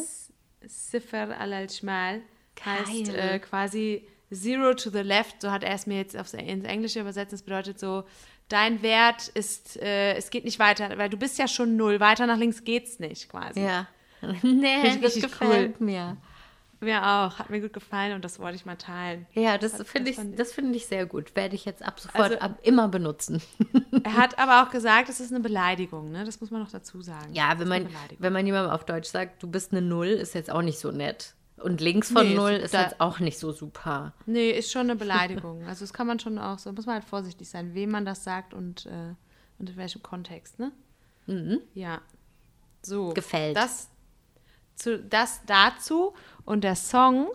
Ziffer 0.67 1.39
al-Schmal 1.39 2.21
heißt 2.63 3.09
äh, 3.09 3.39
quasi 3.39 4.07
Zero 4.31 4.73
to 4.73 4.89
the 4.89 4.99
left, 4.99 5.41
so 5.41 5.51
hat 5.51 5.63
er 5.63 5.73
es 5.73 5.87
mir 5.87 5.97
jetzt 5.97 6.17
aufs, 6.17 6.33
ins 6.33 6.65
Englische 6.65 6.99
übersetzt. 6.99 7.31
Das 7.31 7.43
bedeutet 7.43 7.79
so, 7.79 8.03
dein 8.49 8.81
Wert 8.81 9.27
ist, 9.29 9.77
äh, 9.81 10.13
es 10.15 10.29
geht 10.29 10.45
nicht 10.45 10.59
weiter, 10.59 10.97
weil 10.97 11.09
du 11.09 11.17
bist 11.17 11.37
ja 11.37 11.47
schon 11.47 11.75
null, 11.77 11.99
weiter 11.99 12.25
nach 12.27 12.37
links 12.37 12.63
geht's 12.63 12.99
nicht 12.99 13.29
quasi. 13.29 13.61
Ja. 13.61 13.87
nee, 14.41 14.75
ich 14.83 15.01
das 15.01 15.15
richtig 15.15 15.23
gefällt 15.23 15.81
mir. 15.81 16.17
Mir 16.79 17.01
auch, 17.03 17.39
hat 17.39 17.49
mir 17.49 17.59
gut 17.59 17.73
gefallen 17.73 18.13
und 18.13 18.23
das 18.23 18.39
wollte 18.39 18.55
ich 18.55 18.65
mal 18.65 18.75
teilen. 18.75 19.25
Ja, 19.33 19.57
das 19.57 19.81
finde 19.87 20.11
ich, 20.11 20.19
das 20.35 20.53
finde 20.53 20.75
ich 20.75 20.85
sehr 20.85 21.07
gut. 21.07 21.35
Werde 21.35 21.55
ich 21.55 21.65
jetzt 21.65 21.81
ab 21.81 21.99
sofort 21.99 22.23
Also- 22.23 22.39
ab, 22.39 22.59
immer 22.61 22.87
benutzen. 22.87 23.41
Er 24.03 24.15
hat 24.15 24.37
aber 24.39 24.63
auch 24.63 24.69
gesagt, 24.71 25.09
es 25.09 25.19
ist 25.19 25.33
eine 25.33 25.41
Beleidigung, 25.41 26.11
ne? 26.11 26.23
Das 26.23 26.39
muss 26.39 26.49
man 26.51 26.61
noch 26.61 26.71
dazu 26.71 27.01
sagen. 27.01 27.33
Ja, 27.33 27.59
wenn 27.59 27.67
man, 27.67 27.89
wenn 28.19 28.31
man 28.31 28.45
jemandem 28.45 28.71
auf 28.71 28.85
Deutsch 28.85 29.09
sagt, 29.09 29.41
du 29.43 29.47
bist 29.47 29.71
eine 29.71 29.81
Null, 29.81 30.07
ist 30.07 30.33
jetzt 30.35 30.49
auch 30.51 30.61
nicht 30.61 30.79
so 30.79 30.91
nett. 30.91 31.33
Und 31.57 31.81
links 31.81 32.11
von 32.11 32.27
Nee, 32.27 32.35
Null 32.35 32.51
ist- 32.51 32.65
ist 32.65 32.73
jetzt 32.73 33.01
auch 33.01 33.19
nicht 33.19 33.39
so 33.39 33.51
super. 33.51 34.13
Nee, 34.25 34.51
ist 34.51 34.71
schon 34.71 34.81
eine 34.89 34.95
Beleidigung. 34.97 35.65
Also 35.65 35.81
das 35.83 35.93
kann 35.93 36.05
man 36.07 36.19
schon 36.19 36.37
auch 36.37 36.59
so, 36.59 36.71
muss 36.71 36.85
man 36.85 36.95
halt 36.95 37.03
vorsichtig 37.05 37.49
sein, 37.49 37.73
wem 37.73 37.89
man 37.91 38.05
das 38.05 38.23
sagt 38.23 38.53
und, 38.53 38.85
äh, 38.85 39.15
und 39.57 39.69
in 39.69 39.75
welchem 39.77 40.03
Kontext, 40.03 40.59
ne? 40.59 40.71
Ja. 41.73 41.99
So. 42.83 43.09
Gefällt. 43.13 43.57
Das, 43.57 43.89
zu, 44.75 44.99
das 44.99 45.41
dazu 45.45 46.13
und 46.45 46.63
der 46.63 46.75
Song, 46.75 47.27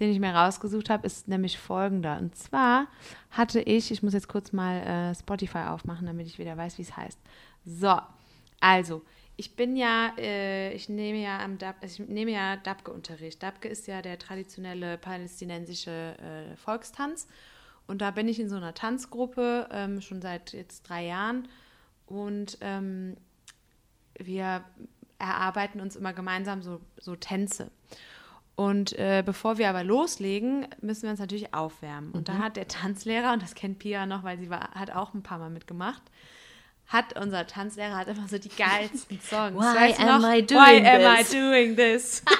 den 0.00 0.10
ich 0.10 0.18
mir 0.18 0.34
rausgesucht 0.34 0.90
habe, 0.90 1.06
ist 1.06 1.28
nämlich 1.28 1.58
folgender. 1.58 2.18
Und 2.18 2.34
zwar 2.36 2.86
hatte 3.30 3.60
ich, 3.60 3.90
ich 3.90 4.02
muss 4.02 4.12
jetzt 4.14 4.28
kurz 4.28 4.52
mal 4.52 4.78
äh, 4.78 5.14
Spotify 5.14 5.66
aufmachen, 5.68 6.06
damit 6.06 6.26
ich 6.26 6.38
wieder 6.38 6.56
weiß, 6.56 6.78
wie 6.78 6.82
es 6.82 6.96
heißt. 6.96 7.18
So, 7.64 7.96
also, 8.60 9.02
ich 9.38 9.54
bin 9.54 9.76
ja, 9.76 10.12
äh, 10.18 10.72
ich 10.74 10.88
nehme 10.88 11.18
ja 11.22 11.38
am 11.38 11.58
Dab, 11.58 11.76
also 11.80 12.02
ich 12.02 12.08
nehme 12.08 12.32
ja 12.32 12.56
Dabke-Unterricht. 12.56 13.40
Dabke 13.40 13.68
ist 13.68 13.86
ja 13.86 14.02
der 14.02 14.18
traditionelle 14.18 14.98
palästinensische 14.98 16.16
äh, 16.18 16.56
Volkstanz. 16.56 17.28
Und 17.86 18.02
da 18.02 18.10
bin 18.10 18.26
ich 18.26 18.40
in 18.40 18.48
so 18.50 18.56
einer 18.56 18.74
Tanzgruppe 18.74 19.68
ähm, 19.70 20.00
schon 20.00 20.20
seit 20.20 20.52
jetzt 20.52 20.82
drei 20.88 21.06
Jahren. 21.06 21.46
Und 22.06 22.58
ähm, 22.60 23.16
wir 24.18 24.64
erarbeiten 25.20 25.80
uns 25.80 25.94
immer 25.94 26.12
gemeinsam 26.12 26.60
so, 26.60 26.80
so 26.96 27.14
Tänze. 27.14 27.70
Und 28.56 28.92
äh, 28.98 29.22
bevor 29.24 29.56
wir 29.56 29.70
aber 29.70 29.84
loslegen, 29.84 30.66
müssen 30.80 31.04
wir 31.04 31.10
uns 31.10 31.20
natürlich 31.20 31.54
aufwärmen. 31.54 32.10
Und 32.10 32.22
Mhm. 32.22 32.32
da 32.32 32.38
hat 32.38 32.56
der 32.56 32.66
Tanzlehrer, 32.66 33.32
und 33.34 33.42
das 33.42 33.54
kennt 33.54 33.78
Pia 33.78 34.04
noch, 34.04 34.24
weil 34.24 34.36
sie 34.40 34.50
war, 34.50 34.72
hat 34.72 34.90
auch 34.90 35.14
ein 35.14 35.22
paar 35.22 35.38
Mal 35.38 35.50
mitgemacht, 35.50 36.02
hat 36.88 37.18
unser 37.20 37.46
Tanzlehrer 37.46 37.96
hat 37.96 38.08
immer 38.08 38.28
so 38.28 38.38
die 38.38 38.48
geilsten 38.48 39.20
Songs. 39.28 39.56
Why 39.56 39.90
Weißt 39.90 39.98
du 39.98 40.02
am 40.02 40.22
noch? 40.22 40.28
I 40.28 40.42
Why 40.42 40.46
doing 40.46 40.86
am 40.86 41.16
this? 41.16 41.32
I 41.32 41.36
doing 41.36 41.76
this? 41.76 42.22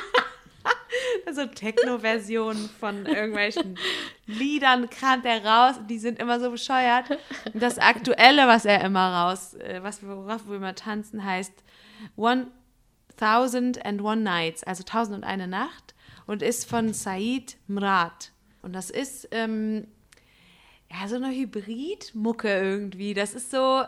so 1.32 1.46
Techno-Versionen 1.46 2.68
von 2.80 3.06
irgendwelchen 3.06 3.78
Liedern 4.26 4.88
kramt 4.90 5.24
er 5.24 5.44
raus 5.44 5.78
und 5.78 5.88
die 5.88 5.98
sind 5.98 6.18
immer 6.18 6.40
so 6.40 6.50
bescheuert. 6.50 7.10
Und 7.52 7.62
das 7.62 7.78
Aktuelle, 7.78 8.46
was 8.46 8.64
er 8.64 8.82
immer 8.82 9.12
raus, 9.12 9.54
äh, 9.54 9.80
was 9.82 10.02
wir, 10.02 10.16
worauf 10.16 10.48
wir 10.48 10.56
immer 10.56 10.74
tanzen, 10.74 11.24
heißt 11.24 11.52
One 12.16 12.48
Thousand 13.16 13.84
and 13.84 14.00
One 14.02 14.22
Nights, 14.22 14.62
also 14.64 14.82
Tausend 14.82 15.16
und 15.16 15.24
eine 15.24 15.48
Nacht 15.48 15.94
und 16.26 16.42
ist 16.42 16.68
von 16.68 16.92
Said 16.92 17.56
Mrad. 17.66 18.32
Und 18.62 18.72
das 18.72 18.90
ist 18.90 19.28
ähm, 19.32 19.88
ja 20.90 21.08
so 21.08 21.16
eine 21.16 21.30
Hybrid-Mucke 21.30 22.48
irgendwie. 22.48 23.14
Das 23.14 23.34
ist 23.34 23.50
so 23.50 23.84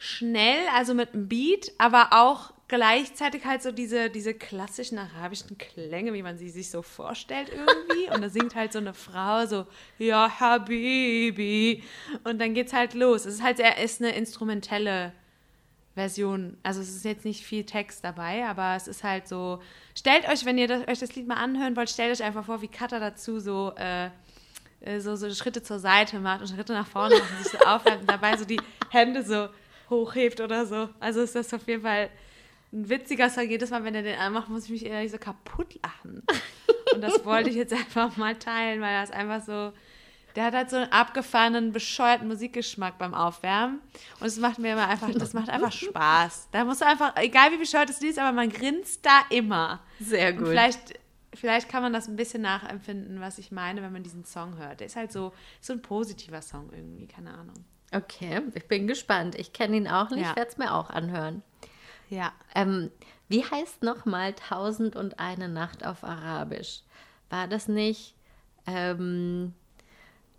schnell, 0.00 0.66
also 0.74 0.94
mit 0.94 1.12
einem 1.12 1.28
Beat, 1.28 1.72
aber 1.76 2.08
auch 2.12 2.54
gleichzeitig 2.68 3.44
halt 3.44 3.62
so 3.62 3.70
diese, 3.70 4.08
diese 4.08 4.32
klassischen 4.32 4.96
arabischen 4.96 5.58
Klänge, 5.58 6.14
wie 6.14 6.22
man 6.22 6.38
sie 6.38 6.48
sich 6.48 6.70
so 6.70 6.80
vorstellt 6.80 7.50
irgendwie. 7.50 8.10
Und 8.14 8.22
da 8.22 8.30
singt 8.30 8.54
halt 8.54 8.72
so 8.72 8.78
eine 8.78 8.94
Frau 8.94 9.44
so, 9.44 9.66
ja, 9.98 10.40
Habibi. 10.40 11.82
Und 12.24 12.40
dann 12.40 12.54
geht's 12.54 12.72
halt 12.72 12.94
los. 12.94 13.26
Es 13.26 13.34
ist 13.34 13.42
halt, 13.42 13.60
er 13.60 13.76
ist 13.76 14.00
eine 14.00 14.14
instrumentelle 14.14 15.12
Version. 15.94 16.56
Also 16.62 16.80
es 16.80 16.88
ist 16.88 17.04
jetzt 17.04 17.26
nicht 17.26 17.44
viel 17.44 17.64
Text 17.64 18.02
dabei, 18.02 18.46
aber 18.46 18.76
es 18.76 18.88
ist 18.88 19.04
halt 19.04 19.28
so. 19.28 19.60
Stellt 19.94 20.26
euch, 20.30 20.46
wenn 20.46 20.56
ihr 20.56 20.66
das, 20.66 20.88
euch 20.88 21.00
das 21.00 21.14
Lied 21.14 21.28
mal 21.28 21.34
anhören 21.34 21.76
wollt, 21.76 21.90
stellt 21.90 22.18
euch 22.18 22.24
einfach 22.24 22.46
vor, 22.46 22.62
wie 22.62 22.68
Katha 22.68 23.00
dazu 23.00 23.38
so, 23.38 23.74
äh, 23.76 24.06
äh, 24.80 25.00
so, 25.00 25.14
so 25.14 25.30
Schritte 25.34 25.62
zur 25.62 25.78
Seite 25.78 26.20
macht 26.20 26.40
und 26.40 26.48
Schritte 26.48 26.72
nach 26.72 26.86
vorne 26.86 27.16
macht 27.18 27.30
und 27.32 27.42
sich 27.42 27.52
so 27.52 27.58
aufwärmt 27.66 28.00
und 28.02 28.10
dabei 28.10 28.34
so 28.38 28.46
die 28.46 28.60
Hände 28.88 29.22
so 29.22 29.48
hochhebt 29.90 30.40
oder 30.40 30.66
so. 30.66 30.88
Also 31.00 31.20
ist 31.20 31.34
das 31.34 31.52
auf 31.52 31.66
jeden 31.66 31.82
Fall 31.82 32.08
ein 32.72 32.88
witziger 32.88 33.28
Song. 33.28 33.48
Jedes 33.48 33.70
Mal, 33.70 33.84
wenn 33.84 33.94
er 33.94 34.02
den 34.02 34.18
anmacht, 34.18 34.48
muss 34.48 34.64
ich 34.64 34.70
mich 34.70 34.86
ehrlich 34.86 35.10
so 35.10 35.18
kaputt 35.18 35.78
lachen. 35.82 36.22
Und 36.94 37.00
das 37.02 37.24
wollte 37.24 37.50
ich 37.50 37.56
jetzt 37.56 37.72
einfach 37.72 38.16
mal 38.16 38.36
teilen, 38.36 38.80
weil 38.80 39.00
das 39.00 39.10
einfach 39.10 39.44
so. 39.44 39.72
Der 40.36 40.44
hat 40.44 40.54
halt 40.54 40.70
so 40.70 40.76
einen 40.76 40.92
abgefahrenen, 40.92 41.72
bescheuerten 41.72 42.28
Musikgeschmack 42.28 42.98
beim 42.98 43.14
Aufwärmen. 43.14 43.80
Und 44.20 44.26
es 44.28 44.38
macht 44.38 44.60
mir 44.60 44.74
immer 44.74 44.86
einfach, 44.86 45.10
das 45.12 45.32
macht 45.32 45.50
einfach 45.50 45.72
Spaß. 45.72 46.50
Da 46.52 46.64
musst 46.64 46.82
du 46.82 46.86
einfach, 46.86 47.16
egal 47.16 47.50
wie 47.50 47.56
bescheuert 47.56 47.88
das 47.88 48.00
Lied 48.00 48.10
ist, 48.10 48.20
aber 48.20 48.30
man 48.30 48.48
grinst 48.48 49.04
da 49.04 49.22
immer. 49.30 49.80
Sehr 49.98 50.30
Und 50.30 50.38
gut. 50.38 50.48
vielleicht, 50.48 51.00
vielleicht 51.34 51.68
kann 51.68 51.82
man 51.82 51.92
das 51.92 52.06
ein 52.06 52.14
bisschen 52.14 52.42
nachempfinden, 52.42 53.20
was 53.20 53.38
ich 53.38 53.50
meine, 53.50 53.82
wenn 53.82 53.92
man 53.92 54.04
diesen 54.04 54.24
Song 54.24 54.56
hört. 54.56 54.78
Der 54.78 54.86
ist 54.86 54.94
halt 54.94 55.10
so, 55.10 55.32
so 55.60 55.72
ein 55.72 55.82
positiver 55.82 56.42
Song 56.42 56.70
irgendwie, 56.72 57.08
keine 57.08 57.32
Ahnung. 57.34 57.64
Okay, 57.92 58.40
ich 58.54 58.66
bin 58.68 58.86
gespannt. 58.86 59.34
Ich 59.34 59.52
kenne 59.52 59.76
ihn 59.76 59.88
auch 59.88 60.10
nicht, 60.10 60.22
Ja. 60.26 60.36
werde 60.36 60.50
es 60.50 60.58
mir 60.58 60.74
auch 60.74 60.90
anhören. 60.90 61.42
Ja. 62.08 62.32
Ähm, 62.54 62.90
wie 63.28 63.44
heißt 63.44 63.82
nochmal 63.82 64.32
Tausend 64.34 64.96
und 64.96 65.18
eine 65.18 65.48
Nacht 65.48 65.84
auf 65.84 66.04
Arabisch? 66.04 66.80
War 67.30 67.46
das 67.48 67.68
nicht 67.68 68.14
ähm, 68.66 69.54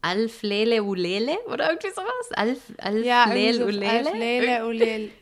Alf 0.01 0.41
Lele 0.41 0.83
Ulele 0.83 1.37
oder 1.47 1.69
irgendwie 1.69 1.91
sowas? 1.91 2.31
Alf, 2.35 2.59
Alf 2.77 3.05
Ja, 3.05 3.25
Ulele? 3.29 3.89
Alf 3.89 4.13
Lele 4.13 4.65
Ulele. 4.67 5.09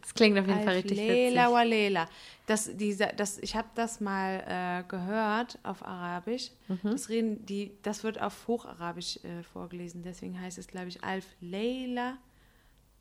Das 0.00 0.14
klingt 0.14 0.38
auf 0.38 0.46
jeden 0.46 0.62
Fall 0.62 0.74
richtig 0.74 0.98
witzig. 0.98 1.34
Walela. 1.36 2.08
Das, 2.46 2.70
diese, 2.76 3.08
das, 3.16 3.38
ich 3.38 3.56
habe 3.56 3.68
das 3.74 4.00
mal 4.00 4.44
äh, 4.46 4.88
gehört 4.88 5.58
auf 5.64 5.84
Arabisch. 5.84 6.50
Mhm. 6.68 6.78
Das, 6.82 7.08
reden 7.08 7.44
die, 7.44 7.72
das 7.82 8.04
wird 8.04 8.20
auf 8.20 8.46
Hocharabisch 8.46 9.18
äh, 9.24 9.42
vorgelesen. 9.42 10.02
Deswegen 10.02 10.40
heißt 10.40 10.56
es, 10.58 10.68
glaube 10.68 10.88
ich, 10.88 11.02
Alf 11.02 11.26
Leila 11.40 12.18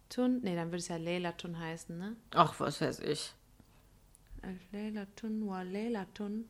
Tun. 0.10 0.40
Nee, 0.42 0.56
dann 0.56 0.68
würde 0.68 0.78
es 0.78 0.88
ja 0.88 0.98
Leila 0.98 1.32
Tun 1.34 1.60
heißen, 1.60 1.98
ne? 1.98 2.16
Ach, 2.34 2.60
was 2.60 2.82
weiß 2.82 3.00
ich. 3.02 3.34
Alf 4.42 4.62
Leila 4.72 5.06
Tun 5.16 5.48
wa 5.48 5.62
Leila 5.62 6.06
Tun. 6.14 6.46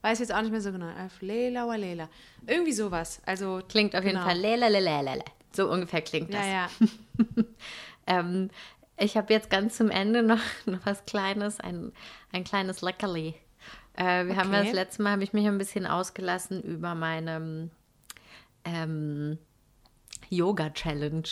Weiß 0.00 0.18
jetzt 0.18 0.32
auch 0.32 0.42
nicht 0.42 0.50
mehr 0.50 0.60
so 0.60 0.72
genau. 0.72 0.86
Alf 0.86 1.22
Leila 1.22 1.66
wa 1.66 1.74
Leila. 1.74 2.08
Irgendwie 2.46 2.72
sowas. 2.72 3.20
Also 3.26 3.62
Klingt 3.68 3.94
auf 3.96 4.04
jeden 4.04 4.16
genau. 4.16 4.26
Fall 4.26 4.38
Lele 4.38 4.68
Lele 4.68 5.02
Lele. 5.02 5.24
So 5.52 5.70
ungefähr 5.70 6.02
klingt 6.02 6.32
das. 6.32 6.46
Ja, 6.46 6.52
ja. 6.52 6.70
Ähm, 8.06 8.50
ich 9.02 9.16
habe 9.16 9.32
jetzt 9.32 9.50
ganz 9.50 9.76
zum 9.76 9.90
Ende 9.90 10.22
noch, 10.22 10.40
noch 10.66 10.84
was 10.84 11.04
Kleines, 11.04 11.60
ein, 11.60 11.92
ein 12.32 12.44
kleines 12.44 12.82
Leckerli. 12.82 13.34
Äh, 13.94 14.26
wir 14.26 14.36
haben 14.36 14.48
Okay. 14.48 14.64
das 14.64 14.72
letzte 14.72 15.02
Mal, 15.02 15.12
habe 15.12 15.24
ich 15.24 15.32
mich 15.32 15.46
ein 15.46 15.58
bisschen 15.58 15.86
ausgelassen 15.86 16.62
über 16.62 16.94
meine 16.94 17.70
ähm, 18.64 19.38
Yoga-Challenge. 20.30 21.28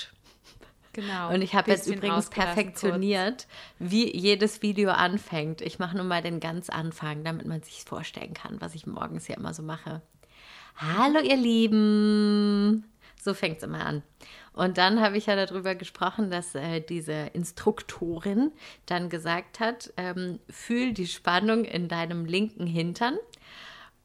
Genau. 0.92 1.32
Und 1.32 1.40
ich 1.40 1.54
habe 1.54 1.70
jetzt 1.70 1.86
übrigens 1.86 2.30
perfektioniert, 2.30 3.46
wie 3.78 4.14
jedes 4.14 4.60
Video 4.60 4.90
anfängt. 4.90 5.60
Ich 5.60 5.78
mache 5.78 5.96
nur 5.96 6.04
mal 6.04 6.20
den 6.20 6.40
ganz 6.40 6.68
Anfang, 6.68 7.22
damit 7.22 7.46
man 7.46 7.62
sich 7.62 7.84
vorstellen 7.84 8.34
kann, 8.34 8.60
was 8.60 8.74
ich 8.74 8.86
morgens 8.86 9.28
ja 9.28 9.36
immer 9.36 9.54
so 9.54 9.62
mache. 9.62 10.02
Hallo 10.76 11.20
ihr 11.20 11.36
Lieben. 11.36 12.84
So 13.22 13.34
fängt 13.34 13.58
es 13.58 13.64
immer 13.64 13.84
an. 13.84 14.02
Und 14.52 14.78
dann 14.78 15.00
habe 15.00 15.16
ich 15.16 15.26
ja 15.26 15.36
darüber 15.36 15.74
gesprochen, 15.74 16.30
dass 16.30 16.54
äh, 16.54 16.80
diese 16.80 17.30
Instruktorin 17.32 18.52
dann 18.86 19.08
gesagt 19.10 19.60
hat, 19.60 19.92
ähm, 19.96 20.40
fühl 20.48 20.92
die 20.92 21.06
Spannung 21.06 21.64
in 21.64 21.88
deinem 21.88 22.24
linken 22.24 22.66
Hintern. 22.66 23.18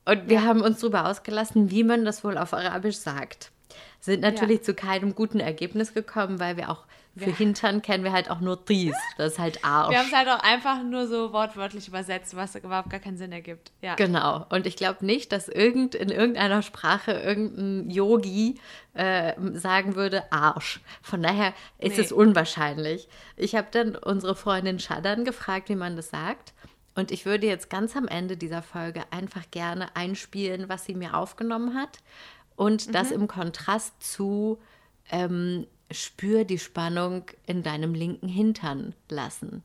Und 0.05 0.30
wir 0.30 0.43
haben 0.43 0.61
uns 0.61 0.80
darüber 0.80 1.07
ausgelassen, 1.09 1.72
wie 1.72 1.84
man 1.84 2.05
das 2.05 2.24
wohl 2.24 2.38
auf 2.38 2.53
Arabisch 2.53 2.97
sagt. 2.97 3.51
Sind 3.99 4.22
natürlich 4.22 4.61
zu 4.61 4.76
keinem 4.76 5.16
guten 5.16 5.39
Ergebnis 5.39 5.93
gekommen, 5.93 6.39
weil 6.39 6.57
wir 6.57 6.70
auch 6.70 6.86
für 7.18 7.32
Hintern 7.32 7.82
kennen 7.82 8.03
wir 8.03 8.11
halt 8.11 8.30
auch 8.30 8.41
nur 8.41 8.57
dies. 8.57 8.95
Das 9.18 9.34
ist 9.34 9.39
halt 9.39 9.63
Arsch. 9.63 9.91
Wir 9.91 9.99
haben 9.99 10.07
es 10.07 10.13
halt 10.13 10.28
auch 10.28 10.43
einfach 10.43 10.84
nur 10.84 11.07
so 11.07 11.32
wortwörtlich 11.32 11.88
übersetzt, 11.88 12.36
was 12.36 12.55
überhaupt 12.55 12.89
gar 12.89 12.99
keinen 12.99 13.18
Sinn 13.18 13.32
ergibt. 13.32 13.72
Ja. 13.82 13.95
Genau. 13.95 14.45
Und 14.49 14.68
ich 14.68 14.76
glaube 14.76 15.05
nicht, 15.05 15.32
dass 15.32 15.47
irgend, 15.47 15.95
in 15.95 16.09
irgendeiner 16.09 16.61
Sprache 16.61 17.13
irgendein 17.13 17.89
Yogi 17.89 18.55
äh, 18.93 19.34
sagen 19.53 19.95
würde 19.95 20.32
Arsch. 20.32 20.82
Von 21.01 21.24
daher 21.24 21.53
ist 21.80 21.97
Nee. 21.97 22.03
es 22.03 22.11
unwahrscheinlich. 22.11 23.07
Ich 23.38 23.55
habe 23.55 23.68
dann 23.72 23.95
unsere 23.95 24.36
Freundin 24.36 24.80
Shadan 24.80 25.24
gefragt, 25.26 25.70
wie 25.70 25.76
man 25.76 25.95
das 25.95 26.09
sagt. 26.09 26.53
Und 26.95 27.11
ich 27.11 27.26
würde 27.26 27.45
jetzt 27.47 27.70
ganz 27.70 27.95
am 27.95 28.07
Ende 28.07 28.38
dieser 28.38 28.61
Folge 28.61 29.03
einfach 29.11 29.43
gerne 29.51 29.95
einspielen, 29.95 30.70
was 30.70 30.86
sie 30.86 30.95
mir 30.95 31.16
aufgenommen 31.16 31.76
hat. 31.76 31.99
Und 32.55 32.95
das 32.95 33.11
im 33.11 33.28
Kontrast 33.28 34.01
zu 34.01 34.59
ähm, 35.11 35.68
spür 35.91 36.45
die 36.45 36.59
Spannung 36.59 37.24
in 37.47 37.62
deinem 37.62 37.95
linken 37.95 38.28
Hintern 38.28 38.95
lassen. 39.09 39.62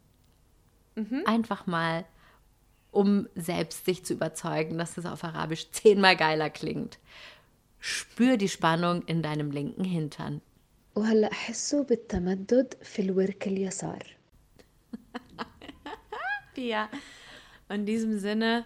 Einfach 1.25 1.67
mal 1.67 2.05
um 2.91 3.27
selbst 3.35 3.85
sich 3.85 4.05
zu 4.05 4.13
überzeugen, 4.13 4.77
dass 4.77 4.97
es 4.97 5.05
auf 5.05 5.25
Arabisch 5.25 5.69
zehnmal 5.71 6.15
geiler 6.15 6.49
klingt. 6.49 6.97
Spür 7.79 8.37
die 8.37 8.47
Spannung 8.47 9.03
in 9.03 9.21
deinem 9.21 9.51
linken 9.51 9.83
Hintern. 9.83 10.41
وهلأ 10.95 11.33
حسوا 11.33 11.83
بالتمدد 11.83 12.73
في 12.83 13.01
الورك 13.01 13.47
اليسار 13.47 14.03
Pia. 16.55 16.89
In 17.69 17.85
diesem 17.85 18.17
Sinne 18.17 18.65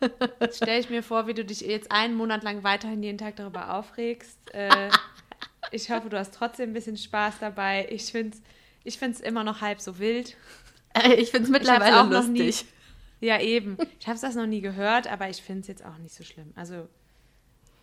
stelle 0.53 0.79
ich 0.79 0.89
mir 0.89 1.03
vor, 1.03 1.27
wie 1.27 1.33
du 1.33 1.43
dich 1.43 1.61
jetzt 1.61 1.91
einen 1.91 2.15
Monat 2.15 2.43
lang 2.43 2.63
weiterhin 2.63 3.03
jeden 3.03 3.17
Tag 3.17 3.35
darüber 3.35 3.73
aufregst. 3.73 4.39
Äh, 4.53 4.89
ich 5.71 5.89
hoffe, 5.89 6.09
du 6.09 6.17
hast 6.17 6.33
trotzdem 6.33 6.69
ein 6.71 6.73
bisschen 6.73 6.97
Spaß 6.97 7.35
dabei. 7.39 7.87
Ich 7.89 8.11
finde 8.11 8.37
es 8.37 8.43
ich 8.83 8.99
find's 8.99 9.19
immer 9.19 9.43
noch 9.43 9.61
halb 9.61 9.81
so 9.81 9.97
wild. 9.99 10.35
Äh, 10.93 11.13
Ich 11.15 11.31
finde 11.31 11.49
es 11.49 11.49
Ich 11.49 11.55
hab's 11.55 11.67
mittlerweile 11.67 12.01
auch 12.01 12.09
noch 12.09 12.27
lustig. 12.27 12.65
nie. 13.19 13.27
Ja, 13.27 13.39
eben. 13.41 13.77
Ich 13.99 14.07
habe 14.07 14.19
das 14.19 14.35
noch 14.35 14.45
nie 14.45 14.61
gehört, 14.61 15.07
aber 15.11 15.29
ich 15.29 15.41
finde 15.41 15.61
es 15.61 15.67
jetzt 15.67 15.83
auch 15.85 15.97
nicht 15.97 16.13
so 16.13 16.23
schlimm. 16.23 16.51
Also, 16.55 16.87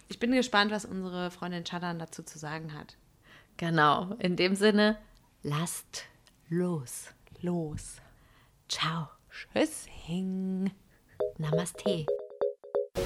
ich 0.08 0.18
bin 0.20 0.30
gespannt, 0.32 0.70
was 0.70 0.84
unsere 0.84 1.30
Freundin 1.30 1.64
Chadan 1.64 1.98
dazu 1.98 2.22
zu 2.22 2.38
sagen 2.38 2.72
hat. 2.78 2.96
Genau. 3.56 4.14
In 4.20 4.36
dem 4.36 4.54
Sinne, 4.54 4.98
lasst 5.42 6.04
los. 6.48 7.08
Los. 7.40 7.96
Ciao. 8.68 9.08
Tschüssing. 9.30 10.70
Namaste. 11.38 12.06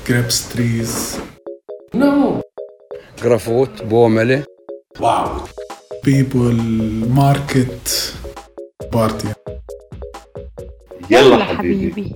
grapes 0.05 0.49
trees, 0.51 1.19
No. 1.95 2.43
جرافوت 3.23 3.83
بومله 3.83 4.45
واو 5.00 5.28
بيبل 6.04 6.56
ماركت 7.16 8.14
بارتي 8.94 9.34
يلا, 11.10 11.44
حبيبي, 11.44 11.92
حبيبي. 11.92 12.16